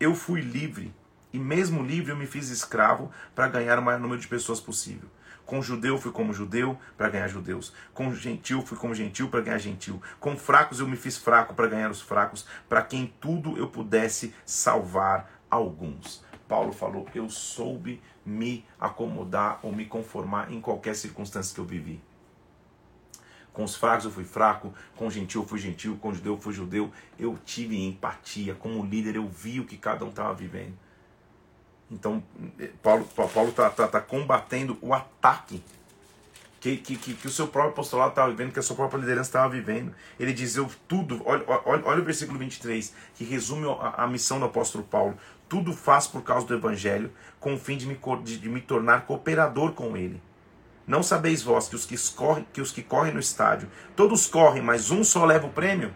Eu 0.00 0.14
fui 0.14 0.40
livre 0.40 0.94
E 1.30 1.38
mesmo 1.38 1.82
livre 1.82 2.12
eu 2.12 2.16
me 2.16 2.26
fiz 2.26 2.48
escravo 2.48 3.10
para 3.34 3.48
ganhar 3.48 3.78
o 3.78 3.82
maior 3.82 4.00
número 4.00 4.18
de 4.18 4.28
pessoas 4.28 4.60
possível. 4.60 5.10
Com 5.48 5.62
judeu 5.62 5.96
fui 5.96 6.12
como 6.12 6.34
judeu 6.34 6.78
para 6.94 7.08
ganhar 7.08 7.26
judeus. 7.26 7.72
Com 7.94 8.14
gentil 8.14 8.60
fui 8.60 8.76
como 8.76 8.94
gentil 8.94 9.30
para 9.30 9.40
ganhar 9.40 9.56
gentil. 9.56 9.98
Com 10.20 10.36
fracos 10.36 10.78
eu 10.78 10.86
me 10.86 10.94
fiz 10.94 11.16
fraco 11.16 11.54
para 11.54 11.68
ganhar 11.68 11.90
os 11.90 12.02
fracos, 12.02 12.46
para 12.68 12.82
que 12.82 12.98
em 12.98 13.06
tudo 13.18 13.56
eu 13.56 13.66
pudesse 13.66 14.34
salvar 14.44 15.40
alguns. 15.50 16.22
Paulo 16.46 16.70
falou: 16.70 17.08
Eu 17.14 17.30
soube 17.30 17.98
me 18.26 18.62
acomodar 18.78 19.58
ou 19.62 19.72
me 19.72 19.86
conformar 19.86 20.52
em 20.52 20.60
qualquer 20.60 20.94
circunstância 20.94 21.54
que 21.54 21.60
eu 21.62 21.64
vivi. 21.64 21.98
Com 23.50 23.64
os 23.64 23.74
fracos 23.74 24.04
eu 24.04 24.10
fui 24.10 24.24
fraco, 24.24 24.74
com 24.96 25.08
gentil 25.08 25.40
eu 25.40 25.48
fui 25.48 25.58
gentil, 25.58 25.96
com 25.96 26.12
judeu 26.12 26.34
eu 26.34 26.38
fui 26.38 26.52
judeu. 26.52 26.92
Eu 27.18 27.38
tive 27.42 27.82
empatia, 27.82 28.54
como 28.54 28.84
líder 28.84 29.16
eu 29.16 29.26
vi 29.26 29.60
o 29.60 29.64
que 29.64 29.78
cada 29.78 30.04
um 30.04 30.10
estava 30.10 30.34
vivendo. 30.34 30.74
Então, 31.90 32.22
Paulo 32.82 33.04
está 33.04 33.26
Paulo 33.26 33.52
tá, 33.52 33.70
tá, 33.70 33.88
tá 33.88 34.00
combatendo 34.00 34.76
o 34.82 34.92
ataque 34.92 35.62
que, 36.60 36.76
que, 36.76 36.96
que, 36.96 37.14
que, 37.14 37.26
o 37.26 37.30
seu 37.30 37.46
próprio 37.46 37.72
apostolado 37.72 38.10
estava 38.10 38.30
vivendo, 38.30 38.52
que 38.52 38.58
a 38.58 38.62
sua 38.62 38.74
própria 38.74 38.98
liderança 38.98 39.28
estava 39.28 39.48
vivendo. 39.48 39.94
Ele 40.18 40.32
diz: 40.32 40.56
Eu 40.56 40.68
tudo, 40.88 41.22
olha, 41.24 41.44
olha, 41.46 41.82
olha 41.84 42.00
o 42.00 42.04
versículo 42.04 42.38
23, 42.38 42.92
que 43.14 43.24
resume 43.24 43.66
a, 43.80 44.04
a, 44.04 44.06
missão 44.06 44.40
do 44.40 44.46
apóstolo 44.46 44.84
Paulo. 44.84 45.16
Tudo 45.48 45.72
faz 45.72 46.06
por 46.06 46.22
causa 46.22 46.46
do 46.46 46.54
evangelho, 46.54 47.12
com 47.40 47.54
o 47.54 47.58
fim 47.58 47.76
de 47.76 47.86
me, 47.86 47.98
de, 48.22 48.38
de 48.38 48.48
me 48.48 48.60
tornar 48.60 49.06
cooperador 49.06 49.72
com 49.72 49.96
ele. 49.96 50.20
Não 50.86 51.02
sabeis 51.02 51.42
vós 51.42 51.68
que 51.68 51.76
os 51.76 51.84
que, 51.84 51.96
correm, 52.14 52.46
que 52.52 52.60
os 52.60 52.72
que 52.72 52.82
correm 52.82 53.12
no 53.12 53.20
estádio, 53.20 53.68
todos 53.94 54.26
correm, 54.26 54.62
mas 54.62 54.90
um 54.90 55.04
só 55.04 55.24
leva 55.24 55.46
o 55.46 55.50
prêmio? 55.50 55.94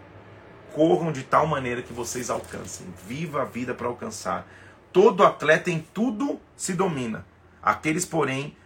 Corram 0.73 1.11
de 1.11 1.23
tal 1.23 1.47
maneira 1.47 1.83
que 1.83 1.93
vocês 1.93 2.31
alcancem. 2.31 2.87
Viva 3.07 3.43
a 3.43 3.45
vida 3.45 3.75
para 3.75 3.89
alcançar. 3.89 4.47
Todo 4.93 5.25
atleta 5.25 5.71
em 5.71 5.81
tudo 5.81 6.39
se 6.57 6.75
domina. 6.75 7.25
Aqueles, 7.63 8.05
porém, 8.05 8.57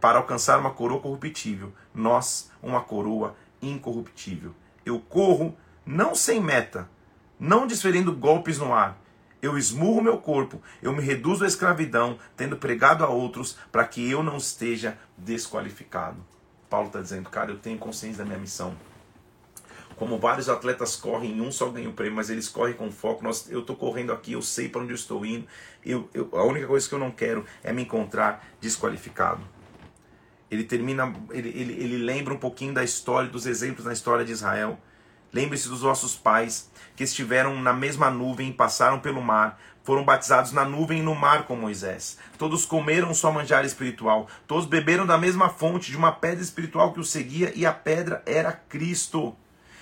para 0.00 0.18
alcançar 0.18 0.58
uma 0.58 0.70
coroa 0.70 1.00
corruptível, 1.00 1.72
nós 1.94 2.50
uma 2.62 2.80
coroa 2.80 3.36
incorruptível. 3.60 4.54
Eu 4.84 5.00
corro 5.00 5.56
não 5.84 6.14
sem 6.14 6.40
meta, 6.40 6.88
não 7.38 7.66
desferindo 7.66 8.12
golpes 8.12 8.58
no 8.58 8.72
ar. 8.72 8.96
Eu 9.42 9.58
esmurro 9.58 10.02
meu 10.02 10.18
corpo, 10.18 10.62
eu 10.82 10.92
me 10.92 11.02
reduzo 11.02 11.44
à 11.44 11.46
escravidão, 11.46 12.18
tendo 12.36 12.56
pregado 12.56 13.04
a 13.04 13.08
outros, 13.08 13.58
para 13.70 13.84
que 13.84 14.10
eu 14.10 14.22
não 14.22 14.38
esteja 14.38 14.96
desqualificado. 15.16 16.16
Paulo 16.70 16.86
está 16.86 17.00
dizendo, 17.00 17.28
cara, 17.28 17.50
eu 17.50 17.58
tenho 17.58 17.78
consciência 17.78 18.18
da 18.18 18.24
minha 18.24 18.38
missão 18.38 18.74
como 19.96 20.18
vários 20.18 20.48
atletas 20.48 20.94
correm, 20.94 21.40
um 21.40 21.50
só 21.50 21.70
ganha 21.70 21.88
o 21.88 21.92
prêmio, 21.92 22.16
mas 22.16 22.28
eles 22.28 22.48
correm 22.48 22.74
com 22.74 22.92
foco. 22.92 23.24
Nós, 23.24 23.50
eu 23.50 23.60
estou 23.60 23.74
correndo 23.74 24.12
aqui, 24.12 24.32
eu 24.32 24.42
sei 24.42 24.68
para 24.68 24.82
onde 24.82 24.92
eu 24.92 24.96
estou 24.96 25.24
indo. 25.24 25.46
Eu, 25.84 26.08
eu, 26.12 26.28
a 26.32 26.44
única 26.44 26.66
coisa 26.66 26.86
que 26.86 26.94
eu 26.94 26.98
não 26.98 27.10
quero 27.10 27.44
é 27.64 27.72
me 27.72 27.82
encontrar 27.82 28.46
desqualificado. 28.60 29.40
Ele 30.50 30.64
termina, 30.64 31.12
ele, 31.30 31.48
ele, 31.48 31.72
ele 31.72 31.96
lembra 31.96 32.34
um 32.34 32.38
pouquinho 32.38 32.74
da 32.74 32.84
história, 32.84 33.28
dos 33.28 33.46
exemplos 33.46 33.86
na 33.86 33.92
história 33.92 34.24
de 34.24 34.32
Israel. 34.32 34.78
Lembre-se 35.32 35.68
dos 35.68 35.80
vossos 35.80 36.14
pais, 36.14 36.70
que 36.94 37.02
estiveram 37.02 37.60
na 37.60 37.72
mesma 37.72 38.10
nuvem 38.10 38.50
e 38.50 38.52
passaram 38.52 39.00
pelo 39.00 39.20
mar, 39.20 39.58
foram 39.82 40.04
batizados 40.04 40.52
na 40.52 40.64
nuvem 40.64 41.00
e 41.00 41.02
no 41.02 41.14
mar 41.14 41.46
com 41.46 41.56
Moisés. 41.56 42.18
Todos 42.38 42.66
comeram 42.66 43.14
sua 43.14 43.32
manjar 43.32 43.64
espiritual, 43.64 44.28
todos 44.46 44.66
beberam 44.66 45.06
da 45.06 45.16
mesma 45.16 45.48
fonte, 45.48 45.90
de 45.90 45.96
uma 45.96 46.12
pedra 46.12 46.42
espiritual 46.42 46.92
que 46.92 47.00
os 47.00 47.10
seguia, 47.10 47.52
e 47.54 47.64
a 47.64 47.72
pedra 47.72 48.22
era 48.26 48.52
Cristo. 48.52 49.34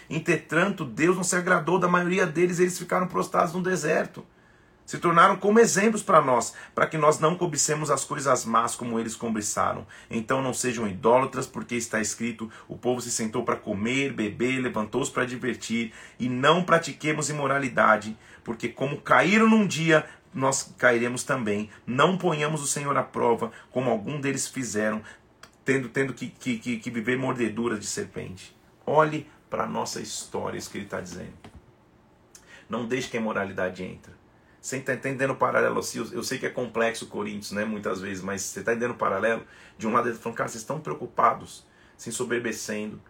Entretanto, 0.09 0.85
Deus 0.85 1.17
não 1.17 1.25
se 1.25 1.37
agradou 1.37 1.79
da 1.79 1.89
maioria 1.89 2.27
deles, 2.27 2.59
eles 2.59 2.79
ficaram 2.79 3.07
prostrados 3.07 3.55
no 3.55 3.63
deserto. 3.63 4.25
Se 4.87 4.99
tornaram 4.99 5.37
como 5.37 5.59
exemplos 5.59 6.03
para 6.03 6.21
nós, 6.21 6.55
para 6.75 6.87
que 6.87 6.99
nós 6.99 7.19
não 7.19 7.37
cobicemos 7.37 7.91
as 7.91 8.05
coisas 8.05 8.45
más 8.45 8.77
como 8.77 9.01
eles 9.01 9.17
cobiçaram. 9.17 9.87
Então 10.11 10.43
não 10.43 10.53
sejam 10.53 10.87
idólatras, 10.87 11.47
porque 11.47 11.75
está 11.75 12.01
escrito: 12.01 12.51
o 12.69 12.77
povo 12.77 13.01
se 13.01 13.11
sentou 13.11 13.45
para 13.45 13.57
comer, 13.57 14.13
beber, 14.13 14.61
levantou-se 14.61 15.11
para 15.11 15.25
divertir, 15.25 15.93
e 16.19 16.29
não 16.29 16.63
pratiquemos 16.63 17.31
imoralidade, 17.31 18.17
porque 18.43 18.69
como 18.69 19.01
caíram 19.01 19.49
num 19.49 19.67
dia, 19.67 20.05
nós 20.35 20.75
cairemos 20.77 21.25
também. 21.25 21.71
Não 21.87 22.19
ponhamos 22.19 22.63
o 22.63 22.67
Senhor 22.67 22.95
à 22.97 23.03
prova, 23.03 23.53
como 23.71 23.91
algum 23.91 24.21
deles 24.21 24.47
fizeram, 24.47 25.01
tendo, 25.65 25.89
tendo 25.89 26.13
que, 26.13 26.29
que, 26.29 26.59
que 26.59 26.91
viver 26.91 27.17
mordeduras 27.17 27.81
de 27.81 27.87
serpente. 27.87 28.55
Olhe 28.85 29.27
para 29.49 29.65
a 29.65 29.67
nossa 29.67 30.01
história, 30.01 30.59
isso 30.59 30.71
que 30.71 30.79
ele 30.79 30.85
está 30.85 31.01
dizendo. 31.01 31.33
Não 32.69 32.87
deixe 32.87 33.09
que 33.09 33.17
a 33.17 33.21
imoralidade 33.21 33.83
entre. 33.83 34.13
Você 34.61 34.79
está 34.79 34.95
entendendo 34.95 35.33
o 35.33 35.37
paralelo? 35.37 35.81
Eu 36.13 36.23
sei 36.23 36.39
que 36.39 36.47
é 36.47 36.51
complexo 36.51 37.07
Coríntios, 37.07 37.53
né? 37.53 37.65
Muitas 37.65 38.01
vezes, 38.01 38.23
mas 38.23 38.41
você 38.43 38.61
está 38.61 38.73
entendendo 38.73 38.93
o 38.93 38.99
paralelo? 38.99 39.45
De 39.77 39.87
um 39.87 39.93
lado 39.93 40.09
ele 40.09 40.17
tá 40.17 40.23
falando, 40.23 40.39
cara, 40.39 40.49
vocês 40.49 40.63
estão 40.63 40.81
preocupados, 40.81 41.67
se 41.99 42.09
ensoberbecendo, 42.09 43.01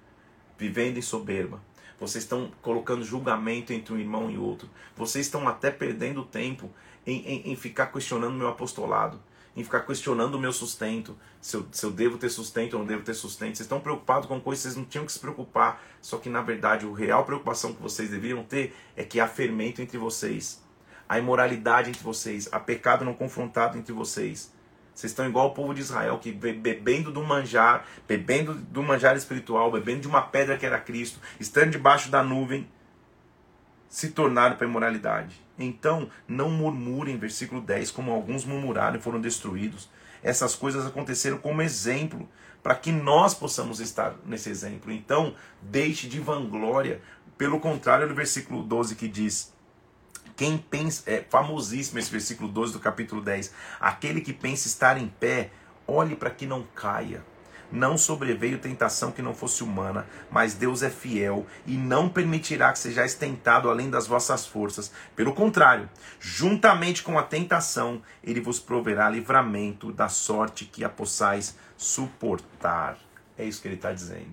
vivendo 0.59 0.99
em 0.99 1.03
soberba. 1.03 1.63
Vocês 1.99 2.25
estão 2.25 2.51
colocando 2.61 3.05
julgamento 3.05 3.73
entre 3.73 3.95
um 3.95 3.99
irmão 3.99 4.31
e 4.31 4.37
outro. 4.37 4.69
Vocês 4.97 5.27
estão 5.27 5.47
até 5.47 5.71
perdendo 5.71 6.25
tempo 6.25 6.69
em, 7.07 7.21
em, 7.21 7.53
em 7.53 7.57
ficar 7.57 7.87
questionando 7.87 8.35
meu 8.35 8.49
apostolado 8.49 9.21
em 9.57 9.63
ficar 9.63 9.81
questionando 9.81 10.35
o 10.35 10.39
meu 10.39 10.53
sustento, 10.53 11.17
se 11.41 11.57
eu, 11.57 11.67
se 11.71 11.87
eu 11.87 11.91
devo 11.91 12.19
ter 12.19 12.29
sustento 12.29 12.75
ou 12.75 12.81
não 12.81 12.87
devo 12.87 13.05
ter 13.05 13.15
sustento. 13.15 13.57
Vocês 13.57 13.67
estão 13.67 13.81
preocupados 13.81 14.27
com 14.27 14.41
coisas 14.41 14.63
que 14.63 14.69
vocês 14.69 14.77
não 14.77 14.85
tinham 14.85 15.07
que 15.07 15.13
se 15.13 15.19
preocupar. 15.19 15.83
Só 16.01 16.19
que, 16.19 16.29
na 16.29 16.43
verdade, 16.43 16.87
a 16.87 16.97
real 16.97 17.25
preocupação 17.25 17.73
que 17.73 17.81
vocês 17.81 18.11
deveriam 18.11 18.43
ter 18.43 18.75
é 18.97 19.05
que 19.05 19.21
há 19.21 19.29
fermento 19.29 19.81
entre 19.81 19.97
vocês, 19.97 20.63
a 21.09 21.19
imoralidade 21.19 21.91
entre 21.91 22.03
vocês, 22.03 22.49
há 22.51 22.59
pecado 22.59 23.05
não 23.05 23.15
confrontado 23.15 23.79
entre 23.79 23.93
vocês. 23.93 24.53
Vocês 24.95 25.11
estão 25.11 25.29
igual 25.29 25.49
o 25.49 25.55
povo 25.55 25.75
de 25.75 25.81
Israel, 25.81 26.19
que 26.19 26.31
bebendo 26.31 27.11
do 27.11 27.23
manjar, 27.23 27.85
bebendo 28.07 28.55
do 28.55 28.83
manjar 28.83 29.17
espiritual, 29.17 29.71
bebendo 29.71 30.03
de 30.03 30.09
uma 30.09 30.23
pedra 30.23 30.57
que 30.57 30.65
era 30.65 30.79
Cristo, 30.79 31.19
estando 31.41 31.71
debaixo 31.71 32.11
da 32.11 32.23
nuvem, 32.23 32.69
se 33.89 34.11
tornaram 34.11 34.57
para 34.57 34.67
a 34.67 34.71
imoralidade. 34.71 35.44
Então, 35.59 36.09
não 36.27 36.51
murmurem, 36.51 37.17
versículo 37.17 37.61
10, 37.61 37.91
como 37.91 38.11
alguns 38.11 38.45
murmuraram 38.45 38.99
e 38.99 39.03
foram 39.03 39.21
destruídos. 39.21 39.89
Essas 40.23 40.55
coisas 40.55 40.87
aconteceram 40.87 41.39
como 41.39 41.63
exemplo, 41.63 42.29
para 42.63 42.75
que 42.75 42.91
nós 42.91 43.35
possamos 43.35 43.79
estar 43.79 44.15
nesse 44.25 44.49
exemplo. 44.49 44.91
Então, 44.91 45.35
deixe 45.61 46.09
de 46.09 46.19
vanglória. 46.19 47.01
Pelo 47.37 47.61
contrário, 47.61 48.09
no 48.09 48.15
versículo 48.15 48.63
12 48.63 48.97
que 48.97 49.07
diz: 49.07 49.53
quem 50.37 50.59
pensa, 50.59 51.03
é 51.07 51.25
famosíssimo 51.29 51.99
esse 51.99 52.11
versículo 52.11 52.49
12 52.49 52.73
do 52.73 52.81
capítulo 52.81 53.21
10. 53.21 53.53
Aquele 53.79 54.21
que 54.21 54.33
pensa 54.33 54.67
estar 54.67 54.97
em 54.97 55.07
pé, 55.07 55.51
olhe 55.87 56.17
para 56.17 56.31
que 56.31 56.47
não 56.47 56.65
caia. 56.75 57.23
Não 57.75 57.99
sobreveio 57.99 58.61
tentação 58.61 59.11
que 59.11 59.21
não 59.21 59.35
fosse 59.35 59.65
humana, 59.65 60.07
mas 60.31 60.55
Deus 60.55 60.81
é 60.85 60.89
fiel 60.89 61.45
e 61.67 61.77
não 61.77 62.09
permitirá 62.09 62.73
que 62.73 62.79
sejais 62.79 63.15
tentado 63.15 63.69
além 63.69 63.91
das 63.91 64.07
vossas 64.07 64.47
forças. 64.47 64.93
Pelo 65.17 65.35
contrário, 65.35 65.91
juntamente 66.21 67.03
com 67.03 67.19
a 67.19 67.23
tentação, 67.25 68.01
ele 68.23 68.41
vos 68.41 68.61
proverá 68.61 69.11
livramento 69.11 69.91
da 69.91 70.09
sorte 70.09 70.65
que 70.65 70.85
a 70.85 70.89
possais 70.89 71.59
suportar. 71.77 72.97
É 73.37 73.45
isso 73.45 73.61
que 73.61 73.67
ele 73.67 73.75
está 73.75 73.93
dizendo. 73.93 74.31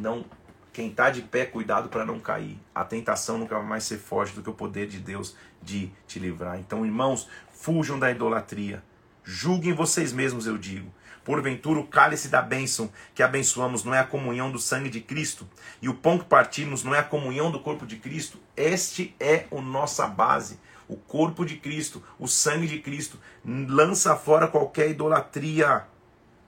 Não, 0.00 0.24
quem 0.72 0.88
está 0.88 1.10
de 1.10 1.22
pé, 1.22 1.46
cuidado 1.46 1.88
para 1.88 2.04
não 2.04 2.18
cair. 2.18 2.58
A 2.74 2.84
tentação 2.84 3.38
nunca 3.38 3.56
vai 3.56 3.64
mais 3.64 3.84
ser 3.84 3.98
forte 3.98 4.34
do 4.34 4.42
que 4.42 4.50
o 4.50 4.54
poder 4.54 4.88
de 4.88 4.98
Deus 4.98 5.36
de 5.62 5.92
te 6.08 6.18
livrar. 6.18 6.58
Então, 6.58 6.84
irmãos, 6.84 7.28
fujam 7.52 8.00
da 8.00 8.10
idolatria. 8.10 8.82
Julguem 9.22 9.74
vocês 9.74 10.12
mesmos, 10.12 10.44
eu 10.48 10.58
digo. 10.58 10.92
Porventura, 11.28 11.78
o 11.78 11.86
cálice 11.86 12.30
da 12.30 12.40
bênção 12.40 12.90
que 13.14 13.22
abençoamos 13.22 13.84
não 13.84 13.92
é 13.92 13.98
a 13.98 14.04
comunhão 14.04 14.50
do 14.50 14.58
sangue 14.58 14.88
de 14.88 15.02
Cristo, 15.02 15.46
e 15.82 15.86
o 15.86 15.92
pão 15.92 16.18
que 16.18 16.24
partimos 16.24 16.82
não 16.82 16.94
é 16.94 17.00
a 17.00 17.04
comunhão 17.04 17.50
do 17.50 17.60
corpo 17.60 17.84
de 17.84 17.96
Cristo. 17.96 18.38
Este 18.56 19.14
é 19.20 19.44
a 19.52 19.60
nossa 19.60 20.06
base, 20.06 20.58
o 20.88 20.96
corpo 20.96 21.44
de 21.44 21.58
Cristo, 21.58 22.02
o 22.18 22.26
sangue 22.26 22.66
de 22.66 22.78
Cristo. 22.78 23.18
Lança 23.44 24.16
fora 24.16 24.48
qualquer 24.48 24.88
idolatria. 24.88 25.84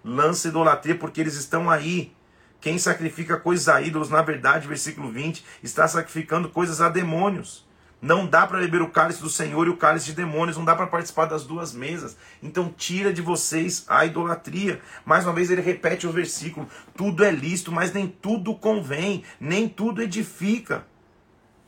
Lança 0.03 0.49
idolatria 0.49 0.97
porque 0.97 1.21
eles 1.21 1.35
estão 1.35 1.69
aí. 1.69 2.16
Quem 2.59 2.79
sacrifica 2.79 3.37
coisas 3.37 3.69
a 3.69 3.83
ídolos, 3.83 4.09
na 4.09 4.23
verdade, 4.23 4.66
versículo 4.66 5.12
20, 5.12 5.45
está 5.62 5.87
sacrificando 5.87 6.49
coisas 6.49 6.81
a 6.81 6.88
demônios. 6.88 7.69
Não 8.02 8.26
dá 8.26 8.46
para 8.46 8.60
beber 8.60 8.80
o 8.80 8.88
cálice 8.88 9.20
do 9.20 9.28
Senhor 9.28 9.66
e 9.66 9.70
o 9.70 9.76
cálice 9.76 10.06
de 10.06 10.12
demônios, 10.14 10.56
não 10.56 10.64
dá 10.64 10.74
para 10.74 10.86
participar 10.86 11.26
das 11.26 11.44
duas 11.44 11.74
mesas. 11.74 12.16
Então 12.42 12.72
tira 12.74 13.12
de 13.12 13.20
vocês 13.20 13.84
a 13.88 14.06
idolatria. 14.06 14.80
Mais 15.04 15.24
uma 15.24 15.34
vez 15.34 15.50
ele 15.50 15.60
repete 15.60 16.06
o 16.06 16.12
versículo: 16.12 16.66
tudo 16.96 17.22
é 17.22 17.30
lícito, 17.30 17.70
mas 17.70 17.92
nem 17.92 18.08
tudo 18.08 18.54
convém, 18.54 19.22
nem 19.38 19.68
tudo 19.68 20.03
edifica. 20.03 20.86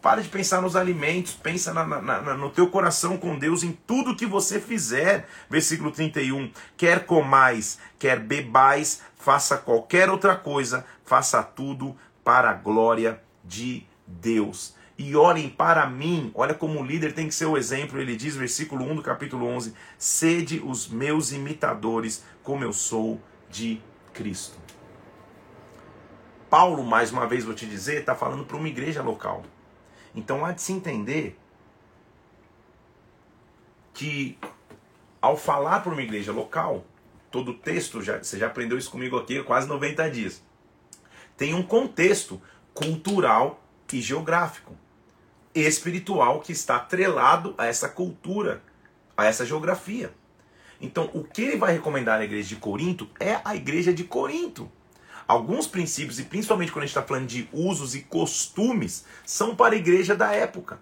Para 0.01 0.21
de 0.21 0.29
pensar 0.29 0.61
nos 0.61 0.75
alimentos, 0.75 1.33
pensa 1.33 1.73
na, 1.73 1.87
na, 1.87 2.01
na, 2.01 2.35
no 2.35 2.51
teu 2.51 2.69
coração 2.69 3.17
com 3.17 3.39
Deus 3.39 3.63
em 3.63 3.71
tudo 3.87 4.17
que 4.17 4.27
você 4.27 4.59
fizer. 4.59 5.29
Versículo 5.49 5.93
31. 5.93 6.51
Quer 6.77 7.05
comais, 7.05 7.79
quer 7.99 8.19
bebais, 8.19 9.03
faça 9.17 9.57
qualquer 9.59 10.11
outra 10.11 10.35
coisa, 10.35 10.85
faça 11.05 11.43
tudo 11.43 11.95
para 12.25 12.51
a 12.51 12.55
glória 12.55 13.23
de 13.45 13.87
Deus. 14.07 14.75
E 14.99 15.17
olhem 15.17 15.49
para 15.49 15.87
mim. 15.87 16.31
Olha 16.35 16.55
como 16.55 16.81
o 16.81 16.85
líder 16.85 17.13
tem 17.13 17.29
que 17.29 17.35
ser 17.35 17.47
o 17.47 17.57
exemplo. 17.57 18.01
Ele 18.01 18.17
diz, 18.17 18.37
versículo 18.37 18.85
1 18.85 18.97
do 18.97 19.03
capítulo 19.03 19.47
11: 19.47 19.75
Sede 19.99 20.61
os 20.65 20.89
meus 20.89 21.33
imitadores, 21.33 22.25
como 22.43 22.65
eu 22.65 22.73
sou 22.73 23.21
de 23.51 23.81
Cristo. 24.13 24.59
Paulo, 26.49 26.85
mais 26.85 27.11
uma 27.11 27.27
vez 27.27 27.45
vou 27.45 27.55
te 27.55 27.65
dizer, 27.65 28.01
está 28.01 28.15
falando 28.15 28.45
para 28.45 28.57
uma 28.57 28.69
igreja 28.69 29.03
local. 29.03 29.43
Então 30.15 30.45
há 30.45 30.53
de 30.53 30.61
se 30.61 30.73
entender 30.73 31.39
que 33.95 34.39
ao 35.21 35.37
falar 35.37 35.81
para 35.81 35.93
uma 35.93 36.03
igreja 36.03 36.33
local, 36.33 36.85
todo 37.31 37.53
o 37.53 37.55
texto, 37.55 38.03
já, 38.03 38.19
você 38.19 38.39
já 38.39 38.49
aprendeu 38.49 38.77
isso 38.77 38.91
comigo 38.91 39.17
aqui 39.17 39.43
quase 39.43 39.67
90 39.67 40.11
dias, 40.11 40.43
tem 41.37 41.55
um 41.55 41.63
contexto 41.63 42.41
cultural 42.75 43.63
e 43.93 44.01
geográfico, 44.01 44.77
espiritual 45.55 46.41
que 46.41 46.53
está 46.53 46.77
atrelado 46.77 47.55
a 47.59 47.67
essa 47.67 47.89
cultura, 47.89 48.63
a 49.17 49.27
essa 49.27 49.45
geografia. 49.45 50.13
Então, 50.81 51.11
o 51.15 51.23
que 51.23 51.43
ele 51.43 51.57
vai 51.57 51.73
recomendar 51.73 52.19
na 52.19 52.25
igreja 52.25 52.49
de 52.49 52.57
Corinto 52.57 53.09
é 53.21 53.41
a 53.45 53.55
igreja 53.55 53.93
de 53.93 54.05
Corinto. 54.05 54.71
Alguns 55.29 55.67
princípios, 55.67 56.19
e 56.19 56.25
principalmente 56.25 56.73
quando 56.73 56.83
a 56.83 56.87
gente 56.87 56.97
está 56.97 57.07
falando 57.07 57.27
de 57.27 57.49
usos 57.53 57.95
e 57.95 58.01
costumes, 58.01 59.05
são 59.25 59.55
para 59.55 59.75
a 59.75 59.79
igreja 59.79 60.17
da 60.17 60.33
época. 60.33 60.81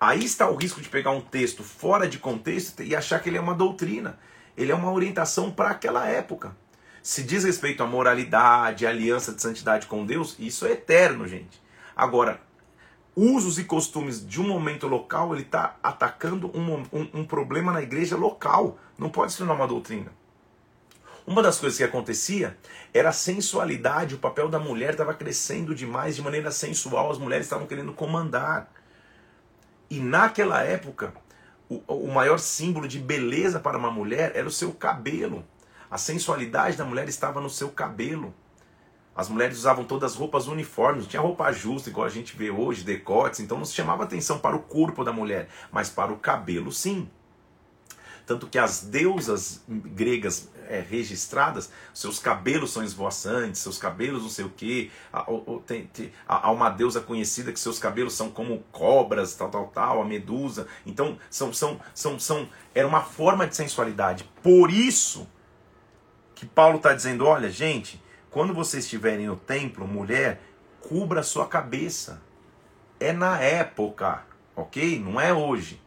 Aí 0.00 0.24
está 0.24 0.48
o 0.48 0.54
risco 0.54 0.80
de 0.80 0.88
pegar 0.88 1.10
um 1.10 1.20
texto 1.20 1.62
fora 1.62 2.08
de 2.08 2.18
contexto 2.18 2.82
e 2.82 2.94
achar 2.94 3.20
que 3.20 3.28
ele 3.28 3.36
é 3.36 3.40
uma 3.40 3.54
doutrina. 3.54 4.18
Ele 4.56 4.72
é 4.72 4.74
uma 4.74 4.90
orientação 4.90 5.50
para 5.50 5.70
aquela 5.70 6.06
época. 6.06 6.56
Se 7.02 7.22
diz 7.22 7.44
respeito 7.44 7.82
à 7.82 7.86
moralidade, 7.86 8.86
à 8.86 8.90
aliança 8.90 9.32
de 9.32 9.42
santidade 9.42 9.86
com 9.86 10.06
Deus, 10.06 10.36
isso 10.38 10.64
é 10.66 10.72
eterno, 10.72 11.26
gente. 11.26 11.60
Agora, 11.96 12.40
usos 13.14 13.58
e 13.58 13.64
costumes 13.64 14.24
de 14.26 14.40
um 14.40 14.48
momento 14.48 14.86
local, 14.86 15.34
ele 15.34 15.42
está 15.42 15.76
atacando 15.82 16.50
um, 16.56 16.82
um, 16.92 17.10
um, 17.14 17.24
problema 17.24 17.72
na 17.72 17.82
igreja 17.82 18.16
local. 18.16 18.78
Não 18.98 19.08
pode 19.08 19.32
se 19.32 19.38
tornar 19.38 19.54
uma 19.54 19.66
doutrina. 19.66 20.12
Uma 21.26 21.42
das 21.42 21.58
coisas 21.58 21.76
que 21.76 21.84
acontecia 21.84 22.56
era 22.92 23.10
a 23.10 23.12
sensualidade, 23.12 24.14
o 24.14 24.18
papel 24.18 24.48
da 24.48 24.58
mulher 24.58 24.92
estava 24.92 25.14
crescendo 25.14 25.74
demais, 25.74 26.16
de 26.16 26.22
maneira 26.22 26.50
sensual, 26.50 27.10
as 27.10 27.18
mulheres 27.18 27.46
estavam 27.46 27.66
querendo 27.66 27.92
comandar. 27.92 28.72
E 29.88 30.00
naquela 30.00 30.62
época, 30.62 31.12
o, 31.68 31.82
o 31.86 32.12
maior 32.12 32.38
símbolo 32.38 32.88
de 32.88 32.98
beleza 32.98 33.60
para 33.60 33.78
uma 33.78 33.90
mulher 33.90 34.32
era 34.34 34.48
o 34.48 34.52
seu 34.52 34.72
cabelo. 34.72 35.44
A 35.90 35.98
sensualidade 35.98 36.76
da 36.76 36.84
mulher 36.84 37.08
estava 37.08 37.40
no 37.40 37.50
seu 37.50 37.68
cabelo. 37.68 38.34
As 39.20 39.28
mulheres 39.28 39.58
usavam 39.58 39.84
todas 39.84 40.14
roupas 40.14 40.48
uniformes, 40.48 41.02
não 41.02 41.10
tinha 41.10 41.20
roupa 41.20 41.52
justa, 41.52 41.90
igual 41.90 42.06
a 42.06 42.10
gente 42.10 42.34
vê 42.34 42.50
hoje, 42.50 42.82
decotes, 42.82 43.40
então 43.40 43.58
não 43.58 43.66
se 43.66 43.74
chamava 43.74 44.02
atenção 44.02 44.38
para 44.38 44.56
o 44.56 44.60
corpo 44.60 45.04
da 45.04 45.12
mulher, 45.12 45.50
mas 45.70 45.90
para 45.90 46.10
o 46.10 46.16
cabelo 46.16 46.72
sim. 46.72 47.06
Tanto 48.24 48.46
que 48.46 48.58
as 48.58 48.80
deusas 48.80 49.62
gregas 49.68 50.48
é, 50.66 50.80
registradas, 50.80 51.70
seus 51.92 52.18
cabelos 52.18 52.72
são 52.72 52.82
esvoaçantes, 52.82 53.60
seus 53.60 53.76
cabelos 53.76 54.22
não 54.22 54.30
sei 54.30 54.46
o 54.46 54.48
que. 54.48 54.90
Há 55.12 56.50
uma 56.50 56.70
deusa 56.70 57.02
conhecida 57.02 57.52
que 57.52 57.60
seus 57.60 57.78
cabelos 57.78 58.14
são 58.14 58.30
como 58.30 58.64
cobras, 58.72 59.34
tal, 59.34 59.50
tal, 59.50 59.66
tal, 59.66 60.00
a 60.00 60.04
medusa. 60.06 60.66
Então, 60.86 61.18
são, 61.28 61.52
são, 61.52 61.78
são, 61.92 62.18
são, 62.18 62.48
era 62.74 62.88
uma 62.88 63.02
forma 63.02 63.46
de 63.46 63.54
sensualidade. 63.54 64.24
Por 64.42 64.70
isso 64.70 65.28
que 66.34 66.46
Paulo 66.46 66.78
está 66.78 66.94
dizendo: 66.94 67.26
olha, 67.26 67.50
gente, 67.50 67.99
quando 68.30 68.54
vocês 68.54 68.84
estiverem 68.84 69.26
no 69.26 69.36
templo, 69.36 69.86
mulher, 69.86 70.40
cubra 70.80 71.20
a 71.20 71.24
sua 71.24 71.46
cabeça. 71.46 72.22
É 72.98 73.12
na 73.12 73.40
época, 73.40 74.24
ok? 74.54 74.98
Não 75.00 75.20
é 75.20 75.32
hoje. 75.32 75.80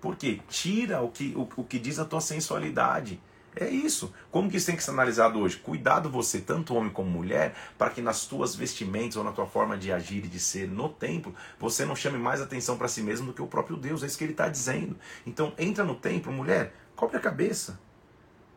Porque 0.00 0.40
tira 0.48 1.02
o 1.02 1.10
que, 1.10 1.34
o, 1.36 1.48
o 1.56 1.64
que 1.64 1.78
diz 1.78 1.98
a 1.98 2.04
tua 2.04 2.20
sensualidade. 2.20 3.20
É 3.54 3.68
isso. 3.68 4.14
Como 4.30 4.48
que 4.48 4.56
isso 4.56 4.66
tem 4.66 4.76
que 4.76 4.82
ser 4.82 4.92
analisado 4.92 5.40
hoje? 5.40 5.56
Cuidado 5.56 6.08
você, 6.08 6.40
tanto 6.40 6.74
homem 6.74 6.90
como 6.90 7.10
mulher, 7.10 7.54
para 7.76 7.90
que 7.90 8.00
nas 8.00 8.24
tuas 8.24 8.54
vestimentas 8.54 9.16
ou 9.16 9.24
na 9.24 9.32
tua 9.32 9.46
forma 9.46 9.76
de 9.76 9.92
agir 9.92 10.24
e 10.24 10.28
de 10.28 10.38
ser 10.38 10.68
no 10.68 10.88
templo, 10.88 11.34
você 11.58 11.84
não 11.84 11.96
chame 11.96 12.16
mais 12.16 12.40
atenção 12.40 12.78
para 12.78 12.88
si 12.88 13.02
mesmo 13.02 13.26
do 13.26 13.32
que 13.34 13.42
o 13.42 13.46
próprio 13.46 13.76
Deus. 13.76 14.02
É 14.02 14.06
isso 14.06 14.16
que 14.16 14.24
ele 14.24 14.32
está 14.32 14.48
dizendo. 14.48 14.96
Então, 15.26 15.52
entra 15.58 15.84
no 15.84 15.96
templo, 15.96 16.32
mulher, 16.32 16.72
cobre 16.94 17.16
a 17.16 17.20
cabeça. 17.20 17.78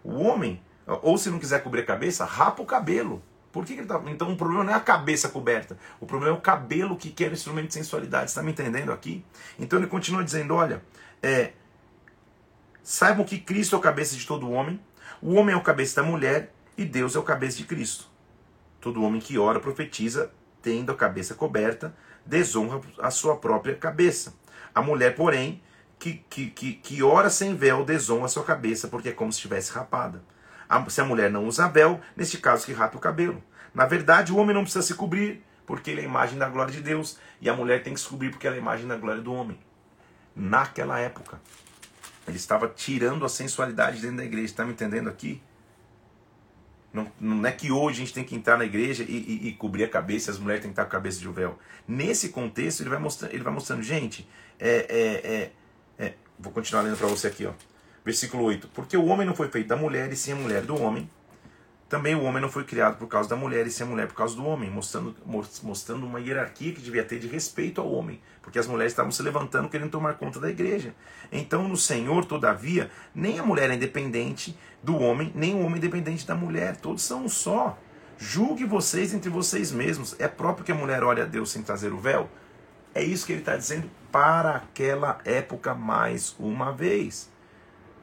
O 0.04 0.20
homem, 0.20 0.62
ou 1.02 1.18
se 1.18 1.30
não 1.30 1.40
quiser 1.40 1.64
cobrir 1.64 1.82
a 1.82 1.86
cabeça, 1.86 2.24
rapa 2.24 2.62
o 2.62 2.66
cabelo. 2.66 3.22
Por 3.54 3.64
que, 3.64 3.76
que 3.76 3.82
ele 3.82 3.88
tá... 3.88 4.02
Então 4.08 4.34
o 4.34 4.36
problema 4.36 4.64
não 4.64 4.74
é 4.74 4.76
a 4.76 4.80
cabeça 4.80 5.30
coberta. 5.30 5.78
O 6.00 6.08
problema 6.08 6.36
é 6.36 6.38
o 6.38 6.42
cabelo 6.42 6.98
que 6.98 7.12
quer 7.12 7.30
o 7.30 7.34
instrumento 7.34 7.68
de 7.68 7.76
sensualidade. 7.76 8.32
Está 8.32 8.42
me 8.42 8.52
entendendo 8.52 8.92
aqui? 8.92 9.24
Então 9.60 9.78
ele 9.78 9.88
continua 9.88 10.24
dizendo: 10.24 10.56
olha, 10.56 10.84
é, 11.22 11.54
saibam 12.82 13.24
que 13.24 13.38
Cristo 13.38 13.76
é 13.76 13.80
o 13.80 13.82
cabeça 13.82 14.16
de 14.16 14.26
todo 14.26 14.50
homem, 14.50 14.82
o 15.22 15.36
homem 15.36 15.54
é 15.54 15.58
o 15.58 15.62
cabeça 15.62 16.02
da 16.02 16.08
mulher 16.08 16.52
e 16.76 16.84
Deus 16.84 17.16
é 17.16 17.20
o 17.20 17.24
cabeça 17.24 17.58
de 17.58 17.66
Cristo. 17.66 18.10
Todo 18.82 19.04
homem 19.04 19.22
que 19.22 19.38
ora 19.38 19.60
profetiza, 19.60 20.32
tendo 20.60 20.92
a 20.92 20.96
cabeça 20.96 21.36
coberta, 21.36 21.96
desonra 22.26 22.82
a 23.00 23.12
sua 23.12 23.38
própria 23.38 23.76
cabeça. 23.76 24.34
A 24.74 24.82
mulher, 24.82 25.16
porém, 25.16 25.62
que, 26.00 26.26
que, 26.28 26.50
que, 26.50 26.74
que 26.74 27.04
ora 27.04 27.30
sem 27.30 27.56
véu, 27.56 27.86
desonra 27.86 28.26
a 28.26 28.30
sua 28.30 28.44
cabeça, 28.44 28.88
porque 28.88 29.10
é 29.10 29.12
como 29.12 29.32
se 29.32 29.38
estivesse 29.38 29.72
rapada. 29.72 30.24
Se 30.90 31.02
a 31.02 31.06
mulher 31.06 31.30
não 31.30 31.46
usa 31.46 31.68
véu, 31.68 32.00
neste 32.16 32.38
caso 32.38 32.66
que 32.66 32.74
rapa 32.74 32.98
o 32.98 33.02
cabelo. 33.02 33.44
Na 33.74 33.86
verdade, 33.86 34.32
o 34.32 34.38
homem 34.38 34.54
não 34.54 34.64
precisa 34.64 34.84
se 34.84 34.94
cobrir, 34.94 35.44
porque 35.66 35.92
ele 35.92 36.02
é 36.02 36.04
a 36.04 36.08
imagem 36.08 36.38
da 36.38 36.48
glória 36.48 36.72
de 36.72 36.82
Deus, 36.82 37.18
e 37.42 37.50
a 37.50 37.56
mulher 37.56 37.84
tem 37.84 37.94
que 37.94 38.00
se 38.00 38.08
cobrir 38.08 38.30
porque 38.30 38.46
ela 38.46 38.56
é 38.56 38.60
a 38.60 38.62
imagem 38.62 38.88
da 38.88 38.96
glória 38.96 39.22
do 39.22 39.34
homem 39.34 39.58
naquela 40.36 41.00
época. 41.00 41.40
Ele 42.28 42.38
estava 42.38 42.68
tirando 42.68 43.26
a 43.26 43.30
sensualidade 43.30 44.02
dentro 44.02 44.18
da 44.18 44.26
igreja. 44.26 44.46
Está 44.46 44.66
me 44.66 44.72
entendendo 44.72 45.10
aqui? 45.10 45.42
Não, 46.94 47.12
não 47.20 47.46
é 47.46 47.52
que 47.52 47.72
hoje 47.72 48.02
a 48.02 48.06
gente 48.06 48.14
tem 48.14 48.24
que 48.24 48.36
entrar 48.36 48.58
na 48.58 48.66
igreja 48.66 49.04
e, 49.04 49.08
e, 49.08 49.48
e 49.48 49.54
cobrir 49.54 49.84
a 49.84 49.90
cabeça, 49.90 50.30
as 50.30 50.38
mulheres 50.38 50.62
têm 50.62 50.70
que 50.70 50.74
estar 50.74 50.84
com 50.84 50.90
a 50.90 50.92
cabeça 50.92 51.20
de 51.20 51.28
véu. 51.28 51.58
Nesse 51.88 52.30
contexto, 52.30 52.82
ele 52.82 52.90
vai 52.90 53.00
mostrando, 53.00 53.34
ele 53.34 53.44
vai 53.44 53.52
mostrando 53.52 53.82
gente, 53.82 54.30
é, 54.60 54.86
é, 54.88 55.34
é, 55.34 56.06
é 56.06 56.14
vou 56.38 56.54
continuar 56.54 56.84
lendo 56.84 56.96
para 56.96 57.08
você 57.08 57.28
aqui, 57.28 57.48
ó. 57.48 57.54
Versículo 58.04 58.44
8: 58.44 58.70
Porque 58.74 58.98
o 58.98 59.06
homem 59.06 59.26
não 59.26 59.36
foi 59.36 59.48
feito 59.48 59.68
da 59.68 59.76
mulher, 59.76 60.12
e 60.12 60.16
sim 60.16 60.32
a 60.32 60.36
mulher 60.36 60.64
do 60.64 60.80
homem. 60.80 61.10
Também 61.90 62.16
o 62.16 62.24
homem 62.24 62.42
não 62.42 62.50
foi 62.50 62.64
criado 62.64 62.98
por 62.98 63.08
causa 63.08 63.30
da 63.30 63.36
mulher, 63.36 63.68
e 63.68 63.72
sim 63.72 63.84
a 63.84 63.86
mulher 63.86 64.08
por 64.08 64.16
causa 64.16 64.36
do 64.36 64.44
homem, 64.46 64.70
mostrando, 64.70 65.16
mostrando 65.62 66.06
uma 66.06 66.20
hierarquia 66.20 66.74
que 66.74 66.82
devia 66.82 67.04
ter 67.04 67.20
de 67.20 67.28
respeito 67.28 67.80
ao 67.80 67.92
homem, 67.92 68.20
porque 68.42 68.58
as 68.58 68.66
mulheres 68.66 68.94
estavam 68.94 69.12
se 69.12 69.22
levantando 69.22 69.70
querendo 69.70 69.92
tomar 69.92 70.16
conta 70.16 70.40
da 70.40 70.50
igreja. 70.50 70.96
Então, 71.32 71.68
no 71.68 71.78
Senhor, 71.78 72.26
todavia, 72.26 72.90
nem 73.14 73.38
a 73.38 73.44
mulher 73.44 73.70
é 73.70 73.76
independente 73.76 74.58
do 74.82 74.98
homem, 74.98 75.32
nem 75.36 75.54
o 75.54 75.60
homem 75.60 75.76
é 75.76 75.78
independente 75.78 76.26
da 76.26 76.34
mulher, 76.34 76.78
todos 76.78 77.04
são 77.04 77.26
um 77.26 77.30
só. 77.30 77.78
Julgue 78.18 78.66
vocês 78.66 79.14
entre 79.14 79.30
vocês 79.30 79.72
mesmos. 79.72 80.16
É 80.18 80.28
próprio 80.28 80.66
que 80.66 80.72
a 80.72 80.76
mulher 80.76 81.04
ore 81.04 81.22
a 81.22 81.26
Deus 81.26 81.52
sem 81.52 81.62
trazer 81.62 81.92
o 81.92 81.98
véu? 81.98 82.30
É 82.96 83.04
isso 83.04 83.26
que 83.26 83.34
ele 83.34 83.42
está 83.42 83.58
dizendo 83.58 83.90
para 84.12 84.56
aquela 84.56 85.20
época 85.26 85.74
mais 85.74 86.36
uma 86.40 86.72
vez. 86.72 87.33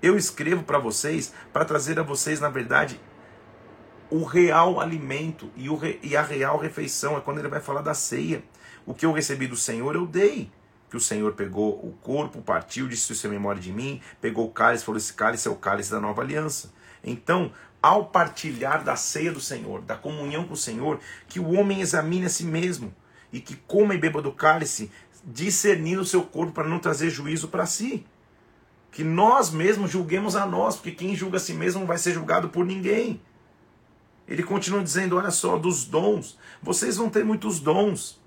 Eu 0.02 0.16
escrevo 0.16 0.62
para 0.62 0.78
vocês 0.78 1.32
para 1.52 1.64
trazer 1.64 1.98
a 1.98 2.02
vocês, 2.02 2.40
na 2.40 2.48
verdade, 2.48 3.00
o 4.10 4.24
real 4.24 4.80
alimento 4.80 5.50
e, 5.54 5.68
o 5.68 5.76
re, 5.76 5.98
e 6.02 6.16
a 6.16 6.22
real 6.22 6.58
refeição. 6.58 7.16
É 7.16 7.20
quando 7.20 7.38
ele 7.38 7.48
vai 7.48 7.60
falar 7.60 7.82
da 7.82 7.94
ceia. 7.94 8.42
O 8.86 8.94
que 8.94 9.04
eu 9.04 9.12
recebi 9.12 9.46
do 9.46 9.56
Senhor, 9.56 9.94
eu 9.94 10.06
dei. 10.06 10.50
Que 10.88 10.96
o 10.96 11.00
Senhor 11.00 11.34
pegou 11.34 11.74
o 11.86 11.92
corpo, 12.02 12.42
partiu, 12.42 12.88
disse 12.88 13.12
isso 13.12 13.26
é 13.26 13.30
memória 13.30 13.60
de 13.60 13.72
mim, 13.72 14.00
pegou 14.20 14.46
o 14.46 14.50
cálice, 14.50 14.84
falou: 14.84 14.98
esse 14.98 15.12
cálice 15.12 15.46
é 15.46 15.50
o 15.50 15.54
cálice 15.54 15.90
da 15.90 16.00
nova 16.00 16.22
aliança. 16.22 16.72
Então, 17.04 17.52
ao 17.80 18.06
partilhar 18.06 18.82
da 18.82 18.96
ceia 18.96 19.32
do 19.32 19.40
Senhor, 19.40 19.82
da 19.82 19.96
comunhão 19.96 20.44
com 20.44 20.54
o 20.54 20.56
Senhor, 20.56 20.98
que 21.28 21.38
o 21.38 21.52
homem 21.52 21.80
examine 21.80 22.26
a 22.26 22.28
si 22.28 22.44
mesmo 22.44 22.92
e 23.32 23.40
que 23.40 23.54
coma 23.54 23.94
e 23.94 23.98
beba 23.98 24.20
do 24.20 24.32
cálice, 24.32 24.90
discernindo 25.24 26.02
o 26.02 26.06
seu 26.06 26.22
corpo 26.22 26.52
para 26.52 26.68
não 26.68 26.80
trazer 26.80 27.10
juízo 27.10 27.48
para 27.48 27.66
si. 27.66 28.04
Que 28.90 29.04
nós 29.04 29.50
mesmos 29.50 29.90
julguemos 29.90 30.34
a 30.34 30.44
nós, 30.46 30.76
porque 30.76 30.92
quem 30.92 31.14
julga 31.14 31.36
a 31.36 31.40
si 31.40 31.52
mesmo 31.52 31.80
não 31.80 31.86
vai 31.86 31.98
ser 31.98 32.12
julgado 32.12 32.48
por 32.48 32.64
ninguém. 32.64 33.20
Ele 34.26 34.42
continua 34.42 34.82
dizendo: 34.82 35.16
olha 35.16 35.30
só, 35.30 35.56
dos 35.56 35.84
dons, 35.84 36.38
vocês 36.62 36.96
vão 36.96 37.10
ter 37.10 37.24
muitos 37.24 37.60
dons. 37.60 38.20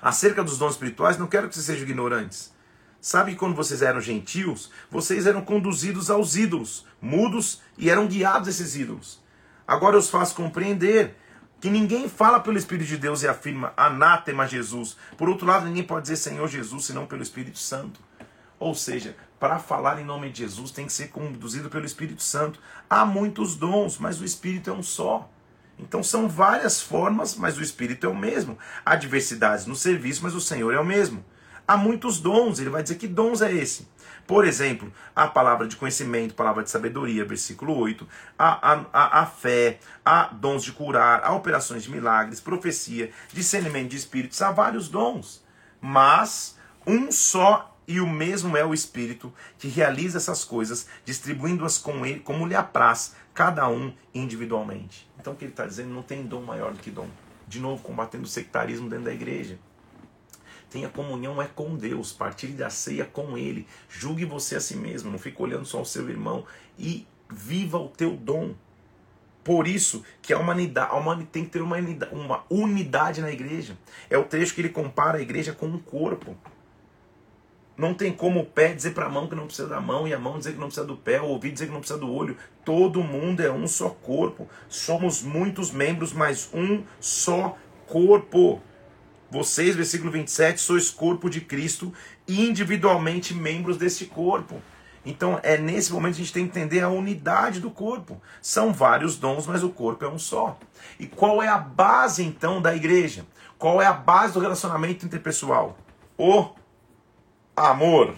Acerca 0.00 0.44
dos 0.44 0.58
dons 0.58 0.72
espirituais, 0.72 1.18
não 1.18 1.26
quero 1.26 1.48
que 1.48 1.54
vocês 1.54 1.66
sejam 1.66 1.82
ignorantes. 1.82 2.52
Sabe 3.00 3.32
que 3.32 3.38
quando 3.38 3.54
vocês 3.54 3.80
eram 3.80 4.00
gentios, 4.00 4.70
vocês 4.90 5.26
eram 5.26 5.42
conduzidos 5.42 6.10
aos 6.10 6.36
ídolos, 6.36 6.84
mudos 7.00 7.60
e 7.76 7.88
eram 7.88 8.06
guiados 8.06 8.48
esses 8.48 8.76
ídolos. 8.76 9.20
Agora 9.66 9.94
eu 9.94 10.00
os 10.00 10.10
faço 10.10 10.34
compreender 10.34 11.16
que 11.60 11.70
ninguém 11.70 12.08
fala 12.08 12.40
pelo 12.40 12.58
Espírito 12.58 12.88
de 12.88 12.96
Deus 12.96 13.22
e 13.22 13.28
afirma 13.28 13.72
anátema 13.76 14.48
Jesus. 14.48 14.96
Por 15.16 15.28
outro 15.28 15.46
lado, 15.46 15.66
ninguém 15.66 15.82
pode 15.84 16.02
dizer 16.02 16.16
Senhor 16.16 16.48
Jesus 16.48 16.86
senão 16.86 17.06
pelo 17.06 17.22
Espírito 17.22 17.58
Santo. 17.58 18.00
Ou 18.58 18.74
seja, 18.74 19.16
para 19.38 19.58
falar 19.58 20.00
em 20.00 20.04
nome 20.04 20.30
de 20.30 20.38
Jesus 20.38 20.70
tem 20.70 20.86
que 20.86 20.92
ser 20.92 21.08
conduzido 21.08 21.70
pelo 21.70 21.86
Espírito 21.86 22.22
Santo. 22.22 22.60
Há 22.88 23.04
muitos 23.04 23.54
dons, 23.54 23.98
mas 23.98 24.20
o 24.20 24.24
Espírito 24.24 24.70
é 24.70 24.72
um 24.72 24.82
só. 24.82 25.28
Então 25.78 26.02
são 26.02 26.28
várias 26.28 26.80
formas, 26.80 27.36
mas 27.36 27.56
o 27.56 27.62
Espírito 27.62 28.06
é 28.06 28.08
o 28.08 28.16
mesmo. 28.16 28.58
Há 28.84 28.96
diversidades 28.96 29.66
no 29.66 29.76
serviço, 29.76 30.22
mas 30.24 30.34
o 30.34 30.40
Senhor 30.40 30.74
é 30.74 30.80
o 30.80 30.84
mesmo. 30.84 31.24
Há 31.66 31.76
muitos 31.76 32.18
dons, 32.18 32.58
ele 32.58 32.70
vai 32.70 32.82
dizer 32.82 32.96
que 32.96 33.06
dons 33.06 33.42
é 33.42 33.52
esse. 33.52 33.86
Por 34.26 34.46
exemplo, 34.46 34.92
a 35.14 35.26
palavra 35.26 35.66
de 35.66 35.76
conhecimento, 35.76 36.34
palavra 36.34 36.62
de 36.62 36.70
sabedoria, 36.70 37.24
versículo 37.24 37.74
8, 37.78 38.06
a, 38.38 38.72
a, 38.72 38.84
a, 38.92 39.20
a 39.22 39.26
fé, 39.26 39.78
há 40.04 40.24
dons 40.24 40.64
de 40.64 40.72
curar, 40.72 41.22
há 41.22 41.32
operações 41.32 41.84
de 41.84 41.90
milagres, 41.90 42.40
profecia, 42.40 43.10
discernimento 43.32 43.90
de 43.90 43.96
espíritos, 43.96 44.42
há 44.42 44.50
vários 44.50 44.88
dons. 44.88 45.42
Mas 45.80 46.58
um 46.86 47.10
só 47.12 47.77
e 47.88 48.02
o 48.02 48.06
mesmo 48.06 48.54
é 48.54 48.62
o 48.62 48.74
Espírito 48.74 49.32
que 49.58 49.66
realiza 49.66 50.18
essas 50.18 50.44
coisas, 50.44 50.86
distribuindo-as 51.06 51.78
com 51.78 52.04
ele 52.04 52.20
como 52.20 52.46
lhe 52.46 52.54
apraz, 52.54 53.16
cada 53.32 53.66
um 53.66 53.94
individualmente. 54.14 55.08
Então 55.18 55.32
o 55.32 55.36
que 55.36 55.46
ele 55.46 55.52
está 55.52 55.64
dizendo 55.64 55.94
não 55.94 56.02
tem 56.02 56.26
dom 56.26 56.42
maior 56.42 56.72
do 56.74 56.80
que 56.80 56.90
dom. 56.90 57.08
De 57.48 57.58
novo, 57.58 57.82
combatendo 57.82 58.24
o 58.24 58.28
sectarismo 58.28 58.90
dentro 58.90 59.06
da 59.06 59.14
igreja. 59.14 59.58
Tenha 60.68 60.90
comunhão 60.90 61.40
é 61.40 61.46
com 61.46 61.76
Deus, 61.76 62.12
partilhe 62.12 62.52
da 62.52 62.68
ceia 62.68 63.06
com 63.06 63.38
Ele. 63.38 63.66
Julgue 63.88 64.26
você 64.26 64.56
a 64.56 64.60
si 64.60 64.76
mesmo, 64.76 65.10
não 65.10 65.18
fique 65.18 65.40
olhando 65.40 65.64
só 65.64 65.80
o 65.80 65.86
seu 65.86 66.10
irmão 66.10 66.44
e 66.78 67.06
viva 67.30 67.78
o 67.78 67.88
teu 67.88 68.14
dom. 68.14 68.54
Por 69.42 69.66
isso 69.66 70.04
que 70.20 70.34
a 70.34 70.38
humanidade, 70.38 70.92
a 70.92 70.96
humanidade 70.96 71.30
tem 71.30 71.44
que 71.46 71.52
ter 71.52 71.62
uma 71.62 71.76
unidade, 71.76 72.14
uma 72.14 72.44
unidade 72.50 73.22
na 73.22 73.30
igreja. 73.30 73.78
É 74.10 74.18
o 74.18 74.24
trecho 74.24 74.54
que 74.54 74.60
ele 74.60 74.68
compara 74.68 75.16
a 75.16 75.22
igreja 75.22 75.54
com 75.54 75.64
um 75.64 75.78
corpo. 75.78 76.36
Não 77.78 77.94
tem 77.94 78.12
como 78.12 78.40
o 78.40 78.44
pé 78.44 78.74
dizer 78.74 78.90
para 78.90 79.06
a 79.06 79.08
mão 79.08 79.28
que 79.28 79.36
não 79.36 79.46
precisa 79.46 79.68
da 79.68 79.80
mão 79.80 80.08
e 80.08 80.12
a 80.12 80.18
mão 80.18 80.36
dizer 80.36 80.54
que 80.54 80.58
não 80.58 80.66
precisa 80.66 80.84
do 80.84 80.96
pé, 80.96 81.20
o 81.20 81.26
ouvido 81.26 81.52
dizer 81.52 81.66
que 81.66 81.72
não 81.72 81.78
precisa 81.78 82.00
do 82.00 82.12
olho. 82.12 82.36
Todo 82.64 83.04
mundo 83.04 83.40
é 83.40 83.52
um 83.52 83.68
só 83.68 83.90
corpo. 83.90 84.48
Somos 84.68 85.22
muitos 85.22 85.70
membros, 85.70 86.12
mas 86.12 86.50
um 86.52 86.82
só 86.98 87.56
corpo. 87.86 88.60
Vocês, 89.30 89.76
versículo 89.76 90.10
27, 90.10 90.60
sois 90.60 90.90
corpo 90.90 91.30
de 91.30 91.40
Cristo, 91.40 91.92
individualmente 92.26 93.32
membros 93.32 93.76
deste 93.76 94.06
corpo. 94.06 94.60
Então 95.06 95.38
é 95.44 95.56
nesse 95.56 95.92
momento 95.92 96.16
que 96.16 96.22
a 96.22 96.24
gente 96.24 96.34
tem 96.34 96.48
que 96.48 96.58
entender 96.58 96.80
a 96.80 96.88
unidade 96.88 97.60
do 97.60 97.70
corpo. 97.70 98.20
São 98.42 98.72
vários 98.72 99.16
dons, 99.16 99.46
mas 99.46 99.62
o 99.62 99.70
corpo 99.70 100.04
é 100.04 100.08
um 100.08 100.18
só. 100.18 100.58
E 100.98 101.06
qual 101.06 101.40
é 101.40 101.46
a 101.46 101.58
base 101.58 102.24
então 102.24 102.60
da 102.60 102.74
igreja? 102.74 103.24
Qual 103.56 103.80
é 103.80 103.86
a 103.86 103.92
base 103.92 104.34
do 104.34 104.40
relacionamento 104.40 105.06
interpessoal? 105.06 105.78
O 106.16 106.57
amor. 107.66 108.14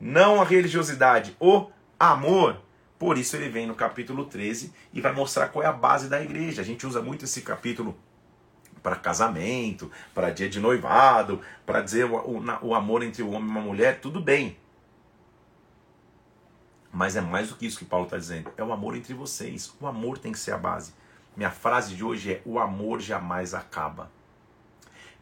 Não 0.00 0.40
a 0.40 0.44
religiosidade, 0.44 1.36
o 1.38 1.70
amor. 1.98 2.60
Por 2.98 3.18
isso 3.18 3.36
ele 3.36 3.48
vem 3.48 3.66
no 3.66 3.74
capítulo 3.74 4.24
13 4.24 4.72
e 4.92 5.00
vai 5.00 5.12
mostrar 5.12 5.48
qual 5.48 5.64
é 5.64 5.66
a 5.66 5.72
base 5.72 6.08
da 6.08 6.22
igreja. 6.22 6.62
A 6.62 6.64
gente 6.64 6.86
usa 6.86 7.02
muito 7.02 7.24
esse 7.24 7.42
capítulo 7.42 7.96
para 8.82 8.96
casamento, 8.96 9.90
para 10.12 10.30
dia 10.30 10.48
de 10.48 10.58
noivado, 10.58 11.40
para 11.64 11.80
dizer 11.80 12.04
o, 12.04 12.16
o, 12.16 12.42
o, 12.62 12.74
amor 12.74 13.02
entre 13.02 13.22
o 13.22 13.30
homem 13.30 13.48
e 13.48 13.50
uma 13.50 13.60
mulher, 13.60 14.00
tudo 14.00 14.20
bem. 14.20 14.56
Mas 16.92 17.16
é 17.16 17.20
mais 17.20 17.48
do 17.48 17.56
que 17.56 17.64
isso 17.64 17.78
que 17.78 17.84
Paulo 17.84 18.04
está 18.04 18.18
dizendo. 18.18 18.52
É 18.56 18.62
o 18.62 18.72
amor 18.72 18.96
entre 18.96 19.14
vocês. 19.14 19.72
O 19.80 19.86
amor 19.86 20.18
tem 20.18 20.32
que 20.32 20.38
ser 20.38 20.52
a 20.52 20.58
base. 20.58 20.92
Minha 21.36 21.50
frase 21.50 21.94
de 21.94 22.04
hoje 22.04 22.34
é: 22.34 22.42
o 22.44 22.58
amor 22.58 23.00
jamais 23.00 23.54
acaba. 23.54 24.10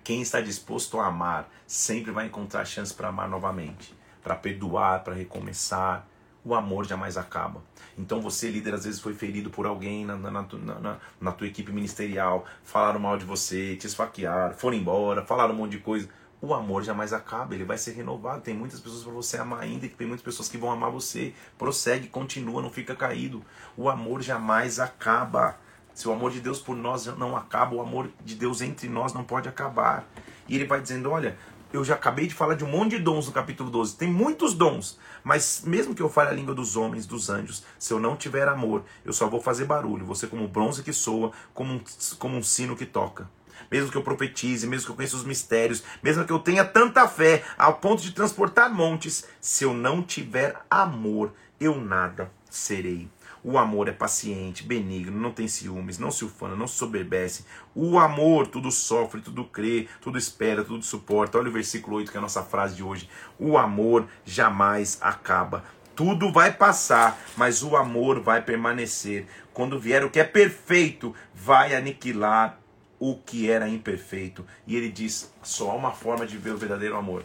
Quem 0.02 0.22
está 0.22 0.40
disposto 0.40 0.98
a 0.98 1.06
amar 1.06 1.48
sempre 1.66 2.10
vai 2.10 2.26
encontrar 2.26 2.64
chance 2.64 2.92
para 2.92 3.08
amar 3.08 3.28
novamente, 3.28 3.94
para 4.22 4.34
perdoar, 4.34 5.04
para 5.04 5.14
recomeçar. 5.14 6.06
O 6.42 6.54
amor 6.54 6.86
jamais 6.86 7.18
acaba. 7.18 7.62
Então 7.98 8.22
você, 8.22 8.50
líder, 8.50 8.72
às 8.72 8.84
vezes 8.84 8.98
foi 8.98 9.12
ferido 9.12 9.50
por 9.50 9.66
alguém 9.66 10.06
na, 10.06 10.16
na, 10.16 10.30
na, 10.30 10.96
na 11.20 11.32
tua 11.32 11.46
equipe 11.46 11.70
ministerial, 11.70 12.46
falaram 12.64 12.98
mal 12.98 13.18
de 13.18 13.26
você, 13.26 13.76
te 13.76 13.86
esfaquearam, 13.86 14.54
foram 14.54 14.76
embora, 14.78 15.22
falaram 15.22 15.52
um 15.52 15.58
monte 15.58 15.72
de 15.72 15.78
coisa. 15.80 16.08
O 16.42 16.54
amor 16.54 16.82
jamais 16.82 17.12
acaba, 17.12 17.54
ele 17.54 17.64
vai 17.64 17.76
ser 17.76 17.92
renovado. 17.92 18.40
Tem 18.40 18.54
muitas 18.54 18.80
pessoas 18.80 19.02
para 19.02 19.12
você 19.12 19.36
amar 19.36 19.60
ainda, 19.60 19.86
tem 19.86 20.06
muitas 20.06 20.24
pessoas 20.24 20.48
que 20.48 20.56
vão 20.56 20.70
amar 20.70 20.90
você. 20.90 21.34
Prossegue, 21.58 22.08
continua, 22.08 22.62
não 22.62 22.70
fica 22.70 22.96
caído. 22.96 23.44
O 23.76 23.90
amor 23.90 24.22
jamais 24.22 24.80
acaba. 24.80 25.58
Se 25.94 26.08
o 26.08 26.12
amor 26.12 26.30
de 26.30 26.40
Deus 26.40 26.58
por 26.58 26.76
nós 26.76 27.06
não 27.18 27.36
acaba, 27.36 27.74
o 27.74 27.80
amor 27.80 28.10
de 28.24 28.34
Deus 28.34 28.60
entre 28.60 28.88
nós 28.88 29.12
não 29.12 29.24
pode 29.24 29.48
acabar. 29.48 30.04
E 30.48 30.54
ele 30.54 30.66
vai 30.66 30.80
dizendo: 30.80 31.10
olha, 31.10 31.36
eu 31.72 31.84
já 31.84 31.94
acabei 31.94 32.26
de 32.26 32.34
falar 32.34 32.54
de 32.54 32.64
um 32.64 32.68
monte 32.68 32.96
de 32.96 32.98
dons 32.98 33.26
no 33.26 33.32
capítulo 33.32 33.70
12. 33.70 33.96
Tem 33.96 34.10
muitos 34.10 34.54
dons, 34.54 34.98
mas 35.22 35.62
mesmo 35.64 35.94
que 35.94 36.02
eu 36.02 36.08
fale 36.08 36.30
a 36.30 36.32
língua 36.32 36.54
dos 36.54 36.76
homens, 36.76 37.06
dos 37.06 37.30
anjos, 37.30 37.64
se 37.78 37.92
eu 37.92 38.00
não 38.00 38.16
tiver 38.16 38.48
amor, 38.48 38.84
eu 39.04 39.12
só 39.12 39.28
vou 39.28 39.40
fazer 39.40 39.66
barulho. 39.66 40.04
Você 40.06 40.26
como 40.26 40.48
bronze 40.48 40.82
que 40.82 40.92
soa, 40.92 41.32
como 41.54 41.74
um, 41.74 41.80
como 42.18 42.36
um 42.36 42.42
sino 42.42 42.76
que 42.76 42.86
toca. 42.86 43.28
Mesmo 43.70 43.90
que 43.90 43.96
eu 43.96 44.02
profetize, 44.02 44.66
mesmo 44.66 44.86
que 44.86 44.92
eu 44.92 44.96
conheça 44.96 45.16
os 45.16 45.24
mistérios, 45.24 45.82
mesmo 46.02 46.24
que 46.24 46.32
eu 46.32 46.38
tenha 46.40 46.64
tanta 46.64 47.06
fé 47.06 47.44
ao 47.56 47.74
ponto 47.74 48.02
de 48.02 48.12
transportar 48.12 48.72
montes, 48.72 49.24
se 49.40 49.64
eu 49.64 49.72
não 49.72 50.02
tiver 50.02 50.56
amor, 50.68 51.32
eu 51.60 51.80
nada 51.80 52.32
serei. 52.50 53.08
O 53.42 53.56
amor 53.56 53.88
é 53.88 53.92
paciente, 53.92 54.62
benigno, 54.62 55.18
não 55.18 55.32
tem 55.32 55.48
ciúmes, 55.48 55.98
não 55.98 56.10
se 56.10 56.24
ufana, 56.24 56.54
não 56.54 56.66
se 56.66 56.74
soberbece. 56.74 57.46
O 57.74 57.98
amor 57.98 58.46
tudo 58.46 58.70
sofre, 58.70 59.22
tudo 59.22 59.44
crê, 59.44 59.88
tudo 60.00 60.18
espera, 60.18 60.62
tudo 60.62 60.84
suporta. 60.84 61.38
Olha 61.38 61.48
o 61.48 61.52
versículo 61.52 61.96
8, 61.96 62.10
que 62.10 62.16
é 62.16 62.20
a 62.20 62.22
nossa 62.22 62.42
frase 62.42 62.76
de 62.76 62.82
hoje. 62.82 63.08
O 63.38 63.56
amor 63.56 64.06
jamais 64.26 64.98
acaba. 65.00 65.64
Tudo 65.96 66.30
vai 66.30 66.52
passar, 66.52 67.18
mas 67.36 67.62
o 67.62 67.76
amor 67.76 68.20
vai 68.20 68.42
permanecer. 68.42 69.26
Quando 69.54 69.78
vier 69.78 70.04
o 70.04 70.10
que 70.10 70.20
é 70.20 70.24
perfeito, 70.24 71.14
vai 71.34 71.74
aniquilar 71.74 72.58
o 72.98 73.16
que 73.16 73.50
era 73.50 73.68
imperfeito. 73.68 74.46
E 74.66 74.76
ele 74.76 74.90
diz: 74.90 75.32
só 75.42 75.70
há 75.70 75.74
uma 75.74 75.92
forma 75.92 76.26
de 76.26 76.36
ver 76.36 76.52
o 76.52 76.58
verdadeiro 76.58 76.96
amor: 76.96 77.24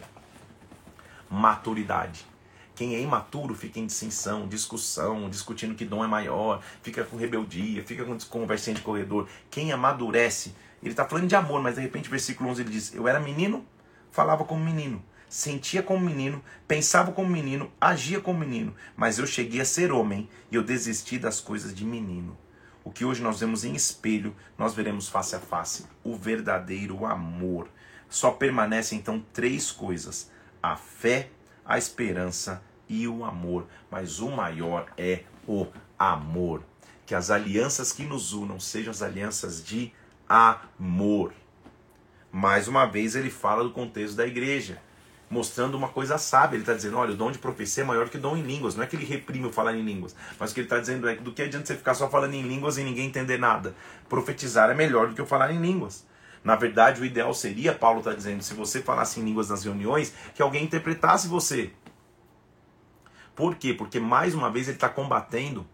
maturidade. 1.30 2.26
Quem 2.76 2.94
é 2.94 3.00
imaturo 3.00 3.54
fica 3.54 3.80
em 3.80 3.86
dissensão, 3.86 4.46
discussão, 4.46 5.30
discutindo 5.30 5.74
que 5.74 5.84
dom 5.86 6.04
é 6.04 6.06
maior, 6.06 6.62
fica 6.82 7.02
com 7.04 7.16
rebeldia, 7.16 7.82
fica 7.82 8.04
com 8.04 8.18
conversinha 8.28 8.76
de 8.76 8.82
corredor. 8.82 9.26
Quem 9.50 9.72
amadurece, 9.72 10.54
ele 10.82 10.90
está 10.90 11.06
falando 11.06 11.26
de 11.26 11.34
amor, 11.34 11.62
mas 11.62 11.76
de 11.76 11.80
repente, 11.80 12.10
versículo 12.10 12.50
11 12.50 12.60
ele 12.60 12.70
diz: 12.70 12.94
Eu 12.94 13.08
era 13.08 13.18
menino, 13.18 13.64
falava 14.10 14.44
como 14.44 14.62
menino, 14.62 15.02
sentia 15.26 15.82
como 15.82 16.04
menino, 16.04 16.44
pensava 16.68 17.12
como 17.12 17.30
menino, 17.30 17.72
agia 17.80 18.20
como 18.20 18.40
menino, 18.40 18.74
mas 18.94 19.18
eu 19.18 19.26
cheguei 19.26 19.62
a 19.62 19.64
ser 19.64 19.90
homem 19.90 20.28
e 20.52 20.56
eu 20.56 20.62
desisti 20.62 21.18
das 21.18 21.40
coisas 21.40 21.74
de 21.74 21.82
menino. 21.82 22.36
O 22.84 22.90
que 22.90 23.06
hoje 23.06 23.22
nós 23.22 23.40
vemos 23.40 23.64
em 23.64 23.74
espelho, 23.74 24.36
nós 24.58 24.74
veremos 24.74 25.08
face 25.08 25.34
a 25.34 25.40
face: 25.40 25.86
o 26.04 26.14
verdadeiro 26.14 27.06
amor. 27.06 27.70
Só 28.06 28.32
permanecem 28.32 28.98
então 28.98 29.24
três 29.32 29.72
coisas: 29.72 30.30
a 30.62 30.76
fé, 30.76 31.30
a 31.66 31.76
esperança 31.78 32.62
e 32.88 33.08
o 33.08 33.24
amor, 33.24 33.66
mas 33.90 34.20
o 34.20 34.30
maior 34.30 34.86
é 34.96 35.24
o 35.46 35.66
amor. 35.98 36.62
Que 37.04 37.14
as 37.14 37.30
alianças 37.30 37.92
que 37.92 38.04
nos 38.04 38.32
unam 38.32 38.58
sejam 38.58 38.90
as 38.90 39.02
alianças 39.02 39.64
de 39.64 39.92
amor. 40.28 41.32
Mais 42.32 42.68
uma 42.68 42.84
vez 42.84 43.14
ele 43.14 43.30
fala 43.30 43.62
do 43.62 43.70
contexto 43.70 44.16
da 44.16 44.26
igreja, 44.26 44.80
mostrando 45.30 45.76
uma 45.76 45.88
coisa 45.88 46.18
sábia. 46.18 46.56
Ele 46.56 46.62
está 46.62 46.74
dizendo: 46.74 46.98
olha, 46.98 47.12
o 47.14 47.16
dom 47.16 47.30
de 47.30 47.38
profecia 47.38 47.82
é 47.82 47.86
maior 47.86 48.08
que 48.08 48.18
o 48.18 48.20
dom 48.20 48.36
em 48.36 48.42
línguas. 48.42 48.74
Não 48.74 48.82
é 48.82 48.86
que 48.86 48.96
ele 48.96 49.04
reprime 49.04 49.46
o 49.46 49.52
falar 49.52 49.74
em 49.74 49.82
línguas, 49.82 50.14
mas 50.38 50.50
o 50.50 50.54
que 50.54 50.60
ele 50.60 50.66
está 50.66 50.78
dizendo 50.78 51.08
é: 51.08 51.14
do 51.14 51.32
que 51.32 51.42
adianta 51.42 51.66
você 51.66 51.76
ficar 51.76 51.94
só 51.94 52.10
falando 52.10 52.34
em 52.34 52.42
línguas 52.42 52.76
e 52.76 52.84
ninguém 52.84 53.06
entender 53.06 53.38
nada? 53.38 53.74
Profetizar 54.08 54.68
é 54.68 54.74
melhor 54.74 55.08
do 55.08 55.14
que 55.14 55.20
eu 55.20 55.26
falar 55.26 55.52
em 55.52 55.60
línguas. 55.60 56.04
Na 56.46 56.54
verdade, 56.54 57.02
o 57.02 57.04
ideal 57.04 57.34
seria, 57.34 57.74
Paulo 57.74 57.98
está 57.98 58.12
dizendo, 58.12 58.40
se 58.40 58.54
você 58.54 58.80
falasse 58.80 59.18
em 59.18 59.24
línguas 59.24 59.50
nas 59.50 59.64
reuniões, 59.64 60.14
que 60.32 60.40
alguém 60.40 60.62
interpretasse 60.62 61.26
você. 61.26 61.72
Por 63.34 63.56
quê? 63.56 63.74
Porque 63.74 63.98
mais 63.98 64.32
uma 64.32 64.48
vez 64.48 64.68
ele 64.68 64.76
está 64.76 64.88
combatendo, 64.88 65.66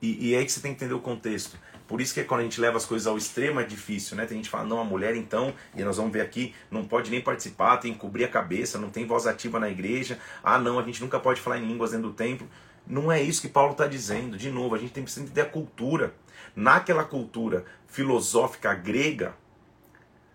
e, 0.00 0.28
e 0.28 0.34
é 0.36 0.38
aí 0.38 0.44
que 0.44 0.52
você 0.52 0.60
tem 0.60 0.72
que 0.72 0.76
entender 0.76 0.94
o 0.94 1.00
contexto. 1.00 1.58
Por 1.88 2.00
isso 2.00 2.14
que 2.14 2.22
quando 2.22 2.42
a 2.42 2.44
gente 2.44 2.60
leva 2.60 2.76
as 2.76 2.86
coisas 2.86 3.08
ao 3.08 3.18
extremo 3.18 3.58
é 3.58 3.64
difícil, 3.64 4.16
né? 4.16 4.24
Tem 4.24 4.36
gente 4.36 4.44
que 4.44 4.52
fala, 4.52 4.62
não, 4.68 4.78
a 4.78 4.84
mulher 4.84 5.16
então, 5.16 5.52
e 5.74 5.82
nós 5.82 5.96
vamos 5.96 6.12
ver 6.12 6.20
aqui, 6.20 6.54
não 6.70 6.84
pode 6.84 7.10
nem 7.10 7.20
participar, 7.20 7.78
tem 7.78 7.92
que 7.92 7.98
cobrir 7.98 8.22
a 8.22 8.28
cabeça, 8.28 8.78
não 8.78 8.90
tem 8.90 9.04
voz 9.04 9.26
ativa 9.26 9.58
na 9.58 9.68
igreja. 9.68 10.16
Ah, 10.44 10.60
não, 10.60 10.78
a 10.78 10.84
gente 10.84 11.00
nunca 11.00 11.18
pode 11.18 11.40
falar 11.40 11.58
em 11.58 11.66
línguas 11.66 11.90
dentro 11.90 12.10
do 12.10 12.14
templo. 12.14 12.48
Não 12.86 13.10
é 13.10 13.20
isso 13.20 13.40
que 13.40 13.48
Paulo 13.48 13.72
está 13.72 13.88
dizendo. 13.88 14.36
De 14.36 14.48
novo, 14.48 14.76
a 14.76 14.78
gente 14.78 14.92
tem 14.92 15.04
que 15.04 15.18
entender 15.18 15.40
a 15.40 15.46
cultura. 15.46 16.14
Naquela 16.54 17.02
cultura 17.02 17.64
filosófica 17.88 18.72
grega, 18.74 19.34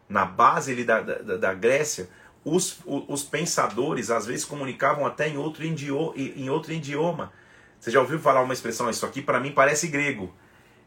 na 0.08 0.26
base 0.26 0.72
ali 0.72 0.84
da, 0.84 1.02
da, 1.02 1.38
da 1.38 1.54
Grécia, 1.54 2.10
os, 2.46 2.80
os 2.86 3.24
pensadores 3.24 4.12
às 4.12 4.26
vezes 4.26 4.46
comunicavam 4.46 5.06
até 5.06 5.28
em 5.28 5.38
outro, 5.38 5.64
idioma, 5.64 6.14
em 6.16 6.50
outro 6.50 6.74
idioma. 6.74 7.32
Você 7.80 7.92
já 7.92 8.00
ouviu 8.00 8.20
falar 8.20 8.42
uma 8.42 8.54
expressão, 8.54 8.90
isso 8.90 9.06
aqui 9.06 9.22
para 9.22 9.40
mim 9.40 9.52
parece 9.52 9.88
grego. 9.88 10.34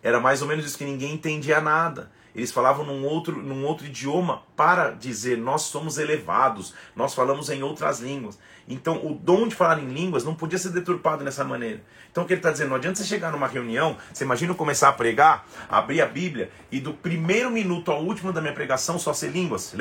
Era 0.03 0.21
mais 0.21 0.43
ou 0.43 0.49
menos 0.49 0.65
isso 0.65 0.79
que 0.79 0.85
ninguém 0.85 1.15
entendia 1.15 1.61
nada. 1.61 2.11
Eles 2.37 2.53
falavam 2.53 2.85
num 2.85 3.05
outro, 3.05 3.43
num 3.43 3.65
outro 3.65 3.87
idioma 3.87 4.43
para 4.55 4.91
dizer 4.91 5.39
nós 5.39 5.63
somos 5.63 5.97
elevados, 5.97 6.75
nós 6.95 7.15
falamos 7.15 7.49
em 7.49 7.63
outras 7.63 8.01
línguas. 8.01 8.39
Então 8.69 9.05
o 9.07 9.15
dom 9.15 9.49
de 9.49 9.55
falar 9.55 9.79
em 9.79 9.89
línguas 9.89 10.23
não 10.23 10.35
podia 10.35 10.59
ser 10.59 10.69
deturpado 10.69 11.25
dessa 11.25 11.43
maneira. 11.45 11.83
Então 12.13 12.25
o 12.25 12.27
que 12.27 12.35
ele 12.35 12.41
está 12.41 12.51
dizendo? 12.51 12.69
Não 12.69 12.77
adianta 12.77 12.99
você 12.99 13.05
chegar 13.05 13.33
numa 13.33 13.47
reunião, 13.47 13.97
você 14.13 14.25
imagina 14.25 14.53
eu 14.53 14.57
começar 14.57 14.91
a 14.91 14.93
pregar, 14.93 15.47
abrir 15.69 16.03
a 16.03 16.07
Bíblia 16.07 16.51
e 16.71 16.79
do 16.79 16.93
primeiro 16.93 17.51
minuto 17.51 17.91
ao 17.91 18.03
último 18.03 18.33
da 18.33 18.41
minha 18.43 18.53
pregação 18.53 18.99
só 18.99 19.15
ser 19.15 19.31
línguas. 19.31 19.73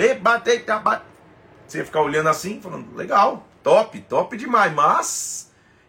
Você 1.68 1.80
ia 1.80 1.86
ficar 1.86 2.02
olhando 2.02 2.30
assim, 2.30 2.62
falando, 2.62 2.96
legal, 2.96 3.46
top, 3.62 4.00
top 4.02 4.38
demais, 4.38 4.74
mas 4.74 5.45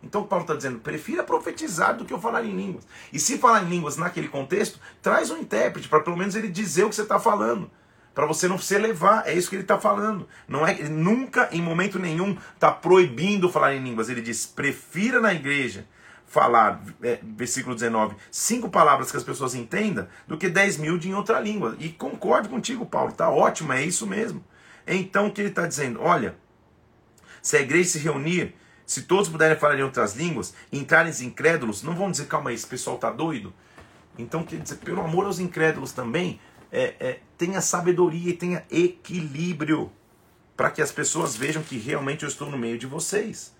então 0.06 0.22
Paulo 0.22 0.44
está 0.44 0.54
dizendo, 0.54 0.78
prefira 0.78 1.24
profetizar 1.24 1.96
do 1.96 2.04
que 2.04 2.12
eu 2.12 2.20
falar 2.20 2.44
em 2.44 2.56
línguas. 2.56 2.86
E 3.12 3.18
se 3.18 3.38
falar 3.38 3.64
em 3.64 3.68
línguas 3.68 3.96
naquele 3.96 4.28
contexto, 4.28 4.78
traz 5.02 5.30
um 5.30 5.38
intérprete 5.38 5.88
para 5.88 6.00
pelo 6.00 6.16
menos 6.16 6.36
ele 6.36 6.48
dizer 6.48 6.84
o 6.84 6.88
que 6.88 6.94
você 6.94 7.02
está 7.02 7.18
falando. 7.18 7.68
Para 8.14 8.24
você 8.24 8.48
não 8.48 8.56
se 8.56 8.74
elevar, 8.74 9.24
é 9.26 9.34
isso 9.34 9.50
que 9.50 9.56
ele 9.56 9.62
está 9.62 9.78
falando. 9.78 10.26
Não 10.48 10.66
é 10.66 10.74
nunca, 10.88 11.48
em 11.52 11.60
momento 11.60 11.98
nenhum, 11.98 12.38
está 12.54 12.70
proibindo 12.70 13.50
falar 13.50 13.74
em 13.74 13.82
línguas. 13.82 14.08
Ele 14.08 14.22
diz: 14.22 14.46
prefira 14.46 15.20
na 15.20 15.34
igreja 15.34 15.86
falar, 16.24 16.82
é, 17.02 17.18
versículo 17.22 17.74
19, 17.74 18.16
cinco 18.30 18.70
palavras 18.70 19.10
que 19.10 19.16
as 19.16 19.24
pessoas 19.24 19.54
entendam, 19.54 20.08
do 20.26 20.38
que 20.38 20.48
dez 20.48 20.76
mil 20.78 20.96
de 20.96 21.08
em 21.10 21.14
outra 21.14 21.40
língua. 21.40 21.76
E 21.78 21.90
concordo 21.90 22.48
contigo, 22.48 22.86
Paulo, 22.86 23.12
tá 23.12 23.28
ótimo, 23.28 23.72
é 23.72 23.84
isso 23.84 24.06
mesmo. 24.06 24.42
Então 24.86 25.26
o 25.26 25.32
que 25.32 25.40
ele 25.40 25.50
está 25.50 25.66
dizendo? 25.66 26.00
Olha, 26.00 26.36
se 27.42 27.56
a 27.56 27.60
igreja 27.60 27.90
se 27.90 27.98
reunir 27.98 28.54
se 28.86 29.02
todos 29.02 29.28
puderem 29.28 29.58
falar 29.58 29.78
em 29.78 29.82
outras 29.82 30.14
línguas, 30.14 30.54
entrarem 30.72 31.12
incrédulos, 31.22 31.82
não 31.82 31.94
vão 31.94 32.10
dizer, 32.10 32.26
calma 32.26 32.50
aí, 32.50 32.54
esse 32.54 32.66
pessoal 32.66 32.96
tá 32.96 33.10
doido? 33.10 33.52
Então, 34.16 34.44
quer 34.44 34.60
dizer, 34.60 34.76
pelo 34.76 35.02
amor 35.02 35.26
aos 35.26 35.40
incrédulos 35.40 35.92
também, 35.92 36.40
é, 36.70 36.94
é, 37.00 37.20
tenha 37.36 37.60
sabedoria 37.60 38.30
e 38.30 38.36
tenha 38.36 38.64
equilíbrio 38.70 39.90
para 40.56 40.70
que 40.70 40.80
as 40.80 40.92
pessoas 40.92 41.36
vejam 41.36 41.62
que 41.62 41.76
realmente 41.76 42.22
eu 42.22 42.28
estou 42.28 42.48
no 42.48 42.56
meio 42.56 42.78
de 42.78 42.86
vocês. 42.86 43.54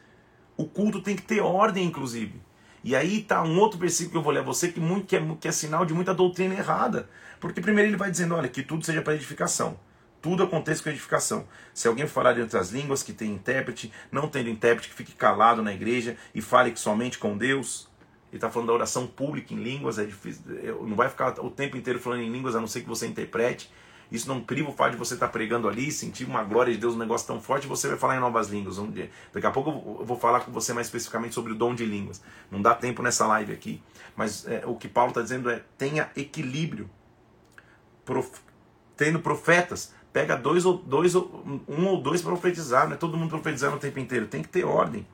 O 0.57 0.64
culto 0.64 1.03
tem 1.03 1.14
que 1.14 1.22
ter 1.22 1.41
ordem, 1.41 1.85
inclusive. 1.85 2.41
E 2.83 2.95
aí 2.95 3.20
está 3.20 3.43
um 3.43 3.59
outro 3.59 3.79
versículo 3.79 4.12
que 4.12 4.18
eu 4.18 4.22
vou 4.22 4.33
ler 4.33 4.41
a 4.41 4.45
você 4.45 4.68
que, 4.68 4.81
muito, 4.81 5.07
que, 5.07 5.16
é, 5.16 5.37
que 5.41 5.49
é 5.49 5.53
sinal 5.53 5.85
de 5.85 5.93
muita 5.93 6.14
doutrina 6.14 6.55
errada. 6.55 7.09
Porque 7.41 7.61
primeiro 7.61 7.91
ele 7.91 7.97
vai 7.97 8.11
dizendo, 8.11 8.35
olha, 8.35 8.49
que 8.49 8.62
tudo 8.62 8.87
seja 8.87 9.03
para 9.03 9.14
edificação. 9.14 9.79
Tudo 10.21 10.43
acontece 10.43 10.83
com 10.83 10.89
edificação. 10.89 11.47
Se 11.73 11.87
alguém 11.87 12.07
falar 12.07 12.37
em 12.37 12.43
outras 12.43 12.71
línguas 12.71 13.03
que 13.03 13.12
tem 13.12 13.33
intérprete, 13.33 13.93
não 14.11 14.29
tendo 14.29 14.49
intérprete, 14.49 14.89
que 14.89 14.95
fique 14.95 15.14
calado 15.14 15.62
na 15.62 15.73
igreja 15.73 16.17
e 16.35 16.41
fale 16.41 16.75
somente 16.77 17.19
com 17.19 17.37
Deus. 17.37 17.89
Ele 18.31 18.39
está 18.39 18.51
falando 18.51 18.69
da 18.69 18.75
oração 18.75 19.07
pública 19.07 19.55
em 19.55 19.62
línguas, 19.62 19.99
é 19.99 20.05
difícil, 20.05 20.43
não 20.83 20.97
vai 20.97 21.09
ficar 21.09 21.39
o 21.41 21.51
tempo 21.51 21.77
inteiro 21.77 22.01
falando 22.01 22.23
em 22.23 22.31
línguas, 22.31 22.57
a 22.57 22.61
não 22.61 22.67
ser 22.67 22.81
que 22.81 22.89
você 22.89 23.07
interprete. 23.07 23.71
Isso 24.11 24.29
não 24.29 24.41
priva 24.41 24.71
o 24.71 24.73
fato 24.73 24.93
de 24.93 24.97
você 24.97 25.14
estar 25.14 25.27
tá 25.27 25.33
pregando 25.33 25.69
ali, 25.69 25.91
sentir 25.91 26.25
uma 26.25 26.43
glória 26.45 26.73
de 26.73 26.79
Deus, 26.79 26.95
um 26.95 26.99
negócio 26.99 27.27
tão 27.27 27.41
forte, 27.41 27.67
você 27.67 27.89
vai 27.89 27.99
falar 27.99 28.17
em 28.17 28.21
novas 28.21 28.49
línguas. 28.49 28.77
Daqui 29.33 29.47
a 29.47 29.51
pouco 29.51 29.71
eu 30.01 30.05
vou 30.05 30.19
falar 30.19 30.41
com 30.41 30.53
você 30.53 30.73
mais 30.73 30.87
especificamente 30.87 31.35
sobre 31.35 31.53
o 31.53 31.57
dom 31.57 31.75
de 31.75 31.85
línguas. 31.85 32.23
Não 32.51 32.62
dá 32.62 32.75
tempo 32.75 33.03
nessa 33.03 33.27
live 33.27 33.53
aqui. 33.53 33.83
Mas 34.14 34.47
é, 34.47 34.62
o 34.64 34.77
que 34.77 34.89
Paulo 34.89 35.11
está 35.11 35.23
dizendo 35.23 35.51
é: 35.51 35.62
tenha 35.77 36.11
equilíbrio. 36.17 36.89
Prof... 38.05 38.31
Tendo 38.97 39.21
profetas, 39.21 39.93
Pega 40.17 40.35
dois 40.35 40.64
ou 40.64 40.79
dois, 40.79 41.14
um 41.14 41.87
ou 41.89 42.01
dois 42.01 42.23
profetizar, 42.23 42.87
não 42.87 42.95
é 42.95 42.97
todo 42.97 43.19
mundo 43.19 43.29
profetizando 43.29 43.77
o 43.77 43.79
tempo 43.79 43.99
inteiro, 43.99 44.27
tem 44.27 44.41
que 44.41 44.49
ter 44.49 44.64
ordem. 44.64 45.07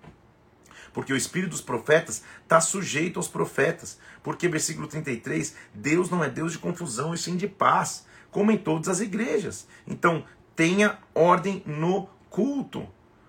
Porque 0.93 1.13
o 1.13 1.17
espírito 1.17 1.51
dos 1.51 1.61
profetas 1.61 2.23
está 2.41 2.61
sujeito 2.61 3.19
aos 3.19 3.27
profetas. 3.27 3.99
Porque, 4.23 4.47
versículo 4.47 4.87
33, 4.87 5.57
Deus 5.75 6.09
não 6.09 6.23
é 6.23 6.29
Deus 6.29 6.53
de 6.53 6.59
confusão 6.59 7.13
e 7.13 7.19
sim 7.19 7.37
de 7.37 7.49
paz, 7.49 8.07
como 8.31 8.53
em 8.53 8.57
todas 8.57 8.87
as 8.87 9.01
igrejas. 9.01 9.67
Então, 9.89 10.25
tenha 10.55 10.97
ordem 11.13 11.65
no 11.67 12.09
culto. 12.31 12.87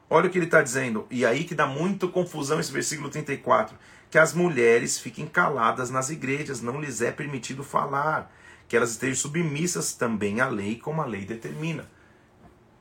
Olha 0.08 0.28
o 0.28 0.30
que 0.30 0.38
ele 0.38 0.46
está 0.46 0.62
dizendo, 0.62 1.08
e 1.10 1.26
aí 1.26 1.44
que 1.44 1.56
dá 1.56 1.66
muita 1.66 2.08
confusão 2.08 2.60
esse 2.60 2.72
versículo 2.72 3.10
34. 3.10 3.76
Que 4.12 4.20
as 4.20 4.32
mulheres 4.32 5.00
fiquem 5.00 5.26
caladas 5.26 5.90
nas 5.90 6.12
igrejas, 6.12 6.62
não 6.62 6.80
lhes 6.80 7.02
é 7.02 7.12
permitido 7.12 7.64
falar 7.64 8.32
que 8.68 8.76
elas 8.76 8.92
estejam 8.92 9.16
submissas 9.16 9.94
também 9.94 10.42
à 10.42 10.48
lei, 10.48 10.78
como 10.78 11.02
a 11.02 11.06
lei 11.06 11.26
determina. 11.26 11.88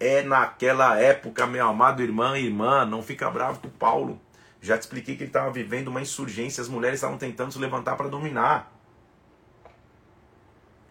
É 0.00 0.22
naquela 0.22 0.98
época, 0.98 1.46
meu 1.46 1.66
amado 1.66 2.02
irmão 2.02 2.36
e 2.36 2.44
irmã, 2.44 2.84
não 2.84 3.02
fica 3.02 3.30
bravo 3.30 3.60
com 3.60 3.68
Paulo. 3.68 4.20
Já 4.60 4.76
te 4.78 4.82
expliquei 4.82 5.16
que 5.16 5.22
ele 5.22 5.30
estava 5.30 5.50
vivendo 5.50 5.88
uma 5.88 6.00
insurgência, 6.00 6.60
as 6.60 6.68
mulheres 6.68 6.98
estavam 6.98 7.18
tentando 7.18 7.52
se 7.52 7.58
levantar 7.58 7.96
para 7.96 8.08
dominar. 8.08 8.72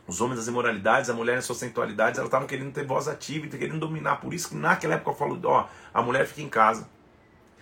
Os 0.07 0.19
homens 0.19 0.37
das 0.37 0.47
imoralidades, 0.47 1.09
a 1.09 1.13
mulher 1.13 1.37
nas 1.37 1.45
suas 1.45 1.57
sensualidades, 1.57 2.17
elas 2.17 2.27
estavam 2.27 2.47
querendo 2.47 2.73
ter 2.73 2.85
voz 2.85 3.07
ativa 3.07 3.45
e 3.45 3.49
querendo 3.49 3.79
dominar. 3.79 4.17
Por 4.17 4.33
isso 4.33 4.49
que 4.49 4.55
naquela 4.55 4.95
época 4.95 5.11
eu 5.11 5.15
falo, 5.15 5.39
ó, 5.45 5.67
a 5.93 6.01
mulher 6.01 6.25
fica 6.27 6.41
em 6.41 6.49
casa. 6.49 6.89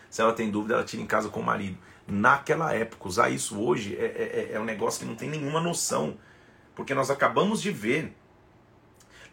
Se 0.10 0.22
ela 0.22 0.34
tem 0.34 0.50
dúvida, 0.50 0.74
ela 0.74 0.84
tira 0.84 1.04
em 1.04 1.06
casa 1.06 1.30
com 1.30 1.42
o 1.42 1.44
marido. 1.44 1.78
Naquela 2.08 2.74
época, 2.74 3.08
usar 3.08 3.30
isso 3.30 3.62
hoje 3.62 3.96
é, 3.96 4.06
é, 4.06 4.50
é, 4.52 4.56
é 4.56 4.60
um 4.60 4.66
negócio 4.66 5.00
que 5.00 5.06
não 5.06 5.16
tem 5.16 5.30
nenhuma 5.30 5.62
noção 5.62 6.18
porque 6.80 6.94
nós 6.94 7.12
acabamos 7.12 7.62
de 7.62 7.72
ver. 7.72 8.16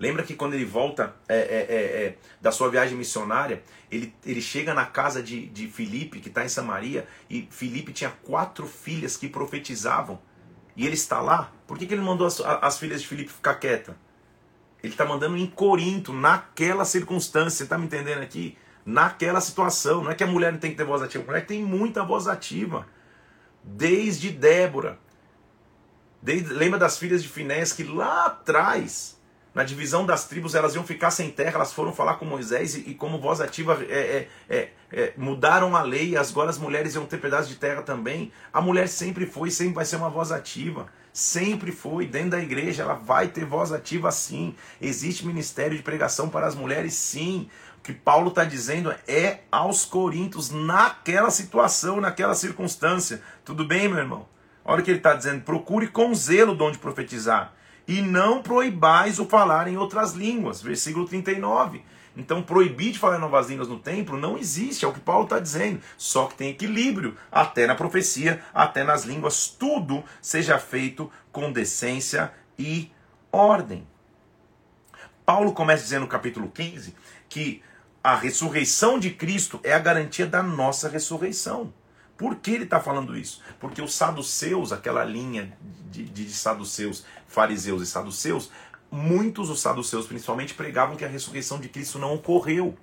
Lembra 0.01 0.25
que 0.25 0.35
quando 0.35 0.55
ele 0.55 0.65
volta 0.65 1.15
é, 1.29 1.37
é, 1.37 1.39
é, 1.39 2.05
é, 2.05 2.17
da 2.41 2.51
sua 2.51 2.69
viagem 2.69 2.99
missionária, 2.99 3.63
ele, 3.89 4.13
ele 4.27 4.43
chega 4.43 4.75
na 4.75 4.85
casa 4.85 5.23
de, 5.23 5.47
de 5.47 5.69
Filipe, 5.69 6.19
que 6.19 6.27
está 6.27 6.45
em 6.45 6.49
Samaria, 6.49 7.07
e 7.31 7.47
Filipe 7.49 7.93
tinha 7.93 8.11
quatro 8.11 8.67
filhas 8.67 9.17
que 9.17 9.29
profetizavam. 9.29 10.19
E 10.75 10.85
ele 10.85 10.97
está 10.97 11.21
lá. 11.21 11.53
Por 11.69 11.79
que, 11.79 11.87
que 11.87 11.95
ele 11.95 12.03
mandou 12.03 12.27
as, 12.27 12.41
as 12.41 12.79
filhas 12.81 13.01
de 13.01 13.07
Filipe 13.07 13.31
ficar 13.31 13.55
quieta? 13.55 13.97
Ele 14.83 14.93
está 14.93 15.05
mandando 15.05 15.37
em 15.37 15.47
Corinto, 15.47 16.13
naquela 16.13 16.85
circunstância. 16.85 17.59
Você 17.59 17.63
está 17.63 17.79
me 17.79 17.87
entendendo 17.87 18.23
aqui? 18.23 18.59
Naquela 18.85 19.41
situação. 19.41 20.03
Não 20.03 20.11
é 20.11 20.17
que 20.17 20.25
a 20.25 20.27
mulher 20.27 20.51
não 20.51 20.59
tem 20.59 20.73
que 20.73 20.77
ter 20.77 20.85
voz 20.85 21.01
ativa. 21.01 21.23
A 21.23 21.27
mulher 21.29 21.47
tem 21.47 21.63
muita 21.63 22.03
voz 22.03 22.27
ativa. 22.27 22.89
Desde 23.63 24.31
Débora. 24.31 24.99
Lembra 26.27 26.79
das 26.79 26.99
filhas 26.99 27.23
de 27.23 27.29
Finés 27.29 27.73
que 27.73 27.85
lá 27.85 28.27
atrás, 28.27 29.17
na 29.55 29.63
divisão 29.63 30.05
das 30.05 30.27
tribos, 30.27 30.57
elas 30.57 30.75
iam 30.75 30.83
ficar 30.83 31.13
sem 31.13 31.31
terra, 31.31 31.55
elas 31.55 31.73
foram 31.73 31.93
falar 31.93 32.15
com 32.15 32.25
Moisés 32.25 32.75
e, 32.75 32.81
e 32.91 32.95
como 32.95 33.21
voz 33.21 33.41
ativa 33.41 33.79
é, 33.89 34.29
é, 34.49 34.57
é, 34.57 34.69
é 34.93 35.13
mudaram 35.17 35.77
a 35.77 35.83
lei, 35.83 36.17
agora 36.17 36.51
as 36.51 36.59
mulheres 36.59 36.97
iam 36.97 37.07
ter 37.07 37.19
pedaços 37.19 37.49
de 37.49 37.55
terra 37.55 37.83
também. 37.83 38.33
A 38.53 38.61
mulher 38.61 38.89
sempre 38.89 39.25
foi, 39.25 39.53
sempre 39.53 39.75
vai 39.75 39.85
ser 39.85 39.97
uma 39.97 40.11
voz 40.11 40.33
ativa. 40.33 40.89
Sempre 41.13 41.73
foi, 41.73 42.07
dentro 42.07 42.31
da 42.31 42.41
igreja, 42.41 42.83
ela 42.83 42.93
vai 42.93 43.29
ter 43.29 43.45
voz 43.45 43.73
ativa 43.73 44.11
sim. 44.11 44.55
Existe 44.83 45.25
ministério 45.25 45.77
de 45.77 45.83
pregação 45.83 46.29
para 46.29 46.47
as 46.47 46.55
mulheres, 46.55 46.93
sim. 46.93 47.49
O 47.79 47.83
que 47.83 47.95
Paulo 47.95 48.29
está 48.29 48.45
dizendo 48.45 48.95
é 49.07 49.39
aos 49.51 49.85
Coríntios, 49.85 50.51
naquela 50.51 51.31
situação, 51.31 52.01
naquela 52.01 52.35
circunstância. 52.35 53.23
Tudo 53.45 53.65
bem, 53.65 53.89
meu 53.89 53.99
irmão? 53.99 54.36
Olha 54.69 54.81
o 54.81 54.85
que 54.85 54.91
ele 54.91 54.99
está 54.99 55.15
dizendo: 55.15 55.43
procure 55.43 55.87
com 55.87 56.13
zelo 56.13 56.53
o 56.53 56.57
dom 56.57 56.73
de 56.73 56.79
profetizar, 56.79 57.55
e 57.87 58.03
não 58.03 58.43
proibais 58.43 59.21
o 59.21 59.25
falar 59.25 59.69
em 59.69 59.77
outras 59.77 60.13
línguas. 60.13 60.61
Versículo 60.61 61.07
39. 61.07 61.83
Então, 62.17 62.43
proibir 62.43 62.93
de 62.93 62.99
falar 62.99 63.19
em 63.19 63.21
novas 63.21 63.49
línguas 63.49 63.69
no 63.69 63.79
templo 63.79 64.19
não 64.19 64.39
existe, 64.39 64.87
é 64.87 64.89
o 64.89 64.93
que 64.93 65.01
Paulo 65.01 65.25
está 65.25 65.39
dizendo. 65.39 65.81
Só 65.99 66.27
que 66.27 66.35
tem 66.35 66.49
equilíbrio, 66.49 67.15
até 67.31 67.67
na 67.67 67.75
profecia, 67.75 68.43
até 68.55 68.83
nas 68.83 69.05
línguas, 69.05 69.49
tudo 69.49 70.03
seja 70.21 70.59
feito 70.59 71.13
com 71.31 71.53
decência 71.53 72.33
e 72.59 72.91
ordem. 73.31 73.87
Paulo 75.27 75.53
começa 75.53 75.83
dizendo 75.83 76.03
no 76.03 76.09
capítulo 76.09 76.49
15 76.49 76.95
que 77.29 77.63
a 78.03 78.17
ressurreição 78.17 78.99
de 78.99 79.11
Cristo 79.11 79.61
é 79.63 79.75
a 79.75 79.79
garantia 79.79 80.27
da 80.27 80.43
nossa 80.43 80.89
ressurreição. 80.89 81.73
Por 82.17 82.37
que 82.37 82.53
ele 82.53 82.65
está 82.65 82.81
falando 82.81 83.17
isso? 83.17 83.43
Porque 83.61 83.83
os 83.83 83.95
saduceus, 83.95 84.73
aquela 84.73 85.05
linha 85.05 85.57
de, 85.91 86.05
de, 86.05 86.33
saduceus, 86.33 87.05
fariseus 87.27 87.83
e 87.83 87.87
saduceus, 87.87 88.51
muitos 88.91 89.49
dos 89.49 89.61
saduceus 89.61 90.07
principalmente 90.07 90.55
pregavam 90.55 90.97
que 90.97 91.05
a 91.05 91.09
ressurreição 91.09 91.61
de 91.61 91.69
Cristo 91.69 91.99
não 91.99 92.15
ocorreu. 92.15 92.77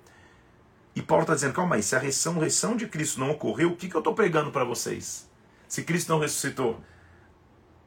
E 0.94 1.02
Paulo 1.02 1.22
está 1.22 1.34
dizendo, 1.34 1.54
calma 1.54 1.74
aí, 1.74 1.82
se 1.82 1.96
a 1.96 1.98
ressurreição 1.98 2.76
de 2.76 2.86
Cristo 2.86 3.18
não 3.18 3.32
ocorreu, 3.32 3.70
o 3.70 3.76
que, 3.76 3.88
que 3.88 3.96
eu 3.96 4.00
estou 4.00 4.14
pregando 4.14 4.52
para 4.52 4.64
vocês? 4.64 5.28
Se 5.66 5.82
Cristo 5.82 6.10
não 6.10 6.20
ressuscitou? 6.20 6.80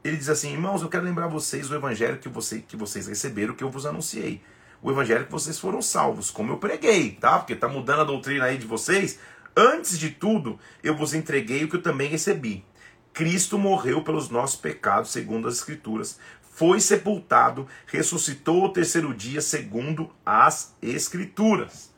Ele 0.04 0.18
diz 0.18 0.28
assim, 0.28 0.52
irmãos, 0.52 0.82
eu 0.82 0.90
quero 0.90 1.06
lembrar 1.06 1.28
vocês 1.28 1.70
do 1.70 1.76
evangelho 1.76 2.18
que, 2.18 2.28
você, 2.28 2.60
que 2.60 2.76
vocês 2.76 3.08
receberam, 3.08 3.56
que 3.56 3.64
eu 3.64 3.70
vos 3.70 3.86
anunciei. 3.86 4.42
O 4.82 4.92
evangelho 4.92 5.26
que 5.26 5.32
vocês 5.32 5.58
foram 5.58 5.82
salvos, 5.82 6.30
como 6.30 6.52
eu 6.52 6.58
preguei, 6.58 7.12
tá? 7.12 7.40
Porque 7.40 7.54
está 7.54 7.68
mudando 7.68 8.02
a 8.02 8.04
doutrina 8.04 8.46
aí 8.46 8.58
de 8.58 8.68
vocês, 8.68 9.20
Antes 9.60 9.98
de 9.98 10.12
tudo, 10.12 10.60
eu 10.84 10.96
vos 10.96 11.16
entreguei 11.16 11.64
o 11.64 11.68
que 11.68 11.78
eu 11.78 11.82
também 11.82 12.08
recebi. 12.08 12.64
Cristo 13.12 13.58
morreu 13.58 14.04
pelos 14.04 14.30
nossos 14.30 14.56
pecados, 14.56 15.10
segundo 15.10 15.48
as 15.48 15.56
Escrituras, 15.56 16.20
foi 16.54 16.80
sepultado, 16.80 17.68
ressuscitou 17.88 18.62
ao 18.62 18.72
terceiro 18.72 19.12
dia, 19.16 19.42
segundo 19.42 20.12
as 20.24 20.76
Escrituras. 20.80 21.92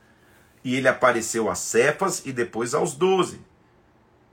E 0.64 0.74
ele 0.74 0.88
apareceu 0.88 1.50
a 1.50 1.56
Cefas 1.56 2.26
e 2.26 2.32
depois 2.32 2.74
aos 2.74 2.94
doze. 2.94 3.42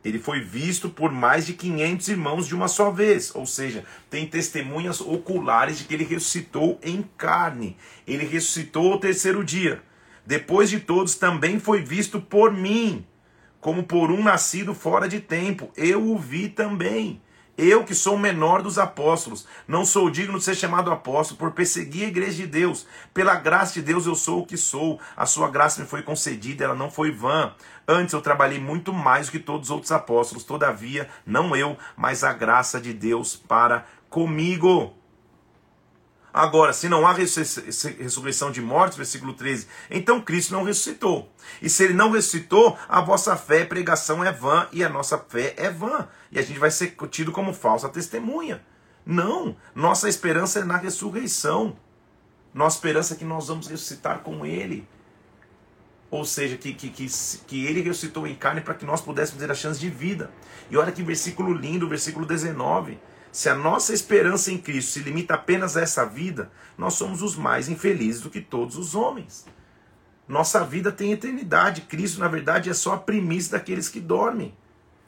ele 0.05 0.21
foi 0.21 0.41
visto 0.41 0.89
por 0.89 1.11
mais 1.11 1.47
de 1.47 1.53
500 1.55 2.09
irmãos 2.09 2.47
de 2.47 2.55
uma 2.55 2.69
só 2.69 2.93
vez, 2.93 3.35
ou 3.35 3.45
seja, 3.45 3.85
tem 4.09 4.25
testemunhas 4.25 5.01
oculares 5.01 5.79
de 5.79 5.85
que 5.85 5.95
ele 5.95 6.05
ressuscitou 6.05 6.79
em 6.81 7.03
carne. 7.19 7.77
Ele 8.07 8.25
ressuscitou 8.25 8.93
ao 8.93 9.01
terceiro 9.01 9.43
dia. 9.43 9.83
Depois 10.25 10.71
de 10.71 10.79
todos, 10.79 11.17
também 11.17 11.59
foi 11.59 11.83
visto 11.83 12.21
por 12.21 12.53
mim, 12.53 13.05
como 13.67 13.83
por 13.83 14.13
um 14.13 14.23
nascido 14.23 14.73
fora 14.73 15.09
de 15.09 15.19
tempo. 15.19 15.73
Eu 15.77 16.13
o 16.13 16.17
vi 16.17 16.49
também. 16.49 17.21
Eu, 17.59 17.83
que 17.83 17.97
sou 17.97 18.15
o 18.15 18.19
menor 18.19 18.63
dos 18.63 18.79
apóstolos, 18.79 19.45
não 19.67 19.85
sou 19.85 20.09
digno 20.09 20.39
de 20.39 20.45
ser 20.45 20.55
chamado 20.55 20.89
apóstolo 20.89 21.37
por 21.37 21.51
perseguir 21.51 22.05
a 22.05 22.09
igreja 22.09 22.37
de 22.37 22.47
Deus. 22.47 22.87
Pela 23.13 23.35
graça 23.35 23.75
de 23.75 23.83
Deus 23.83 24.07
eu 24.07 24.15
sou 24.15 24.43
o 24.43 24.47
que 24.47 24.57
sou. 24.57 25.01
A 25.17 25.27
sua 25.27 25.51
graça 25.51 25.83
me 25.83 25.89
foi 25.89 26.03
concedida, 26.03 26.63
ela 26.63 26.77
não 26.77 26.93
foi 26.93 27.11
vã. 27.11 27.53
Antes 27.89 28.15
eu 28.15 28.21
trabalhei 28.21 28.61
muito 28.61 28.93
mais 28.93 29.27
do 29.27 29.33
que 29.33 29.41
todos 29.41 29.67
os 29.67 29.73
outros 29.73 29.91
apóstolos, 29.91 30.45
todavia, 30.45 31.09
não 31.27 31.57
eu, 31.57 31.77
mas 31.97 32.23
a 32.23 32.33
graça 32.33 32.81
de 32.81 32.93
Deus 32.93 33.35
para 33.35 33.85
comigo. 34.09 34.95
Agora, 36.37 36.75
se 36.75 36.87
não 36.87 37.07
há 37.07 37.15
ressurreição 37.15 38.51
de 38.53 38.61
mortos, 38.61 38.99
versículo 38.99 39.33
13, 39.33 39.67
então 39.91 40.21
Cristo 40.21 40.53
não 40.53 40.65
ressuscitou. 40.65 41.33
E 41.63 41.71
se 41.71 41.85
ele 41.85 41.95
não 41.95 42.11
ressuscitou, 42.11 42.77
a 42.87 43.01
vossa 43.01 43.35
fé 43.39 43.63
e 43.63 43.65
pregação 43.65 44.23
é 44.23 44.31
vã 44.31 44.69
e 44.71 44.85
a 44.85 44.89
nossa 44.91 45.17
fé 45.17 45.55
é 45.57 45.71
vã. 45.71 46.07
E 46.31 46.39
a 46.39 46.43
gente 46.43 46.59
vai 46.59 46.71
ser 46.71 46.95
tido 47.11 47.33
como 47.33 47.55
falsa 47.55 47.89
testemunha. 47.89 48.63
Não, 49.07 49.57
nossa 49.75 50.11
esperança 50.11 50.59
é 50.59 50.65
na 50.65 50.77
ressurreição. 50.77 51.75
Nossa 52.53 52.77
esperança 52.77 53.15
é 53.15 53.17
que 53.17 53.25
nós 53.25 53.49
vamos 53.49 53.67
ressuscitar 53.67 54.19
com 54.19 54.45
ele. 54.45 54.87
Ou 56.11 56.27
seja, 56.27 56.59
que, 56.59 56.75
que, 56.75 56.91
que, 56.91 57.07
que 57.47 57.65
ele 57.65 57.81
ressuscitou 57.81 58.27
em 58.27 58.35
carne 58.35 58.61
para 58.61 58.75
que 58.75 58.85
nós 58.85 59.01
pudéssemos 59.01 59.43
ter 59.43 59.51
a 59.51 59.55
chance 59.55 59.81
de 59.81 59.89
vida. 59.89 60.31
E 60.71 60.77
olha 60.77 60.93
que 60.93 61.03
versículo 61.03 61.55
lindo, 61.55 61.89
versículo 61.89 62.27
19. 62.27 62.99
Se 63.37 63.51
a 63.51 63.55
nossa 63.55 63.93
esperança 63.93 64.51
em 64.51 64.57
Cristo 64.57 64.93
se 64.93 65.01
limita 65.01 65.35
apenas 65.35 65.77
a 65.77 65.83
essa 65.83 66.07
vida, 66.07 66.51
nós 66.79 66.95
somos 66.95 67.21
os 67.21 67.37
mais 67.37 67.69
infelizes 67.69 68.23
do 68.23 68.31
que 68.31 68.41
todos 68.41 68.79
os 68.79 68.95
homens. 68.95 69.45
Nossa 70.27 70.65
vida 70.65 70.91
tem 70.91 71.13
eternidade. 71.13 71.83
Cristo, 71.83 72.19
na 72.19 72.29
verdade, 72.29 72.71
é 72.71 72.73
só 72.73 72.95
a 72.95 72.99
primícia 72.99 73.59
daqueles 73.59 73.91
que 73.91 74.01
dormem. 74.01 74.55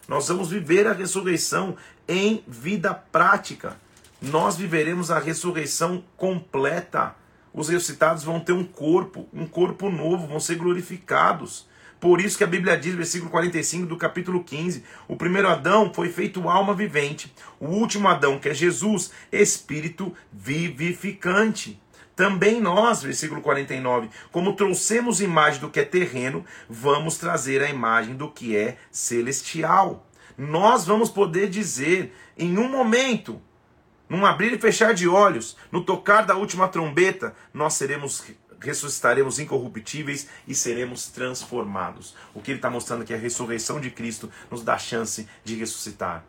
Nós 0.07 0.29
vamos 0.29 0.51
viver 0.51 0.87
a 0.87 0.93
ressurreição 0.93 1.75
em 2.07 2.45
vida 2.47 2.93
prática. 2.93 3.79
Nós 4.21 4.59
viveremos 4.59 5.11
a 5.11 5.19
ressurreição 5.19 6.05
completa. 6.15 7.15
Os 7.51 7.71
ressuscitados 7.71 8.25
vão 8.25 8.41
ter 8.41 8.53
um 8.53 8.63
corpo, 8.63 9.27
um 9.33 9.47
corpo 9.47 9.89
novo, 9.89 10.27
vão 10.27 10.39
ser 10.39 10.57
glorificados. 10.57 11.67
Por 12.01 12.21
isso 12.21 12.39
que 12.39 12.45
a 12.45 12.49
Bíblia 12.49 12.77
diz, 12.77 12.95
versículo 12.95 13.31
45 13.31 13.87
do 13.87 13.97
capítulo 13.97 14.45
15: 14.45 14.85
o 15.09 15.17
primeiro 15.17 15.49
Adão 15.49 15.93
foi 15.93 16.09
feito 16.09 16.49
alma 16.49 16.73
vivente, 16.73 17.35
o 17.59 17.67
último 17.67 18.07
Adão, 18.07 18.39
que 18.39 18.49
é 18.49 18.55
Jesus, 18.55 19.11
espírito 19.33 20.15
vivificante. 20.33 21.81
Também 22.15 22.61
nós, 22.61 23.03
versículo 23.03 23.41
49, 23.41 24.11
como 24.33 24.55
trouxemos 24.55 25.21
imagem 25.21 25.61
do 25.61 25.71
que 25.71 25.81
é 25.81 25.85
terreno, 25.85 26.45
vamos 26.69 27.17
trazer 27.17 27.63
a 27.63 27.71
imagem 27.71 28.17
do 28.17 28.29
que 28.29 28.57
é 28.57 28.77
celestial. 28.91 30.05
Nós 30.37 30.85
vamos 30.85 31.11
poder 31.11 31.49
dizer 31.49 32.13
em 32.37 32.59
um 32.59 32.69
momento, 32.69 33.41
num 34.09 34.25
abrir 34.25 34.53
e 34.53 34.59
fechar 34.59 34.95
de 34.95 35.09
olhos, 35.09 35.57
no 35.71 35.85
tocar 35.85 36.23
da 36.23 36.37
última 36.37 36.69
trombeta, 36.69 37.35
nós 37.53 37.75
seremos 37.75 38.25
ressuscitaremos 38.61 39.39
incorruptíveis 39.39 40.29
e 40.47 40.55
seremos 40.55 41.09
transformados. 41.09 42.15
O 42.35 42.41
que 42.41 42.51
ele 42.51 42.59
está 42.59 42.71
mostrando 42.71 43.03
aqui 43.03 43.13
é 43.13 43.17
a 43.17 43.21
ressurreição 43.21 43.81
de 43.81 43.91
Cristo 43.91 44.31
nos 44.51 44.63
dá 44.63 44.75
a 44.75 44.79
chance 44.79 45.29
de 45.45 45.55
ressuscitar. 45.55 46.25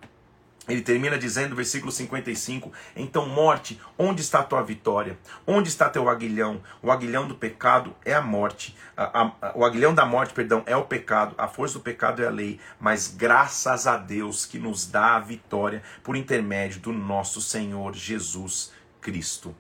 Ele 0.70 0.82
termina 0.82 1.18
dizendo, 1.18 1.56
versículo 1.56 1.92
55: 1.92 2.72
Então, 2.96 3.28
morte, 3.28 3.82
onde 3.98 4.22
está 4.22 4.40
a 4.40 4.44
tua 4.44 4.62
vitória? 4.62 5.18
Onde 5.46 5.68
está 5.68 5.90
teu 5.90 6.08
aguilhão? 6.08 6.62
O 6.82 6.92
aguilhão 6.92 7.28
do 7.28 7.34
pecado 7.34 7.96
é 8.06 8.14
a 8.14 8.22
morte. 8.22 8.78
A, 8.96 9.22
a, 9.22 9.52
o 9.56 9.66
aguilhão 9.66 9.96
da 9.96 10.06
morte, 10.06 10.34
perdão, 10.34 10.62
é 10.68 10.76
o 10.76 10.86
pecado. 10.86 11.34
A 11.40 11.48
força 11.48 11.80
do 11.80 11.84
pecado 11.84 12.22
é 12.22 12.28
a 12.28 12.32
lei. 12.32 12.60
Mas 12.80 13.08
graças 13.08 13.88
a 13.88 13.98
Deus 13.98 14.46
que 14.46 14.60
nos 14.60 14.86
dá 14.86 15.16
a 15.16 15.20
vitória 15.20 15.82
por 16.04 16.16
intermédio 16.16 16.80
do 16.80 16.94
nosso 16.94 17.42
Senhor 17.42 17.96
Jesus 17.96 18.72
Cristo. 19.02 19.56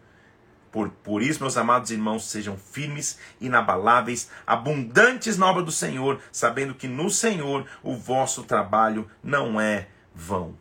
Por, 0.72 0.90
por 0.90 1.22
isso, 1.22 1.42
meus 1.42 1.58
amados 1.58 1.90
irmãos, 1.90 2.30
sejam 2.30 2.58
firmes, 2.58 3.18
inabaláveis, 3.42 4.30
abundantes 4.46 5.38
na 5.38 5.48
obra 5.48 5.64
do 5.64 5.72
Senhor, 5.72 6.20
sabendo 6.32 6.76
que 6.76 6.88
no 6.88 7.10
Senhor 7.10 7.66
o 7.82 7.96
vosso 7.96 8.44
trabalho 8.44 9.10
não 9.24 9.60
é 9.60 9.88
vão. 10.14 10.56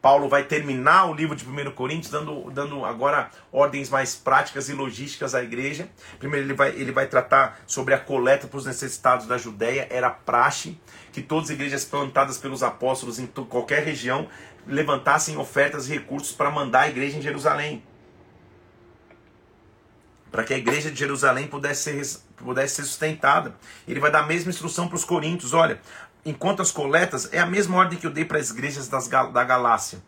Paulo 0.00 0.28
vai 0.28 0.44
terminar 0.44 1.06
o 1.06 1.14
livro 1.14 1.34
de 1.34 1.44
1 1.44 1.72
Coríntios 1.72 2.10
dando, 2.10 2.50
dando 2.52 2.84
agora 2.84 3.30
ordens 3.50 3.90
mais 3.90 4.14
práticas 4.14 4.68
e 4.68 4.72
logísticas 4.72 5.34
à 5.34 5.42
igreja. 5.42 5.88
Primeiro 6.18 6.46
ele 6.46 6.54
vai, 6.54 6.70
ele 6.70 6.92
vai 6.92 7.06
tratar 7.06 7.60
sobre 7.66 7.94
a 7.94 7.98
coleta 7.98 8.46
para 8.46 8.58
os 8.58 8.66
necessitados 8.66 9.26
da 9.26 9.36
Judéia. 9.36 9.88
Era 9.90 10.08
praxe 10.08 10.80
que 11.12 11.20
todas 11.20 11.44
as 11.44 11.50
igrejas 11.50 11.84
plantadas 11.84 12.38
pelos 12.38 12.62
apóstolos 12.62 13.18
em 13.18 13.26
qualquer 13.26 13.82
região 13.82 14.28
levantassem 14.66 15.36
ofertas 15.36 15.88
e 15.88 15.94
recursos 15.94 16.32
para 16.32 16.50
mandar 16.50 16.82
a 16.82 16.88
igreja 16.88 17.18
em 17.18 17.22
Jerusalém 17.22 17.82
para 20.38 20.44
que 20.44 20.54
a 20.54 20.56
igreja 20.56 20.88
de 20.88 20.96
Jerusalém 20.96 21.48
pudesse 21.48 21.82
ser, 21.82 22.20
pudesse 22.36 22.76
ser 22.76 22.84
sustentada. 22.84 23.56
Ele 23.88 23.98
vai 23.98 24.08
dar 24.08 24.20
a 24.20 24.26
mesma 24.26 24.50
instrução 24.50 24.86
para 24.86 24.94
os 24.94 25.02
coríntios: 25.04 25.52
olha, 25.52 25.80
enquanto 26.24 26.62
as 26.62 26.70
coletas, 26.70 27.28
é 27.32 27.40
a 27.40 27.46
mesma 27.46 27.76
ordem 27.76 27.98
que 27.98 28.06
eu 28.06 28.10
dei 28.12 28.24
para 28.24 28.38
as 28.38 28.50
igrejas 28.50 28.86
das, 28.86 29.08
da 29.08 29.42
Galácia. 29.42 30.00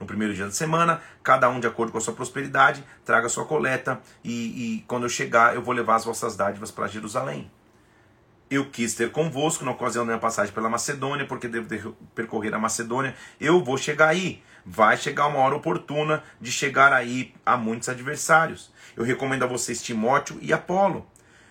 No 0.00 0.06
primeiro 0.06 0.32
dia 0.32 0.46
da 0.46 0.52
semana, 0.52 1.02
cada 1.22 1.50
um 1.50 1.60
de 1.60 1.66
acordo 1.66 1.92
com 1.92 1.98
a 1.98 2.00
sua 2.00 2.14
prosperidade, 2.14 2.82
traga 3.04 3.26
a 3.26 3.28
sua 3.28 3.44
coleta, 3.44 4.00
e, 4.24 4.76
e 4.76 4.84
quando 4.88 5.02
eu 5.02 5.10
chegar, 5.10 5.54
eu 5.54 5.60
vou 5.60 5.74
levar 5.74 5.96
as 5.96 6.06
vossas 6.06 6.34
dádivas 6.34 6.70
para 6.70 6.86
Jerusalém. 6.86 7.50
Eu 8.48 8.70
quis 8.70 8.94
ter 8.94 9.12
convosco 9.12 9.66
na 9.66 9.72
ocasião 9.72 10.04
da 10.04 10.12
minha 10.12 10.20
passagem 10.20 10.54
pela 10.54 10.70
Macedônia, 10.70 11.26
porque 11.26 11.46
devo 11.46 11.94
percorrer 12.14 12.54
a 12.54 12.58
Macedônia. 12.58 13.14
Eu 13.38 13.62
vou 13.62 13.76
chegar 13.76 14.08
aí. 14.08 14.42
Vai 14.64 14.96
chegar 14.96 15.26
uma 15.26 15.40
hora 15.40 15.54
oportuna 15.54 16.24
de 16.40 16.50
chegar 16.50 16.92
aí 16.92 17.34
a 17.44 17.56
muitos 17.56 17.88
adversários. 17.88 18.72
Eu 18.96 19.04
recomendo 19.04 19.42
a 19.42 19.46
vocês 19.46 19.82
Timóteo 19.82 20.38
e 20.40 20.52
Apolo. 20.52 21.06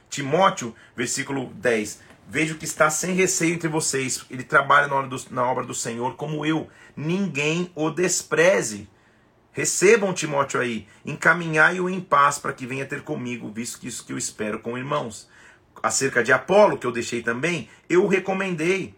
Timóteo, 0.09 0.75
versículo 0.95 1.47
10. 1.53 2.01
Vejo 2.27 2.55
que 2.55 2.65
está 2.65 2.89
sem 2.89 3.13
receio 3.13 3.53
entre 3.53 3.69
vocês. 3.69 4.25
Ele 4.31 4.43
trabalha 4.43 4.87
na, 4.87 5.03
do, 5.03 5.15
na 5.29 5.45
obra 5.45 5.63
do 5.63 5.73
Senhor 5.73 6.15
como 6.15 6.43
eu. 6.43 6.67
Ninguém 6.95 7.71
o 7.75 7.91
despreze. 7.91 8.89
Recebam 9.51 10.11
Timóteo 10.13 10.59
aí, 10.59 10.85
encaminhai-o 11.05 11.89
em 11.89 12.01
paz 12.01 12.37
para 12.37 12.51
que 12.51 12.65
venha 12.65 12.85
ter 12.85 13.03
comigo, 13.03 13.49
visto 13.49 13.79
que 13.79 13.87
isso 13.87 14.05
que 14.05 14.11
eu 14.11 14.17
espero 14.17 14.59
com 14.59 14.77
irmãos. 14.77 15.29
Acerca 15.81 16.21
de 16.21 16.33
Apolo, 16.33 16.77
que 16.77 16.85
eu 16.85 16.91
deixei 16.91 17.21
também, 17.21 17.69
eu 17.87 18.03
o 18.03 18.07
recomendei 18.07 18.93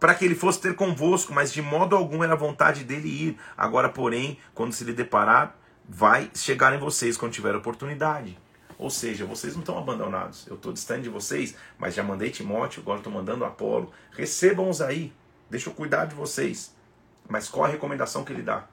para 0.00 0.14
que 0.14 0.24
ele 0.24 0.34
fosse 0.34 0.60
ter 0.60 0.74
convosco, 0.74 1.32
mas 1.32 1.52
de 1.52 1.62
modo 1.62 1.94
algum 1.94 2.24
era 2.24 2.34
vontade 2.34 2.82
dele 2.82 3.08
ir. 3.08 3.36
Agora, 3.56 3.88
porém, 3.88 4.38
quando 4.52 4.72
se 4.72 4.82
lhe 4.82 4.92
deparar, 4.92 5.59
vai 5.92 6.30
chegar 6.34 6.72
em 6.72 6.78
vocês 6.78 7.16
quando 7.16 7.32
tiver 7.32 7.54
oportunidade. 7.56 8.38
Ou 8.78 8.88
seja, 8.88 9.26
vocês 9.26 9.54
não 9.54 9.60
estão 9.60 9.76
abandonados. 9.76 10.46
Eu 10.46 10.54
estou 10.54 10.72
distante 10.72 11.02
de 11.02 11.08
vocês, 11.08 11.54
mas 11.78 11.94
já 11.94 12.02
mandei 12.02 12.30
Timóteo, 12.30 12.80
agora 12.80 13.00
estou 13.00 13.12
mandando 13.12 13.44
Apolo. 13.44 13.92
Recebam-os 14.12 14.80
aí. 14.80 15.12
Deixa 15.50 15.68
eu 15.68 15.74
cuidar 15.74 16.04
de 16.06 16.14
vocês. 16.14 16.74
Mas 17.28 17.48
qual 17.48 17.64
a 17.64 17.68
recomendação 17.68 18.24
que 18.24 18.32
ele 18.32 18.42
dá? 18.42 18.66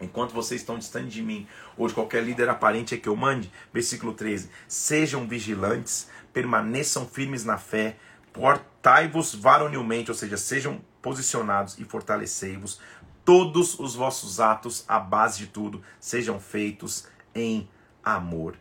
Enquanto 0.00 0.32
vocês 0.32 0.60
estão 0.60 0.78
distantes 0.78 1.12
de 1.12 1.22
mim, 1.22 1.46
ou 1.76 1.86
de 1.86 1.94
qualquer 1.94 2.22
líder 2.22 2.48
aparente 2.48 2.94
é 2.94 2.98
que 2.98 3.08
eu 3.08 3.16
mande, 3.16 3.52
versículo 3.72 4.14
13: 4.14 4.48
Sejam 4.66 5.28
vigilantes, 5.28 6.08
permaneçam 6.32 7.06
firmes 7.06 7.44
na 7.44 7.58
fé, 7.58 7.96
portai-vos 8.32 9.34
varonilmente, 9.34 10.10
ou 10.10 10.16
seja, 10.16 10.36
sejam 10.36 10.80
posicionados 11.02 11.78
e 11.78 11.84
fortalecei-vos, 11.84 12.80
todos 13.28 13.78
os 13.78 13.94
vossos 13.94 14.40
atos, 14.40 14.86
a 14.88 14.98
base 14.98 15.40
de 15.40 15.48
tudo, 15.48 15.82
sejam 16.00 16.40
feitos 16.40 17.06
em 17.34 17.68
amor. 18.02 18.56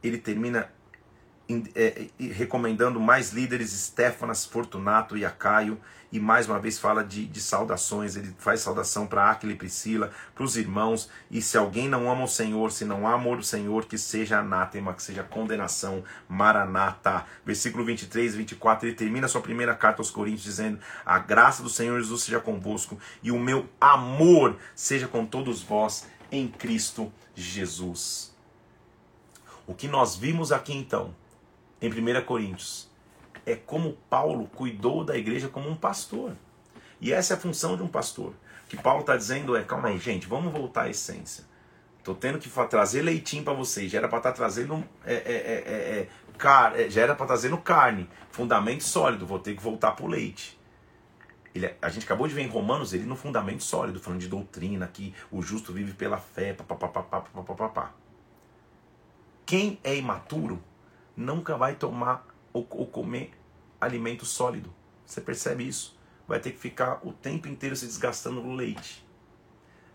Ele 0.00 0.16
termina 0.16 0.70
é, 1.74 2.08
recomendando 2.18 2.98
mais 2.98 3.32
líderes, 3.32 3.70
Stefanas, 3.70 4.44
Fortunato 4.44 5.16
e 5.16 5.24
Acaio, 5.24 5.80
e 6.10 6.20
mais 6.20 6.48
uma 6.48 6.58
vez 6.58 6.78
fala 6.78 7.04
de, 7.04 7.26
de 7.26 7.40
saudações, 7.40 8.16
ele 8.16 8.34
faz 8.38 8.60
saudação 8.60 9.06
para 9.06 9.30
Aquila 9.30 9.52
e 9.52 9.56
Priscila, 9.56 10.10
para 10.34 10.44
os 10.44 10.56
irmãos, 10.56 11.10
e 11.30 11.42
se 11.42 11.58
alguém 11.58 11.88
não 11.88 12.10
ama 12.10 12.24
o 12.24 12.28
Senhor, 12.28 12.70
se 12.72 12.84
não 12.84 13.06
há 13.06 13.14
amor 13.14 13.36
do 13.36 13.42
Senhor, 13.42 13.86
que 13.86 13.98
seja 13.98 14.38
anátema, 14.38 14.94
que 14.94 15.02
seja 15.02 15.22
condenação, 15.22 16.04
maranata. 16.28 17.24
Versículo 17.44 17.84
23 17.84 18.34
e 18.34 18.36
24, 18.38 18.88
ele 18.88 18.96
termina 18.96 19.28
sua 19.28 19.40
primeira 19.40 19.74
carta 19.74 20.00
aos 20.00 20.10
Coríntios 20.10 20.44
dizendo, 20.44 20.78
a 21.04 21.18
graça 21.18 21.62
do 21.62 21.68
Senhor 21.68 22.00
Jesus 22.00 22.22
seja 22.22 22.40
convosco, 22.40 22.98
e 23.22 23.30
o 23.30 23.38
meu 23.38 23.68
amor 23.80 24.56
seja 24.74 25.08
com 25.08 25.26
todos 25.26 25.62
vós, 25.62 26.06
em 26.30 26.48
Cristo 26.48 27.12
Jesus. 27.34 28.34
O 29.66 29.74
que 29.74 29.88
nós 29.88 30.16
vimos 30.16 30.52
aqui 30.52 30.72
então, 30.72 31.14
em 31.80 31.88
1 31.88 32.24
Coríntios, 32.24 32.90
é 33.44 33.54
como 33.54 33.96
Paulo 34.10 34.48
cuidou 34.54 35.04
da 35.04 35.16
igreja 35.16 35.48
como 35.48 35.68
um 35.68 35.76
pastor. 35.76 36.32
E 37.00 37.12
essa 37.12 37.34
é 37.34 37.36
a 37.36 37.40
função 37.40 37.76
de 37.76 37.82
um 37.82 37.88
pastor. 37.88 38.32
O 38.64 38.68
que 38.68 38.76
Paulo 38.76 39.00
está 39.00 39.16
dizendo 39.16 39.56
é: 39.56 39.62
calma 39.62 39.88
aí, 39.88 39.98
gente, 39.98 40.26
vamos 40.26 40.52
voltar 40.52 40.82
à 40.82 40.90
essência. 40.90 41.44
Tô 42.02 42.14
tendo 42.14 42.38
que 42.38 42.48
trazer 42.68 43.02
leitinho 43.02 43.42
para 43.42 43.52
vocês. 43.52 43.90
Já 43.90 43.98
era 43.98 44.08
para 44.08 44.18
estar 44.18 44.30
tá 44.30 44.36
trazendo 44.36 44.84
é, 45.04 45.14
é, 45.14 45.18
é, 45.18 46.00
é 46.00 46.08
car 46.38 46.74
já 46.88 47.02
era 47.02 47.14
para 47.14 47.26
trazendo 47.26 47.58
carne, 47.58 48.08
fundamento 48.30 48.82
sólido. 48.82 49.26
Vou 49.26 49.38
ter 49.38 49.54
que 49.54 49.62
voltar 49.62 49.92
para 49.92 50.04
o 50.04 50.08
leite. 50.08 50.58
Ele, 51.54 51.72
a 51.80 51.88
gente 51.88 52.04
acabou 52.04 52.28
de 52.28 52.34
ver 52.34 52.42
em 52.42 52.48
Romanos 52.48 52.92
ele 52.92 53.04
no 53.06 53.16
fundamento 53.16 53.62
sólido, 53.62 53.98
falando 53.98 54.20
de 54.20 54.28
doutrina, 54.28 54.86
que 54.86 55.14
o 55.30 55.40
justo 55.40 55.72
vive 55.72 55.94
pela 55.94 56.18
fé. 56.18 56.54
Quem 59.44 59.78
é 59.82 59.96
imaturo 59.96 60.62
nunca 61.16 61.56
vai 61.56 61.74
tomar 61.74 62.26
ou, 62.52 62.66
ou 62.70 62.86
comer 62.86 63.32
alimento 63.80 64.24
sólido. 64.24 64.72
Você 65.04 65.20
percebe 65.20 65.66
isso? 65.66 65.96
Vai 66.26 66.40
ter 66.40 66.50
que 66.50 66.58
ficar 66.58 67.00
o 67.02 67.12
tempo 67.12 67.48
inteiro 67.48 67.76
se 67.76 67.86
desgastando 67.86 68.42
no 68.42 68.54
leite. 68.54 69.06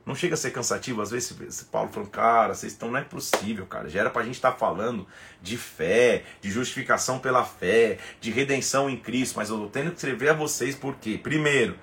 Não 0.06 0.16
chega 0.16 0.34
a 0.34 0.38
ser 0.38 0.52
cansativo? 0.52 1.02
Às 1.02 1.12
vezes 1.12 1.40
esse 1.42 1.66
Paulo 1.66 1.90
falando, 1.90 2.10
cara, 2.10 2.56
vocês 2.56 2.74
estão, 2.74 2.90
não 2.90 2.98
é 2.98 3.04
possível, 3.04 3.68
cara. 3.68 3.88
Já 3.88 4.00
era 4.00 4.10
pra 4.10 4.24
gente 4.24 4.36
estar 4.36 4.54
tá 4.54 4.58
falando 4.58 5.06
de 5.42 5.58
fé, 5.58 6.24
de 6.42 6.50
justificação 6.50 7.20
pela 7.20 7.46
fé, 7.46 8.00
de 8.20 8.32
redenção 8.32 8.90
em 8.90 8.98
Cristo, 8.98 9.36
mas 9.36 9.50
eu 9.50 9.58
tô 9.60 9.68
tendo 9.68 9.92
que 9.92 9.98
escrever 9.98 10.30
a 10.30 10.34
vocês 10.34 10.76
porque, 10.76 11.20
primeiro, 11.20 11.78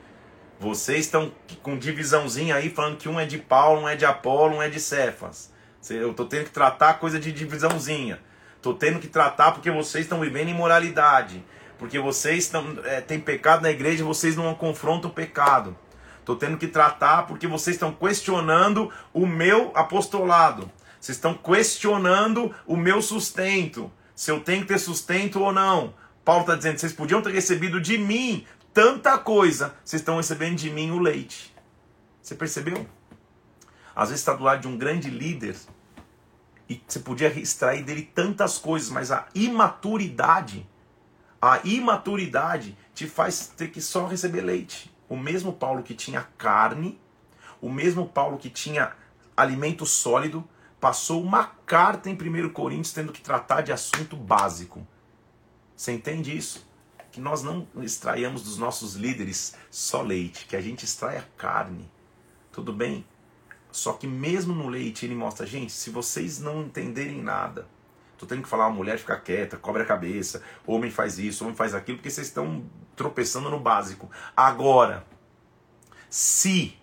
vocês 0.59 1.01
estão 1.07 1.32
com 1.62 1.78
divisãozinha 1.78 2.57
aí 2.57 2.70
falando 2.70 2.97
que 2.97 3.09
um 3.09 3.20
é 3.20 3.24
de 3.24 3.39
Paulo, 3.39 3.82
um 3.82 3.89
é 3.89 3.95
de 3.95 4.05
Apolo, 4.05 4.57
um 4.57 4.62
é 4.62 4.68
de 4.68 4.80
Cefas. 4.80 5.53
Eu 5.89 6.12
tô 6.12 6.24
tendo 6.24 6.47
que 6.47 6.51
tratar 6.51 6.95
coisa 6.95 7.20
de 7.20 7.30
divisãozinha. 7.30 8.20
Tô 8.68 8.74
tendo 8.74 8.98
que 8.98 9.08
tratar 9.08 9.52
porque 9.52 9.70
vocês 9.70 10.04
estão 10.04 10.20
vivendo 10.20 10.50
imoralidade. 10.50 11.42
Porque 11.78 11.98
vocês 11.98 12.44
estão, 12.44 12.76
é, 12.84 13.00
têm 13.00 13.18
pecado 13.18 13.62
na 13.62 13.70
igreja 13.70 14.02
e 14.02 14.06
vocês 14.06 14.36
não 14.36 14.54
confrontam 14.54 15.08
o 15.08 15.14
pecado. 15.14 15.74
Tô 16.22 16.36
tendo 16.36 16.58
que 16.58 16.66
tratar 16.66 17.22
porque 17.22 17.46
vocês 17.46 17.76
estão 17.76 17.94
questionando 17.94 18.92
o 19.14 19.26
meu 19.26 19.72
apostolado. 19.74 20.70
Vocês 21.00 21.16
estão 21.16 21.32
questionando 21.32 22.54
o 22.66 22.76
meu 22.76 23.00
sustento. 23.00 23.90
Se 24.14 24.30
eu 24.30 24.38
tenho 24.38 24.60
que 24.60 24.68
ter 24.68 24.78
sustento 24.78 25.40
ou 25.40 25.50
não. 25.50 25.94
Paulo 26.22 26.42
está 26.42 26.54
dizendo: 26.54 26.78
vocês 26.78 26.92
podiam 26.92 27.22
ter 27.22 27.32
recebido 27.32 27.80
de 27.80 27.96
mim 27.96 28.44
tanta 28.74 29.16
coisa, 29.16 29.74
vocês 29.82 30.02
estão 30.02 30.18
recebendo 30.18 30.56
de 30.56 30.68
mim 30.68 30.90
o 30.90 30.98
leite. 30.98 31.54
Você 32.20 32.34
percebeu? 32.34 32.86
Às 33.96 34.10
vezes 34.10 34.20
está 34.20 34.34
do 34.34 34.44
lado 34.44 34.60
de 34.60 34.68
um 34.68 34.76
grande 34.76 35.08
líder 35.08 35.56
e 36.68 36.82
você 36.86 37.00
podia 37.00 37.28
extrair 37.38 37.82
dele 37.82 38.02
tantas 38.02 38.58
coisas, 38.58 38.90
mas 38.90 39.10
a 39.10 39.26
imaturidade, 39.34 40.68
a 41.40 41.60
imaturidade 41.64 42.76
te 42.94 43.06
faz 43.06 43.48
ter 43.48 43.68
que 43.68 43.80
só 43.80 44.06
receber 44.06 44.42
leite. 44.42 44.94
O 45.08 45.16
mesmo 45.16 45.52
Paulo 45.52 45.82
que 45.82 45.94
tinha 45.94 46.28
carne, 46.36 47.00
o 47.60 47.70
mesmo 47.70 48.06
Paulo 48.06 48.36
que 48.36 48.50
tinha 48.50 48.92
alimento 49.36 49.86
sólido, 49.86 50.46
passou 50.78 51.22
uma 51.22 51.44
carta 51.44 52.10
em 52.10 52.14
1 52.14 52.50
Coríntios 52.50 52.92
tendo 52.92 53.12
que 53.12 53.22
tratar 53.22 53.62
de 53.62 53.72
assunto 53.72 54.16
básico. 54.16 54.86
Você 55.74 55.92
entende 55.92 56.36
isso? 56.36 56.66
Que 57.10 57.20
nós 57.20 57.42
não 57.42 57.66
extraiamos 57.76 58.42
dos 58.42 58.58
nossos 58.58 58.94
líderes 58.94 59.54
só 59.70 60.02
leite, 60.02 60.44
que 60.46 60.56
a 60.56 60.60
gente 60.60 60.84
extraia 60.84 61.26
carne. 61.36 61.90
Tudo 62.52 62.72
bem? 62.72 63.04
Só 63.79 63.93
que 63.93 64.07
mesmo 64.07 64.53
no 64.55 64.68
leite 64.68 65.07
ele 65.07 65.14
mostra, 65.14 65.47
gente, 65.47 65.72
se 65.72 65.89
vocês 65.89 66.41
não 66.41 66.62
entenderem 66.62 67.22
nada, 67.22 67.68
tô 68.18 68.26
tendo 68.26 68.43
que 68.43 68.49
falar, 68.49 68.66
a 68.66 68.70
mulher 68.70 68.99
fica 68.99 69.16
quieta, 69.16 69.57
cobre 69.57 69.83
a 69.83 69.87
cabeça, 69.87 70.43
homem 70.66 70.91
faz 70.91 71.16
isso, 71.18 71.45
homem 71.45 71.55
faz 71.55 71.74
aquilo, 71.74 71.99
porque 71.99 72.11
vocês 72.11 72.26
estão 72.26 72.64
tropeçando 72.97 73.49
no 73.49 73.61
básico. 73.61 74.11
Agora, 74.37 75.07
se 76.11 76.76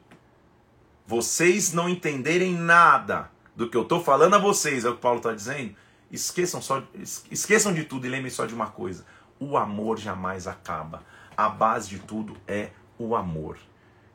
vocês 1.05 1.73
não 1.73 1.89
entenderem 1.89 2.53
nada 2.55 3.29
do 3.55 3.69
que 3.69 3.75
eu 3.75 3.83
estou 3.83 4.01
falando 4.01 4.35
a 4.35 4.39
vocês, 4.39 4.85
é 4.85 4.89
o 4.89 4.95
que 4.95 5.01
Paulo 5.01 5.17
está 5.17 5.33
dizendo, 5.33 5.75
esqueçam, 6.09 6.61
só, 6.61 6.81
esqueçam 7.29 7.73
de 7.73 7.83
tudo 7.83 8.07
e 8.07 8.09
lembrem 8.09 8.31
só 8.31 8.45
de 8.45 8.53
uma 8.53 8.67
coisa: 8.67 9.05
o 9.37 9.57
amor 9.57 9.99
jamais 9.99 10.47
acaba. 10.47 11.03
A 11.35 11.49
base 11.49 11.89
de 11.89 11.99
tudo 11.99 12.37
é 12.47 12.69
o 12.97 13.17
amor 13.17 13.57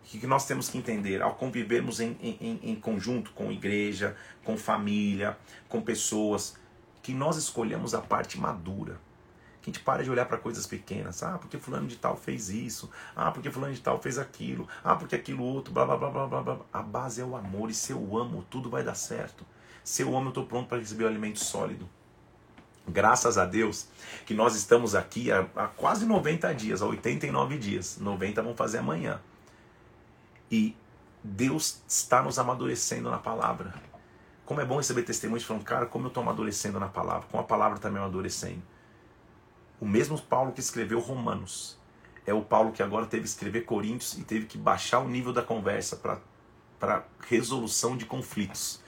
que 0.05 0.27
nós 0.27 0.47
temos 0.47 0.69
que 0.69 0.79
entender 0.79 1.23
ao 1.23 1.35
convivermos 1.35 2.01
em, 2.01 2.17
em, 2.21 2.61
em 2.63 2.75
conjunto 2.75 3.31
com 3.33 3.53
igreja, 3.53 4.17
com 4.45 4.57
família, 4.57 5.37
com 5.69 5.81
pessoas, 5.81 6.57
que 7.03 7.15
nós 7.15 7.37
escolhemos 7.37 7.95
a 7.95 8.01
parte 8.01 8.39
madura. 8.39 8.99
Que 9.63 9.71
a 9.71 9.73
gente 9.73 9.85
para 9.85 10.03
de 10.03 10.11
olhar 10.11 10.25
para 10.25 10.39
coisas 10.39 10.67
pequenas. 10.67 11.23
Ah, 11.23 11.37
porque 11.39 11.59
fulano 11.59 11.87
de 11.87 11.97
tal 11.97 12.17
fez 12.17 12.49
isso. 12.49 12.91
Ah, 13.15 13.31
porque 13.31 13.51
fulano 13.51 13.75
de 13.75 13.81
tal 13.81 14.01
fez 14.01 14.19
aquilo. 14.19 14.67
Ah, 14.83 14.97
porque 14.97 15.15
aquilo 15.15 15.45
outro, 15.45 15.73
blá 15.73 15.85
blá 15.85 15.97
blá 15.97 16.11
blá 16.11 16.27
blá. 16.27 16.43
blá. 16.43 16.59
A 16.73 16.83
base 16.83 17.21
é 17.21 17.25
o 17.25 17.37
amor. 17.37 17.71
E 17.71 17.75
se 17.75 17.93
eu 17.93 18.19
amo, 18.19 18.45
tudo 18.49 18.71
vai 18.71 18.83
dar 18.83 18.95
certo. 18.95 19.45
Se 19.85 20.03
eu 20.03 20.17
amo, 20.17 20.27
eu 20.27 20.31
estou 20.31 20.47
pronto 20.47 20.69
para 20.69 20.79
receber 20.79 21.05
o 21.05 21.09
alimento 21.09 21.39
sólido. 21.39 21.89
Graças 22.89 23.37
a 23.37 23.45
Deus 23.45 23.87
que 24.25 24.35
nós 24.35 24.57
estamos 24.57 24.95
aqui 24.95 25.31
há, 25.31 25.47
há 25.55 25.69
quase 25.69 26.07
90 26.07 26.55
dias, 26.55 26.81
há 26.81 26.87
89 26.87 27.59
dias. 27.59 27.99
90 27.99 28.43
vão 28.43 28.57
fazer 28.57 28.79
amanhã. 28.79 29.21
E 30.51 30.77
Deus 31.23 31.83
está 31.87 32.23
nos 32.23 32.39
amadurecendo 32.39 33.11
na 33.11 33.19
palavra. 33.19 33.75
Como 34.45 34.61
é 34.61 34.65
bom 34.65 34.79
receber 34.79 35.03
testemunhos 35.03 35.45
falando, 35.45 35.65
cara, 35.65 35.87
como 35.87 36.07
eu 36.07 36.09
estou 36.09 36.23
amadurecendo 36.23 36.81
na 36.81 36.89
palavra, 36.89 37.29
como 37.31 37.43
a 37.43 37.47
palavra 37.47 37.77
está 37.77 37.91
me 37.91 37.99
amadurecendo. 37.99 38.63
O 39.81 39.87
mesmo 39.87 40.21
Paulo 40.21 40.53
que 40.53 40.61
escreveu 40.61 40.99
Romanos 40.99 41.79
é 42.27 42.35
o 42.35 42.43
Paulo 42.43 42.73
que 42.73 42.83
agora 42.83 43.07
teve 43.07 43.23
que 43.23 43.29
escrever 43.29 43.63
Coríntios 43.63 44.19
e 44.19 44.25
teve 44.25 44.47
que 44.47 44.59
baixar 44.59 45.01
o 45.01 45.09
nível 45.09 45.33
da 45.33 45.43
conversa 45.43 45.97
para 46.79 47.05
resolução 47.29 47.97
de 47.97 48.05
conflitos. 48.05 48.81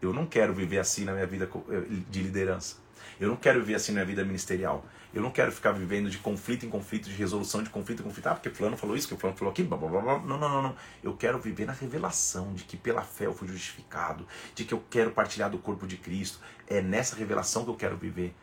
Eu 0.00 0.12
não 0.12 0.26
quero 0.26 0.54
viver 0.54 0.78
assim 0.78 1.04
na 1.04 1.12
minha 1.12 1.26
vida 1.26 1.48
eh, 1.70 1.80
de 2.08 2.22
liderança. 2.22 2.76
Eu 3.20 3.28
não 3.28 3.36
quero 3.36 3.60
viver 3.60 3.74
assim 3.74 3.92
na 3.92 3.96
minha 3.96 4.06
vida 4.06 4.24
ministerial. 4.24 4.84
Eu 5.12 5.22
não 5.22 5.30
quero 5.30 5.50
ficar 5.50 5.72
vivendo 5.72 6.10
de 6.10 6.18
conflito 6.18 6.66
em 6.66 6.68
conflito, 6.68 7.08
de 7.08 7.14
resolução 7.14 7.62
de 7.62 7.70
conflito 7.70 8.00
em 8.00 8.04
conflito. 8.04 8.26
Ah, 8.26 8.34
porque 8.34 8.50
fulano 8.50 8.76
falou 8.76 8.94
isso, 8.94 9.08
que 9.08 9.16
fulano 9.16 9.38
falou 9.38 9.52
aquilo, 9.52 9.68
blá, 9.68 9.78
blá, 9.78 10.00
blá. 10.00 10.18
Não, 10.18 10.38
não, 10.38 10.48
não, 10.48 10.62
não. 10.62 10.76
Eu 11.02 11.16
quero 11.16 11.38
viver 11.38 11.64
na 11.66 11.72
revelação 11.72 12.52
de 12.52 12.64
que 12.64 12.76
pela 12.76 13.02
fé 13.02 13.26
eu 13.26 13.32
fui 13.32 13.48
justificado, 13.48 14.26
de 14.54 14.64
que 14.64 14.74
eu 14.74 14.84
quero 14.90 15.10
partilhar 15.12 15.50
do 15.50 15.58
corpo 15.58 15.86
de 15.86 15.96
Cristo. 15.96 16.40
É 16.66 16.82
nessa 16.82 17.16
revelação 17.16 17.64
que 17.64 17.70
eu 17.70 17.76
quero 17.76 17.96
viver. 17.96 18.34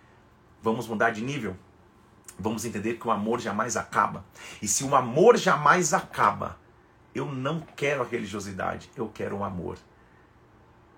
Vamos 0.62 0.88
mudar 0.88 1.12
de 1.12 1.22
nível? 1.22 1.56
Vamos 2.40 2.66
entender 2.66 2.96
que 2.96 3.08
o 3.08 3.12
amor 3.12 3.40
jamais 3.40 3.78
acaba. 3.78 4.26
E 4.62 4.68
se 4.68 4.84
o 4.84 4.96
amor 4.96 5.38
jamais 5.38 5.94
acaba, 5.94 6.58
eu 7.14 7.32
não 7.32 7.62
quero 7.62 8.02
a 8.02 8.06
religiosidade, 8.06 8.90
eu 8.96 9.08
quero 9.08 9.38
o 9.38 9.44
amor. 9.44 9.78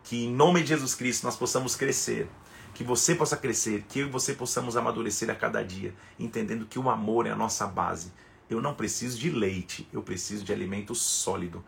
Que 0.03 0.25
em 0.25 0.33
nome 0.33 0.61
de 0.61 0.69
Jesus 0.69 0.95
Cristo 0.95 1.25
nós 1.25 1.35
possamos 1.35 1.75
crescer 1.75 2.29
que 2.77 2.83
você 2.83 3.15
possa 3.15 3.35
crescer, 3.35 3.85
que 3.89 3.97
eu 3.97 4.07
e 4.07 4.09
você 4.11 4.35
possamos 4.35 4.77
amadurecer 4.77 5.31
a 5.31 5.35
cada 5.35 5.63
dia, 5.63 5.95
entendendo 6.19 6.67
que 6.67 6.77
o 6.77 6.91
amor 6.91 7.25
é 7.25 7.31
a 7.31 7.35
nossa 7.35 7.65
base. 7.65 8.13
Eu 8.47 8.61
não 8.61 8.75
preciso 8.75 9.17
de 9.17 9.31
leite, 9.31 9.89
eu 9.91 10.03
preciso 10.03 10.43
de 10.43 10.53
alimento 10.53 10.93
sólido. 10.93 11.65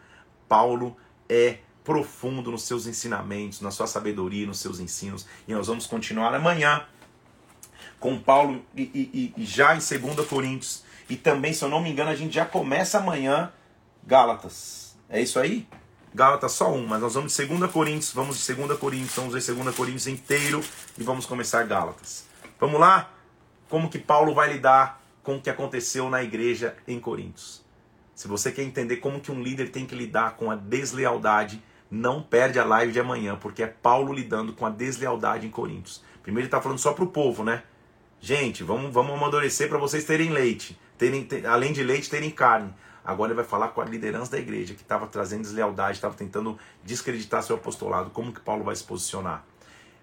Paulo 0.47 0.95
é 1.27 1.57
profundo 1.83 2.51
nos 2.51 2.61
seus 2.61 2.85
ensinamentos, 2.85 3.59
na 3.59 3.71
sua 3.71 3.87
sabedoria, 3.87 4.45
nos 4.45 4.59
seus 4.59 4.79
ensinos, 4.79 5.25
e 5.47 5.53
nós 5.53 5.65
vamos 5.65 5.87
continuar 5.87 6.31
amanhã 6.35 6.85
com 7.99 8.19
Paulo 8.19 8.63
e, 8.75 8.83
e, 8.83 9.33
e 9.35 9.45
já 9.47 9.75
em 9.75 9.79
2 9.79 10.27
Coríntios. 10.27 10.83
E 11.09 11.15
também, 11.15 11.53
se 11.53 11.65
eu 11.65 11.69
não 11.69 11.81
me 11.81 11.89
engano, 11.89 12.11
a 12.11 12.15
gente 12.15 12.35
já 12.35 12.45
começa 12.45 12.99
amanhã 12.99 13.51
Gálatas. 14.05 14.95
É 15.09 15.19
isso 15.19 15.39
aí? 15.39 15.67
Gálatas 16.13 16.53
só 16.53 16.73
um, 16.73 16.87
mas 16.87 17.01
nós 17.01 17.13
vamos 17.13 17.35
de 17.35 17.45
2 17.45 17.71
Coríntios, 17.71 18.11
vamos 18.13 18.43
de 18.43 18.53
2 18.53 18.79
Coríntios, 18.79 19.15
vamos 19.15 19.33
ver 19.33 19.55
2 19.55 19.75
Coríntios 19.75 20.07
inteiro 20.07 20.63
e 20.97 21.03
vamos 21.03 21.25
começar 21.25 21.63
Gálatas. 21.63 22.25
Vamos 22.59 22.79
lá? 22.79 23.11
Como 23.69 23.89
que 23.89 23.99
Paulo 23.99 24.33
vai 24.33 24.51
lidar 24.51 25.01
com 25.21 25.35
o 25.35 25.41
que 25.41 25.49
aconteceu 25.49 26.09
na 26.09 26.23
igreja 26.23 26.75
em 26.87 26.99
Coríntios? 26.99 27.63
Se 28.15 28.27
você 28.27 28.51
quer 28.51 28.63
entender 28.63 28.97
como 28.97 29.21
que 29.21 29.31
um 29.31 29.41
líder 29.41 29.71
tem 29.71 29.85
que 29.85 29.95
lidar 29.95 30.35
com 30.35 30.49
a 30.49 30.55
deslealdade, 30.55 31.63
não 31.89 32.21
perde 32.21 32.59
a 32.59 32.65
live 32.65 32.91
de 32.91 32.99
amanhã, 32.99 33.37
porque 33.39 33.63
é 33.63 33.67
Paulo 33.67 34.11
lidando 34.11 34.53
com 34.53 34.65
a 34.65 34.69
deslealdade 34.69 35.45
em 35.45 35.51
Coríntios. 35.51 36.03
Primeiro 36.23 36.45
ele 36.45 36.47
está 36.47 36.61
falando 36.61 36.79
só 36.79 36.91
para 36.91 37.03
o 37.03 37.07
povo, 37.07 37.43
né? 37.43 37.63
Gente, 38.19 38.63
vamos, 38.63 38.91
vamos 38.91 39.13
amadurecer 39.13 39.69
para 39.69 39.77
vocês 39.77 40.03
terem 40.03 40.31
leite, 40.31 40.77
terem, 40.97 41.23
ter, 41.23 41.45
além 41.45 41.71
de 41.71 41.83
leite, 41.83 42.09
terem 42.09 42.29
carne. 42.29 42.73
Agora 43.03 43.31
ele 43.31 43.37
vai 43.37 43.45
falar 43.45 43.69
com 43.69 43.81
a 43.81 43.85
liderança 43.85 44.31
da 44.31 44.39
igreja, 44.39 44.73
que 44.73 44.81
estava 44.81 45.07
trazendo 45.07 45.41
deslealdade, 45.41 45.97
estava 45.97 46.13
tentando 46.13 46.57
descreditar 46.83 47.41
seu 47.41 47.55
apostolado. 47.55 48.09
Como 48.09 48.33
que 48.33 48.39
Paulo 48.39 48.63
vai 48.63 48.75
se 48.75 48.83
posicionar? 48.83 49.43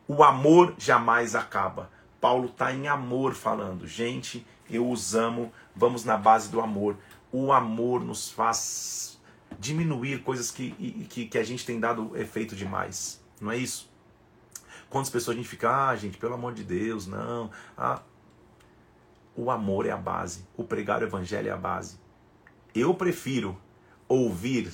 O 0.08 0.22
amor 0.22 0.74
jamais 0.78 1.34
acaba. 1.34 1.90
Paulo 2.20 2.46
está 2.46 2.72
em 2.72 2.88
amor 2.88 3.34
falando. 3.34 3.86
Gente, 3.86 4.46
eu 4.70 4.88
os 4.90 5.14
amo, 5.14 5.52
vamos 5.74 6.04
na 6.04 6.16
base 6.16 6.50
do 6.50 6.60
amor. 6.60 6.96
O 7.30 7.52
amor 7.52 8.04
nos 8.04 8.30
faz 8.30 9.20
diminuir 9.58 10.22
coisas 10.22 10.50
que, 10.50 10.70
que, 11.08 11.26
que 11.26 11.38
a 11.38 11.44
gente 11.44 11.64
tem 11.64 11.78
dado 11.78 12.16
efeito 12.16 12.56
demais. 12.56 13.20
Não 13.40 13.50
é 13.50 13.56
isso? 13.56 13.90
Quantas 14.88 15.10
pessoas 15.10 15.36
a 15.36 15.38
gente 15.38 15.48
fica, 15.48 15.88
ah, 15.88 15.96
gente, 15.96 16.16
pelo 16.16 16.34
amor 16.34 16.54
de 16.54 16.64
Deus, 16.64 17.06
não. 17.06 17.50
Ah, 17.76 18.00
o 19.36 19.50
amor 19.50 19.86
é 19.86 19.90
a 19.90 19.96
base, 19.96 20.46
o 20.56 20.64
pregar 20.64 21.02
o 21.02 21.04
evangelho 21.04 21.48
é 21.48 21.52
a 21.52 21.56
base. 21.56 21.98
Eu 22.76 22.92
prefiro 22.92 23.56
ouvir 24.06 24.70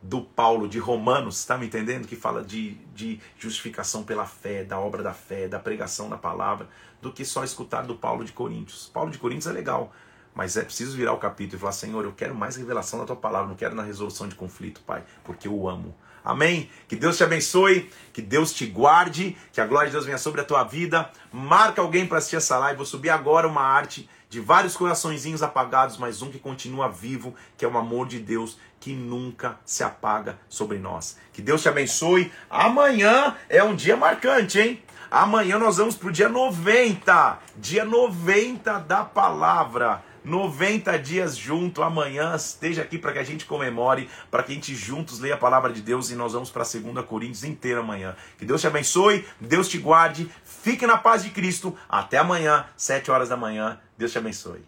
do 0.00 0.22
Paulo 0.22 0.68
de 0.68 0.78
Romanos, 0.78 1.38
está 1.38 1.58
me 1.58 1.66
entendendo? 1.66 2.06
Que 2.06 2.14
fala 2.14 2.44
de, 2.44 2.74
de 2.94 3.20
justificação 3.36 4.04
pela 4.04 4.24
fé, 4.24 4.62
da 4.62 4.78
obra 4.78 5.02
da 5.02 5.12
fé, 5.12 5.48
da 5.48 5.58
pregação 5.58 6.08
da 6.08 6.16
palavra, 6.16 6.68
do 7.02 7.12
que 7.12 7.24
só 7.24 7.42
escutar 7.42 7.82
do 7.82 7.96
Paulo 7.96 8.24
de 8.24 8.30
Coríntios. 8.30 8.88
Paulo 8.94 9.10
de 9.10 9.18
Coríntios 9.18 9.48
é 9.48 9.52
legal, 9.52 9.92
mas 10.32 10.56
é 10.56 10.62
preciso 10.62 10.96
virar 10.96 11.12
o 11.12 11.18
capítulo 11.18 11.56
e 11.56 11.60
falar: 11.60 11.72
Senhor, 11.72 12.04
eu 12.04 12.12
quero 12.12 12.36
mais 12.36 12.54
revelação 12.54 13.00
da 13.00 13.04
tua 13.04 13.16
palavra, 13.16 13.48
não 13.48 13.56
quero 13.56 13.74
na 13.74 13.82
resolução 13.82 14.28
de 14.28 14.36
conflito, 14.36 14.80
Pai, 14.86 15.02
porque 15.24 15.48
eu 15.48 15.68
amo. 15.68 15.92
Amém? 16.24 16.70
Que 16.86 16.94
Deus 16.94 17.16
te 17.16 17.24
abençoe, 17.24 17.90
que 18.12 18.22
Deus 18.22 18.52
te 18.52 18.66
guarde, 18.66 19.36
que 19.52 19.60
a 19.60 19.66
glória 19.66 19.88
de 19.88 19.92
Deus 19.92 20.04
venha 20.04 20.18
sobre 20.18 20.40
a 20.40 20.44
tua 20.44 20.62
vida. 20.62 21.10
Marca 21.32 21.82
alguém 21.82 22.06
para 22.06 22.18
assistir 22.18 22.36
essa 22.36 22.58
live. 22.58 22.76
Vou 22.76 22.86
subir 22.86 23.10
agora 23.10 23.48
uma 23.48 23.62
arte 23.62 24.08
de 24.30 24.40
vários 24.40 24.76
coraçõezinhos 24.76 25.42
apagados, 25.42 25.98
mas 25.98 26.22
um 26.22 26.30
que 26.30 26.38
continua 26.38 26.88
vivo, 26.88 27.34
que 27.58 27.64
é 27.64 27.68
o 27.68 27.76
amor 27.76 28.06
de 28.06 28.20
Deus 28.20 28.56
que 28.78 28.94
nunca 28.94 29.58
se 29.64 29.82
apaga 29.82 30.38
sobre 30.48 30.78
nós. 30.78 31.18
Que 31.32 31.42
Deus 31.42 31.60
te 31.60 31.68
abençoe. 31.68 32.32
Amanhã 32.48 33.36
é 33.48 33.62
um 33.62 33.74
dia 33.74 33.96
marcante, 33.96 34.60
hein? 34.60 34.82
Amanhã 35.10 35.58
nós 35.58 35.78
vamos 35.78 35.96
para 35.96 36.08
o 36.08 36.12
dia 36.12 36.28
90, 36.28 37.38
dia 37.56 37.84
90 37.84 38.78
da 38.78 39.04
palavra. 39.04 40.04
90 40.24 40.98
dias 40.98 41.36
junto, 41.36 41.82
amanhã 41.82 42.34
esteja 42.34 42.82
aqui 42.82 42.98
para 42.98 43.12
que 43.12 43.18
a 43.18 43.24
gente 43.24 43.44
comemore, 43.44 44.08
para 44.30 44.42
que 44.42 44.52
a 44.52 44.54
gente 44.54 44.74
juntos 44.74 45.18
leia 45.18 45.34
a 45.34 45.38
palavra 45.38 45.72
de 45.72 45.80
Deus 45.82 46.10
e 46.10 46.14
nós 46.14 46.32
vamos 46.32 46.50
para 46.50 46.62
a 46.62 46.66
segunda 46.66 47.02
Coríntios 47.02 47.44
inteira 47.44 47.80
amanhã. 47.80 48.16
Que 48.38 48.44
Deus 48.44 48.60
te 48.60 48.66
abençoe, 48.66 49.24
Deus 49.40 49.68
te 49.68 49.78
guarde, 49.78 50.30
fique 50.44 50.86
na 50.86 50.96
paz 50.96 51.22
de 51.22 51.30
Cristo. 51.30 51.76
Até 51.88 52.18
amanhã, 52.18 52.66
7 52.76 53.10
horas 53.10 53.28
da 53.28 53.36
manhã. 53.36 53.78
Deus 53.96 54.12
te 54.12 54.18
abençoe. 54.18 54.62